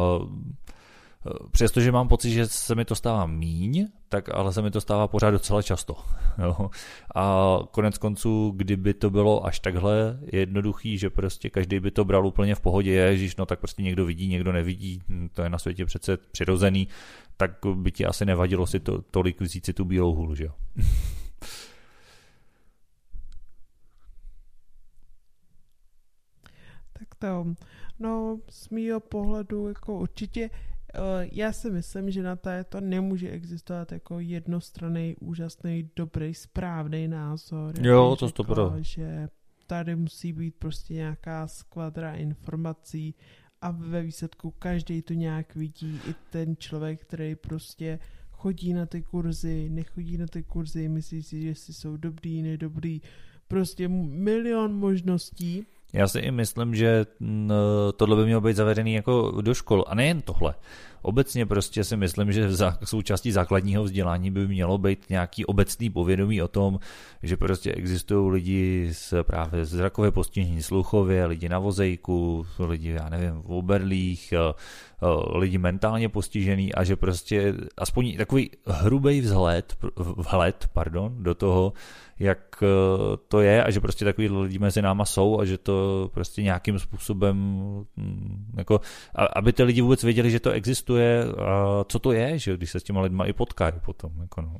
Přestože 1.50 1.92
mám 1.92 2.08
pocit, 2.08 2.30
že 2.30 2.46
se 2.46 2.74
mi 2.74 2.84
to 2.84 2.94
stává 2.94 3.26
míň, 3.26 3.88
tak 4.08 4.34
ale 4.34 4.52
se 4.52 4.62
mi 4.62 4.70
to 4.70 4.80
stává 4.80 5.08
pořád 5.08 5.30
docela 5.30 5.62
často. 5.62 5.96
Jo. 6.38 6.70
A 7.14 7.58
konec 7.70 7.98
konců, 7.98 8.52
kdyby 8.56 8.94
to 8.94 9.10
bylo 9.10 9.46
až 9.46 9.60
takhle 9.60 10.18
jednoduchý, 10.32 10.98
že 10.98 11.10
prostě 11.10 11.50
každý 11.50 11.80
by 11.80 11.90
to 11.90 12.04
bral 12.04 12.26
úplně 12.26 12.54
v 12.54 12.60
pohodě, 12.60 12.90
ježíš, 12.90 13.36
no 13.36 13.46
tak 13.46 13.58
prostě 13.58 13.82
někdo 13.82 14.06
vidí, 14.06 14.28
někdo 14.28 14.52
nevidí, 14.52 15.02
to 15.32 15.42
je 15.42 15.48
na 15.48 15.58
světě 15.58 15.86
přece 15.86 16.16
přirozený, 16.16 16.88
tak 17.36 17.50
by 17.74 17.92
ti 17.92 18.06
asi 18.06 18.24
nevadilo 18.24 18.66
si 18.66 18.80
to, 18.80 19.02
tolik 19.02 19.40
vzít 19.40 19.66
si 19.66 19.72
tu 19.72 19.84
bílou 19.84 20.14
hůl, 20.14 20.34
že 20.34 20.44
jo. 20.44 20.52
tak 26.98 27.14
to, 27.18 27.46
no 27.98 28.38
z 28.50 28.68
mýho 28.68 29.00
pohledu 29.00 29.68
jako 29.68 29.94
určitě 29.94 30.50
Eh, 30.50 30.75
já 31.32 31.52
si 31.52 31.70
myslím, 31.70 32.10
že 32.10 32.22
na 32.22 32.38
to 32.68 32.80
nemůže 32.80 33.30
existovat 33.30 33.92
jako 33.92 34.20
jednostranný, 34.20 35.16
úžasný, 35.20 35.90
dobrý, 35.96 36.34
správný 36.34 37.08
názor. 37.08 37.74
Jo, 37.80 38.16
to 38.18 38.30
to 38.30 38.44
pro. 38.44 38.72
Že 38.80 39.28
tady 39.66 39.96
musí 39.96 40.32
být 40.32 40.54
prostě 40.54 40.94
nějaká 40.94 41.46
skvadra 41.46 42.14
informací 42.14 43.14
a 43.60 43.70
ve 43.70 44.02
výsledku 44.02 44.50
každý 44.50 45.02
to 45.02 45.14
nějak 45.14 45.54
vidí. 45.54 46.00
I 46.08 46.14
ten 46.30 46.56
člověk, 46.56 47.00
který 47.00 47.34
prostě 47.36 47.98
chodí 48.30 48.72
na 48.72 48.86
ty 48.86 49.02
kurzy, 49.02 49.68
nechodí 49.70 50.18
na 50.18 50.26
ty 50.26 50.42
kurzy, 50.42 50.88
myslí 50.88 51.22
si, 51.22 51.42
že 51.42 51.54
si 51.54 51.74
jsou 51.74 51.96
dobrý, 51.96 52.42
nedobrý. 52.42 53.00
Prostě 53.48 53.88
milion 53.88 54.74
možností 54.74 55.66
já 55.96 56.08
si 56.08 56.18
i 56.18 56.30
myslím, 56.30 56.74
že 56.74 57.06
tohle 57.96 58.16
by 58.16 58.24
mělo 58.24 58.40
být 58.40 58.56
zavedený 58.56 58.94
jako 58.94 59.40
do 59.40 59.54
škol. 59.54 59.84
A 59.86 59.94
nejen 59.94 60.22
tohle. 60.22 60.54
Obecně 61.02 61.46
prostě 61.46 61.84
si 61.84 61.96
myslím, 61.96 62.32
že 62.32 62.48
v 62.80 62.84
součástí 62.84 63.32
základního 63.32 63.84
vzdělání 63.84 64.30
by 64.30 64.48
mělo 64.48 64.78
být 64.78 65.10
nějaký 65.10 65.44
obecný 65.44 65.90
povědomí 65.90 66.42
o 66.42 66.48
tom, 66.48 66.78
že 67.22 67.36
prostě 67.36 67.72
existují 67.72 68.32
lidi 68.32 68.88
s 68.92 69.22
právě 69.22 69.64
zrakové 69.64 70.10
postižení 70.10 70.62
sluchově, 70.62 71.26
lidi 71.26 71.48
na 71.48 71.58
vozejku, 71.58 72.46
lidi, 72.58 72.90
já 72.90 73.08
nevím, 73.08 73.42
v 73.42 73.52
oberlích, 73.52 74.32
eh, 74.32 74.38
eh, 75.02 75.38
lidi 75.38 75.58
mentálně 75.58 76.08
postižený 76.08 76.74
a 76.74 76.84
že 76.84 76.96
prostě 76.96 77.54
aspoň 77.76 78.16
takový 78.16 78.50
hrubý 78.66 79.20
vzhled, 79.20 79.76
vhled 79.96 80.68
pardon, 80.72 81.22
do 81.22 81.34
toho, 81.34 81.72
jak 82.18 82.62
eh, 82.62 82.66
to 83.28 83.40
je 83.40 83.64
a 83.64 83.70
že 83.70 83.80
prostě 83.80 84.04
takový 84.04 84.28
lidi 84.28 84.58
mezi 84.58 84.82
náma 84.82 85.04
jsou 85.04 85.40
a 85.40 85.44
že 85.44 85.58
to 85.58 86.10
prostě 86.14 86.42
nějakým 86.42 86.78
způsobem 86.78 87.36
hm, 87.96 88.52
jako, 88.56 88.80
aby 89.36 89.52
ty 89.52 89.62
lidi 89.62 89.80
vůbec 89.80 90.02
věděli, 90.02 90.30
že 90.30 90.40
to 90.40 90.50
existuje 90.50 90.95
a 91.38 91.84
co 91.88 91.98
to 91.98 92.12
je, 92.12 92.38
že 92.38 92.56
když 92.56 92.70
se 92.70 92.80
s 92.80 92.82
těma 92.82 93.00
lidma 93.00 93.26
i 93.26 93.32
potkají 93.32 93.72
potom. 93.84 94.20
Jako 94.20 94.42
no. 94.42 94.56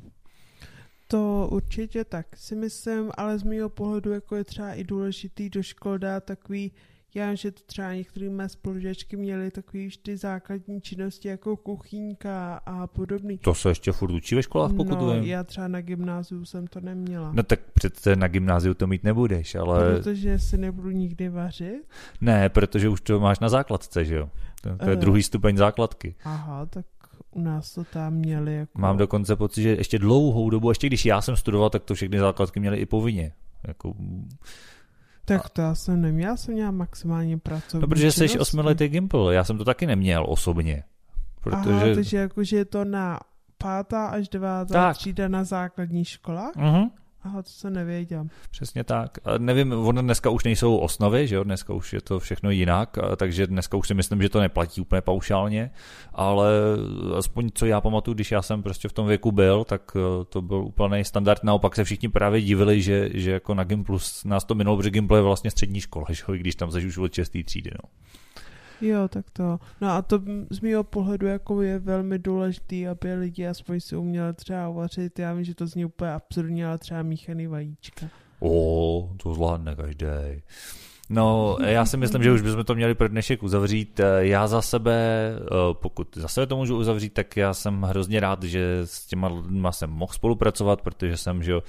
To 1.09 1.49
určitě 1.53 2.05
tak 2.05 2.37
si 2.37 2.55
myslím, 2.55 3.11
ale 3.15 3.39
z 3.39 3.43
mého 3.43 3.69
pohledu 3.69 4.13
jako 4.13 4.37
je 4.37 4.45
třeba 4.45 4.73
i 4.73 4.85
důležitý 4.85 5.51
do 5.51 5.63
škol 5.63 5.99
dát 5.99 6.25
takový 6.25 6.73
já 7.17 7.27
vím, 7.27 7.37
že 7.37 7.51
to 7.51 7.61
třeba 7.67 7.95
některé 7.95 8.31
mé 8.31 8.49
spolužačky 8.49 9.17
měly 9.17 9.51
takové 9.51 9.83
ty 10.03 10.17
základní 10.17 10.81
činnosti 10.81 11.29
jako 11.29 11.57
kuchyňka 11.57 12.61
a 12.67 12.87
podobný. 12.87 13.39
To 13.39 13.55
se 13.55 13.69
ještě 13.69 13.93
furt 13.93 14.11
učí 14.11 14.35
ve 14.35 14.43
školách, 14.43 14.73
pokud 14.73 15.01
no, 15.01 15.13
vím. 15.13 15.25
já 15.25 15.45
třeba 15.45 15.69
na 15.69 15.81
gymnáziu 15.81 16.45
jsem 16.45 16.67
to 16.67 16.81
neměla. 16.81 17.33
No 17.33 17.43
tak 17.43 17.61
přece 17.75 18.17
na 18.17 18.29
gymnáziu 18.29 18.75
to 18.75 18.87
mít 18.87 19.05
nebudeš, 19.05 19.55
ale... 19.55 19.97
Protože 19.97 20.39
si 20.39 20.59
nebudu 20.59 20.91
nikdy 20.91 21.29
vařit? 21.29 21.83
Ne, 22.21 22.49
protože 22.49 22.89
už 22.89 23.01
to 23.01 23.21
máš 23.21 23.41
na 23.41 23.49
základce, 23.49 24.05
že 24.05 24.15
jo? 24.15 24.31
To, 24.63 24.77
to 24.77 24.91
je 24.91 24.97
uh, 24.97 25.01
druhý 25.01 25.23
stupeň 25.23 25.57
základky. 25.57 26.15
Aha, 26.25 26.67
tak 26.67 26.87
u 27.31 27.41
nás 27.41 27.75
to 27.75 27.85
tam 27.85 28.13
měli 28.15 28.55
jako... 28.55 28.81
Mám 28.81 28.97
dokonce 28.97 29.37
pocit, 29.37 29.63
že 29.63 29.69
ještě 29.69 29.99
dlouhou 29.99 30.51
dobu, 30.51 30.71
ještě 30.71 30.87
když 30.87 31.07
já 31.07 31.21
jsem 31.21 31.37
studoval, 31.37 31.71
tak 31.71 31.85
to 31.85 31.95
všechny 31.95 32.19
základky 32.19 32.61
měly 32.61 32.77
i 32.77 32.87
povinně. 32.87 33.33
Jako 33.69 33.95
tak 35.27 35.51
to 35.51 35.63
já 35.63 35.75
jsem 35.75 36.01
neměl, 36.01 36.31
já 36.31 36.37
jsem 36.37 36.55
měl 36.55 36.73
maximálně 36.73 37.39
pracovní 37.39 37.83
No, 37.83 37.89
protože 37.89 38.13
jsi 38.13 38.39
osmiletý 38.39 38.89
Gimple, 38.89 39.35
já 39.35 39.45
jsem 39.45 39.59
to 39.59 39.65
taky 39.65 39.87
neměl 39.87 40.27
osobně. 40.29 40.85
Protože... 41.41 41.71
Aha, 41.71 41.95
takže 41.95 42.17
jakože 42.17 42.57
je 42.57 42.65
to 42.65 42.85
na 42.85 43.21
pátá 43.59 44.07
až 44.07 44.29
devátá 44.29 44.75
tak. 44.75 44.97
třída 44.97 45.29
na 45.29 45.45
základní 45.45 46.05
školách? 46.05 46.57
Uh-huh. 46.57 46.91
Aha, 47.23 47.43
to 47.43 47.49
se 47.49 47.71
nevěděl. 47.71 48.27
Přesně 48.51 48.85
tak. 48.85 49.19
Nevím, 49.39 49.73
ono 49.73 50.03
dneska 50.03 50.31
už 50.31 50.45
nejsou 50.45 50.77
osnovy, 50.77 51.27
že 51.27 51.35
jo, 51.35 51.45
dneska 51.45 51.73
už 51.73 51.93
je 51.93 52.01
to 52.01 52.21
všechno 52.21 52.51
jinak, 52.51 52.99
takže 53.17 53.47
dneska 53.47 53.77
už 53.77 53.89
si 53.89 53.95
myslím, 53.95 54.23
že 54.23 54.29
to 54.29 54.41
neplatí 54.41 54.81
úplně 54.81 55.01
paušálně, 55.01 55.71
ale 56.13 56.51
aspoň 57.19 57.51
co 57.55 57.67
já 57.67 57.81
pamatuju, 57.81 58.15
když 58.15 58.33
já 58.33 58.43
jsem 58.43 58.63
prostě 58.63 58.89
v 58.89 58.93
tom 58.93 59.07
věku 59.07 59.33
byl, 59.33 59.65
tak 59.65 59.97
e, 59.97 60.25
to 60.25 60.43
byl 60.43 60.59
úplný 60.59 61.05
standard. 61.05 61.45
Naopak 61.45 61.75
se 61.75 61.85
všichni 61.85 62.09
právě 62.09 62.41
divili, 62.43 62.83
že, 62.83 63.11
že 63.15 63.31
jako 63.31 63.55
na 63.55 63.65
Gimplu 63.65 63.99
nás 64.25 64.45
to 64.45 64.55
minulo, 64.55 64.77
protože 64.77 64.91
Gimpl 64.91 65.17
je 65.17 65.23
vlastně 65.23 65.51
střední 65.51 65.81
škola, 65.81 66.07
že 66.11 66.23
jo, 66.29 66.35
když 66.35 66.55
tam 66.55 66.71
zažiju 66.71 67.05
od 67.05 67.15
6. 67.15 67.33
třídy. 67.45 67.71
No. 67.83 67.91
Jo, 68.81 69.09
tak 69.09 69.31
to. 69.31 69.59
No 69.81 69.91
a 69.91 70.03
to 70.03 70.21
z 70.51 70.61
mého 70.61 70.85
pohledu 70.85 71.27
jako 71.27 71.63
je 71.63 71.79
velmi 71.79 72.19
důležité, 72.19 72.89
aby 72.89 73.15
lidi 73.15 73.47
aspoň 73.47 73.81
si 73.81 73.97
uměli 73.97 74.35
třeba 74.35 74.69
uvařit. 74.69 75.19
Já 75.19 75.33
vím, 75.33 75.45
že 75.45 75.55
to 75.55 75.67
zní 75.67 75.85
úplně 75.85 76.11
absurdně, 76.11 76.67
ale 76.67 76.79
třeba 76.79 77.03
míchaný 77.03 77.47
vajíčka. 77.47 78.07
O, 78.41 79.11
to 79.23 79.35
zvládne 79.35 79.75
každý. 79.75 80.07
No, 81.11 81.57
já 81.67 81.87
si 81.87 81.97
myslím, 81.97 82.23
že 82.23 82.33
už 82.33 82.43
bychom 82.43 82.65
to 82.65 82.75
měli 82.75 82.95
pro 82.95 83.09
dnešek 83.09 83.43
uzavřít. 83.43 84.01
Já 84.19 84.47
za 84.47 84.63
sebe, 84.63 85.31
eh, 85.41 85.55
pokud 85.73 86.09
za 86.17 86.29
sebe 86.29 86.47
to 86.47 86.57
můžu 86.57 86.77
uzavřít, 86.77 87.13
tak 87.13 87.37
já 87.37 87.55
jsem 87.55 87.83
hrozně 87.83 88.21
rád, 88.21 88.43
že 88.43 88.81
s 88.85 89.07
těma 89.07 89.29
lidma 89.29 89.73
jsem 89.73 89.91
mohl 89.91 90.13
spolupracovat, 90.13 90.83
protože 90.83 91.17
jsem, 91.17 91.43
že 91.43 91.53
Eh, 91.55 91.61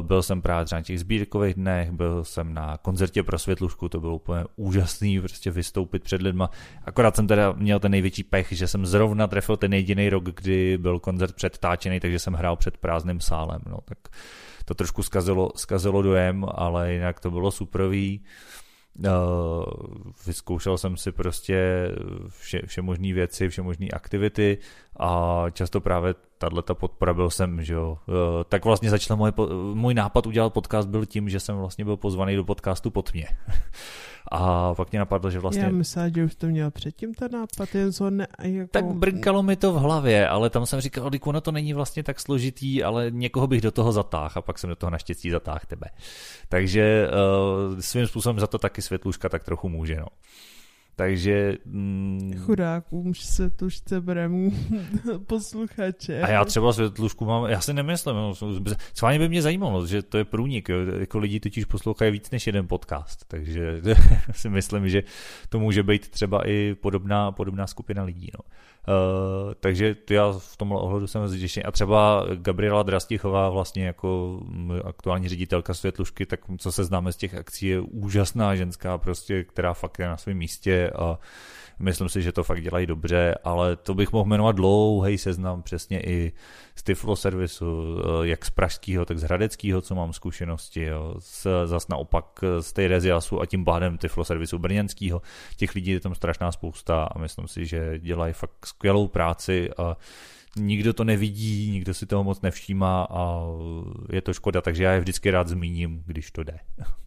byl 0.00 0.22
jsem 0.22 0.42
právě 0.42 0.64
třeba 0.64 0.78
na 0.78 0.82
těch 0.82 1.00
sbírkových 1.00 1.54
dnech, 1.54 1.90
byl 1.90 2.24
jsem 2.24 2.54
na 2.54 2.76
koncertě 2.76 3.22
pro 3.22 3.38
světlušku, 3.38 3.88
to 3.88 4.00
bylo 4.00 4.14
úplně 4.14 4.44
úžasný 4.56 5.20
prostě 5.20 5.50
vystoupit 5.50 6.02
před 6.02 6.22
lidma. 6.22 6.50
Akorát 6.84 7.16
jsem 7.16 7.26
teda 7.26 7.52
měl 7.52 7.80
ten 7.80 7.90
největší 7.90 8.22
pech, 8.22 8.48
že 8.50 8.68
jsem 8.68 8.86
zrovna 8.86 9.26
trefil 9.26 9.56
ten 9.56 9.72
jediný 9.72 10.10
rok, 10.10 10.24
kdy 10.24 10.78
byl 10.78 11.00
koncert 11.00 11.34
předtáčený, 11.34 12.00
takže 12.00 12.18
jsem 12.18 12.34
hrál 12.34 12.56
před 12.56 12.76
prázdným 12.76 13.20
sálem. 13.20 13.60
No, 13.66 13.78
tak 13.84 13.98
to 14.64 14.74
trošku 14.74 15.02
zkazilo, 15.02 15.50
zkazilo 15.56 16.02
dojem, 16.02 16.46
ale 16.54 16.92
jinak 16.92 17.20
to 17.20 17.30
bylo 17.30 17.50
superový. 17.50 18.24
Uh, 18.98 19.64
vyzkoušel 20.26 20.78
jsem 20.78 20.96
si 20.96 21.12
prostě 21.12 21.88
vše, 22.28 22.62
vše 22.66 22.82
možné 22.82 23.12
věci, 23.12 23.48
vše 23.48 23.62
možné 23.62 23.86
aktivity 23.92 24.58
a 25.00 25.44
často 25.52 25.80
právě 25.80 26.14
tahle 26.44 26.62
ta 26.62 26.74
podpora 26.74 27.14
byl 27.14 27.30
jsem, 27.30 27.64
že 27.64 27.74
jo. 27.74 27.98
Uh, 28.06 28.14
tak 28.48 28.64
vlastně 28.64 28.90
začal 28.90 29.16
můj, 29.16 29.32
můj 29.74 29.94
nápad 29.94 30.26
udělat 30.26 30.52
podcast 30.52 30.88
byl 30.88 31.06
tím, 31.06 31.28
že 31.28 31.40
jsem 31.40 31.56
vlastně 31.56 31.84
byl 31.84 31.96
pozvaný 31.96 32.36
do 32.36 32.44
podcastu 32.44 32.90
pod 32.90 33.12
mě. 33.12 33.26
A 34.32 34.74
pak 34.74 34.90
mě 34.90 34.98
napadlo, 34.98 35.30
že 35.30 35.38
vlastně... 35.38 35.62
Já 35.62 35.70
myslím, 35.70 36.14
že 36.14 36.24
už 36.24 36.34
to 36.34 36.46
měl 36.46 36.70
předtím 36.70 37.14
ten 37.14 37.32
nápad, 37.32 37.74
jen 37.74 37.92
co 37.92 38.10
ne, 38.10 38.26
jako... 38.42 38.70
Tak 38.70 38.84
brnkalo 38.84 39.42
mi 39.42 39.56
to 39.56 39.72
v 39.72 39.76
hlavě, 39.76 40.28
ale 40.28 40.50
tam 40.50 40.66
jsem 40.66 40.80
říkal, 40.80 41.10
že 41.12 41.18
ono 41.20 41.40
to 41.40 41.52
není 41.52 41.72
vlastně 41.72 42.02
tak 42.02 42.20
složitý, 42.20 42.82
ale 42.82 43.06
někoho 43.10 43.46
bych 43.46 43.60
do 43.60 43.70
toho 43.70 43.92
zatáhl 43.92 44.32
a 44.34 44.42
pak 44.42 44.58
jsem 44.58 44.70
do 44.70 44.76
toho 44.76 44.90
naštěstí 44.90 45.30
zatáhl 45.30 45.60
tebe. 45.66 45.86
Takže 46.48 47.08
uh, 47.08 47.80
svým 47.80 48.06
způsobem 48.06 48.40
za 48.40 48.46
to 48.46 48.58
taky 48.58 48.82
světluška 48.82 49.28
tak 49.28 49.44
trochu 49.44 49.68
může, 49.68 49.96
no. 49.96 50.06
Takže... 50.96 51.56
Mm, 51.64 52.32
Chudák, 52.38 52.92
už 52.92 53.24
se 53.24 53.50
tužce 53.50 54.00
berem 54.00 54.50
posluchače. 55.26 56.22
A 56.22 56.30
já 56.30 56.44
třeba 56.44 56.72
světlušku 56.72 57.24
mám, 57.24 57.44
já 57.44 57.60
si 57.60 57.72
nemyslím, 57.72 58.14
no, 58.14 58.34
schválně 58.94 59.18
by 59.18 59.28
mě 59.28 59.42
zajímalo, 59.42 59.86
že 59.86 60.02
to 60.02 60.18
je 60.18 60.24
průnik, 60.24 60.68
jo, 60.68 60.76
jako 60.98 61.18
lidi 61.18 61.40
totiž 61.40 61.64
poslouchají 61.64 62.12
víc 62.12 62.30
než 62.30 62.46
jeden 62.46 62.68
podcast, 62.68 63.24
takže 63.28 63.80
si 64.32 64.48
myslím, 64.48 64.88
že 64.88 65.02
to 65.48 65.58
může 65.58 65.82
být 65.82 66.08
třeba 66.08 66.48
i 66.48 66.74
podobná, 66.74 67.32
podobná 67.32 67.66
skupina 67.66 68.02
lidí. 68.02 68.30
No. 68.38 68.44
Uh, 68.88 69.54
takže 69.60 69.96
já 70.10 70.32
v 70.38 70.56
tomhle 70.56 70.80
ohledu 70.80 71.06
jsem 71.06 71.22
vděčný. 71.22 71.64
A 71.64 71.70
třeba 71.70 72.26
Gabriela 72.34 72.82
Drastichová, 72.82 73.50
vlastně 73.50 73.86
jako 73.86 74.40
aktuální 74.84 75.28
ředitelka 75.28 75.74
Světlušky, 75.74 76.26
tak 76.26 76.40
co 76.58 76.72
se 76.72 76.84
známe 76.84 77.12
z 77.12 77.16
těch 77.16 77.34
akcí, 77.34 77.66
je 77.66 77.80
úžasná 77.80 78.56
ženská, 78.56 78.98
prostě, 78.98 79.44
která 79.44 79.74
fakt 79.74 79.98
je 79.98 80.06
na 80.06 80.16
svém 80.16 80.36
místě 80.36 80.83
a 80.90 81.18
Myslím 81.78 82.08
si, 82.08 82.22
že 82.22 82.32
to 82.32 82.44
fakt 82.44 82.62
dělají 82.62 82.86
dobře, 82.86 83.34
ale 83.44 83.76
to 83.76 83.94
bych 83.94 84.12
mohl 84.12 84.28
jmenovat 84.28 84.56
dlouhý 84.56 85.18
seznam 85.18 85.62
přesně 85.62 86.00
i 86.00 86.32
z 86.74 86.82
Tiflo 86.82 87.16
servisu, 87.16 87.98
eh, 87.98 88.26
jak 88.26 88.44
z 88.44 88.50
pražského, 88.50 89.04
tak 89.04 89.18
z 89.18 89.22
hradeckého, 89.22 89.80
co 89.80 89.94
mám 89.94 90.12
zkušenosti, 90.12 90.82
jo. 90.82 91.14
Z, 91.18 91.46
zas 91.64 91.88
naopak 91.88 92.24
z 92.60 92.72
té 92.72 92.88
Reziasu 92.88 93.40
a 93.40 93.46
tím 93.46 93.64
pádem 93.64 93.98
Tiflo 93.98 94.24
servisu 94.24 94.58
brněnského. 94.58 95.22
Těch 95.56 95.74
lidí 95.74 95.90
je 95.90 96.00
tam 96.00 96.14
strašná 96.14 96.52
spousta 96.52 97.04
a 97.04 97.18
myslím 97.18 97.48
si, 97.48 97.66
že 97.66 97.98
dělají 97.98 98.32
fakt 98.32 98.66
skvělou 98.66 99.08
práci 99.08 99.70
a 99.78 99.96
nikdo 100.56 100.92
to 100.92 101.04
nevidí, 101.04 101.70
nikdo 101.70 101.94
si 101.94 102.06
toho 102.06 102.24
moc 102.24 102.40
nevšímá 102.40 103.06
a 103.10 103.40
je 104.12 104.22
to 104.22 104.32
škoda, 104.32 104.60
takže 104.60 104.84
já 104.84 104.92
je 104.92 105.00
vždycky 105.00 105.30
rád 105.30 105.48
zmíním, 105.48 106.02
když 106.06 106.30
to 106.30 106.42
jde. 106.42 106.58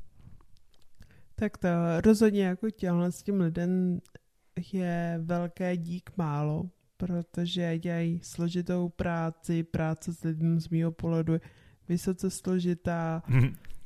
Tak 1.40 1.58
to 1.58 1.68
rozhodně 2.04 2.44
jako 2.44 2.70
těhle 2.70 3.12
s 3.12 3.24
tím 3.24 3.42
lidem 3.42 4.00
je 4.74 5.20
velké 5.24 5.78
dík 5.78 6.10
málo, 6.18 6.70
protože 6.98 7.80
dělají 7.80 8.20
složitou 8.24 8.90
práci, 8.90 9.64
práce 9.64 10.14
s 10.14 10.24
lidmi 10.24 10.62
z 10.62 10.70
mého 10.70 10.92
pohledu 10.92 11.34
vysoce 11.90 12.30
složitá. 12.30 13.24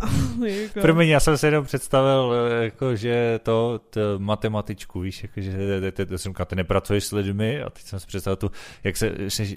Jako... 0.46 0.80
Promiň, 0.80 1.08
já 1.08 1.20
jsem 1.20 1.38
si 1.38 1.46
jenom 1.46 1.64
představil, 1.64 2.34
eh, 2.34 2.64
jako, 2.64 2.96
že 2.96 3.40
to, 3.42 3.80
to 3.90 4.00
matematičku, 4.18 5.00
víš, 5.00 5.22
jako, 5.22 5.40
že 5.40 5.92
to 6.08 6.18
jsem 6.18 6.32
ty 6.46 6.56
nepracuješ 6.56 7.04
s 7.04 7.12
lidmi 7.12 7.62
a 7.62 7.70
teď 7.70 7.82
jsem 7.82 8.00
si 8.00 8.06
představil 8.06 8.36
tu, 8.36 8.50
jak 8.84 8.96
se, 8.96 9.12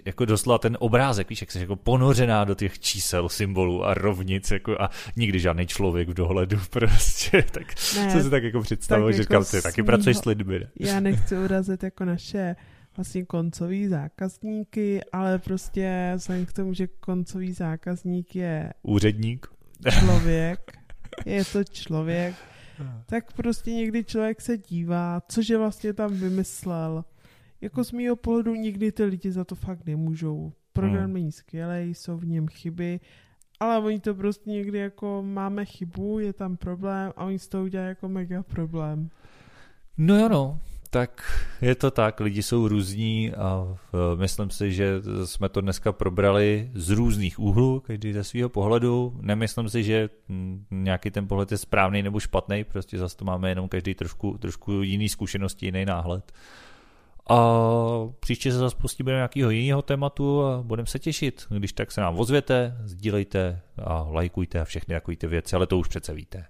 jako 0.05 0.25
doslova 0.25 0.57
ten 0.57 0.77
obrázek, 0.79 1.29
víš, 1.29 1.41
jak 1.41 1.51
jsi 1.51 1.59
jako 1.59 1.75
ponořená 1.75 2.43
do 2.45 2.55
těch 2.55 2.79
čísel, 2.79 3.29
symbolů 3.29 3.85
a 3.85 3.93
rovnic, 3.93 4.51
jako 4.51 4.81
a 4.81 4.89
nikdy 5.15 5.39
žádný 5.39 5.67
člověk 5.67 6.09
v 6.09 6.13
dohledu 6.13 6.57
prostě, 6.69 7.43
tak 7.51 7.67
ne, 7.95 8.11
jsem 8.11 8.23
si 8.23 8.29
tak 8.29 8.43
jako 8.43 8.61
představil, 8.61 9.05
tak 9.05 9.15
že 9.15 9.21
jako 9.21 9.33
říkám, 9.33 9.45
ty 9.45 9.61
taky 9.61 9.83
pracuješ 9.83 10.17
s 10.17 10.25
lidmi. 10.25 10.59
Ne? 10.59 10.69
Já 10.79 10.99
nechci 10.99 11.37
urazit 11.37 11.83
jako 11.83 12.05
naše 12.05 12.55
vlastně 12.97 13.25
koncový 13.25 13.87
zákazníky, 13.87 15.01
ale 15.13 15.39
prostě 15.39 16.13
jsem 16.17 16.45
k 16.45 16.53
tomu, 16.53 16.73
že 16.73 16.87
koncový 16.87 17.51
zákazník 17.51 18.35
je... 18.35 18.73
Úředník? 18.83 19.47
Člověk, 19.89 20.59
je 21.25 21.45
to 21.45 21.63
člověk, 21.63 22.35
tak 23.05 23.33
prostě 23.33 23.71
někdy 23.71 24.03
člověk 24.03 24.41
se 24.41 24.57
dívá, 24.57 25.21
cože 25.27 25.57
vlastně 25.57 25.93
tam 25.93 26.13
vymyslel. 26.13 27.05
Jako 27.61 27.83
z 27.83 27.91
mýho 27.91 28.15
pohledu 28.15 28.55
nikdy 28.55 28.91
ty 28.91 29.03
lidi 29.03 29.31
za 29.31 29.43
to 29.43 29.55
fakt 29.55 29.85
nemůžou. 29.85 30.53
Program 30.73 31.03
hmm. 31.03 31.13
není 31.13 31.31
skvělý, 31.31 31.95
jsou 31.95 32.17
v 32.17 32.25
něm 32.25 32.47
chyby, 32.47 32.99
ale 33.59 33.79
oni 33.79 33.99
to 33.99 34.15
prostě 34.15 34.49
někdy 34.49 34.77
jako 34.77 35.23
máme 35.25 35.65
chybu, 35.65 36.19
je 36.19 36.33
tam 36.33 36.57
problém 36.57 37.13
a 37.15 37.23
oni 37.25 37.39
z 37.39 37.47
toho 37.47 37.63
udělají 37.63 37.89
jako 37.89 38.09
mega 38.09 38.43
problém. 38.43 39.09
No 39.97 40.19
jo 40.19 40.29
no, 40.29 40.59
tak 40.89 41.41
je 41.61 41.75
to 41.75 41.91
tak, 41.91 42.19
lidi 42.19 42.43
jsou 42.43 42.67
různí 42.67 43.33
a 43.33 43.77
myslím 44.15 44.49
si, 44.49 44.71
že 44.71 45.01
jsme 45.25 45.49
to 45.49 45.61
dneska 45.61 45.91
probrali 45.91 46.71
z 46.73 46.89
různých 46.89 47.39
úhlů, 47.39 47.79
každý 47.79 48.13
ze 48.13 48.23
svého 48.23 48.49
pohledu. 48.49 49.19
Nemyslím 49.21 49.69
si, 49.69 49.83
že 49.83 50.09
nějaký 50.71 51.11
ten 51.11 51.27
pohled 51.27 51.51
je 51.51 51.57
správný 51.57 52.03
nebo 52.03 52.19
špatný, 52.19 52.63
prostě 52.63 52.97
zase 52.97 53.17
to 53.17 53.25
máme 53.25 53.49
jenom 53.49 53.69
každý 53.69 53.95
trošku, 53.95 54.37
trošku 54.37 54.71
jiný 54.71 55.09
zkušenosti, 55.09 55.65
jiný 55.65 55.85
náhled. 55.85 56.31
A 57.31 57.37
příště 58.19 58.51
se 58.51 58.57
zase 58.57 58.75
pustíme 58.75 59.11
do 59.11 59.17
nějakého 59.17 59.49
jiného 59.49 59.81
tématu 59.81 60.43
a 60.43 60.61
budeme 60.61 60.85
se 60.85 60.99
těšit. 60.99 61.45
Když 61.49 61.73
tak 61.73 61.91
se 61.91 62.01
nám 62.01 62.19
ozvěte, 62.19 62.77
sdílejte 62.83 63.61
a 63.83 64.01
lajkujte 64.01 64.59
a 64.59 64.65
všechny 64.65 64.95
takové 64.95 65.17
ty 65.17 65.27
věci, 65.27 65.55
ale 65.55 65.67
to 65.67 65.77
už 65.77 65.87
přece 65.87 66.13
víte. 66.13 66.45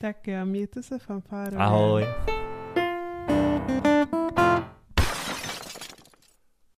Tak 0.00 0.28
jo, 0.28 0.46
mějte 0.46 0.82
se 0.82 0.98
fanfárově. 0.98 1.58
Ahoj. 1.58 2.06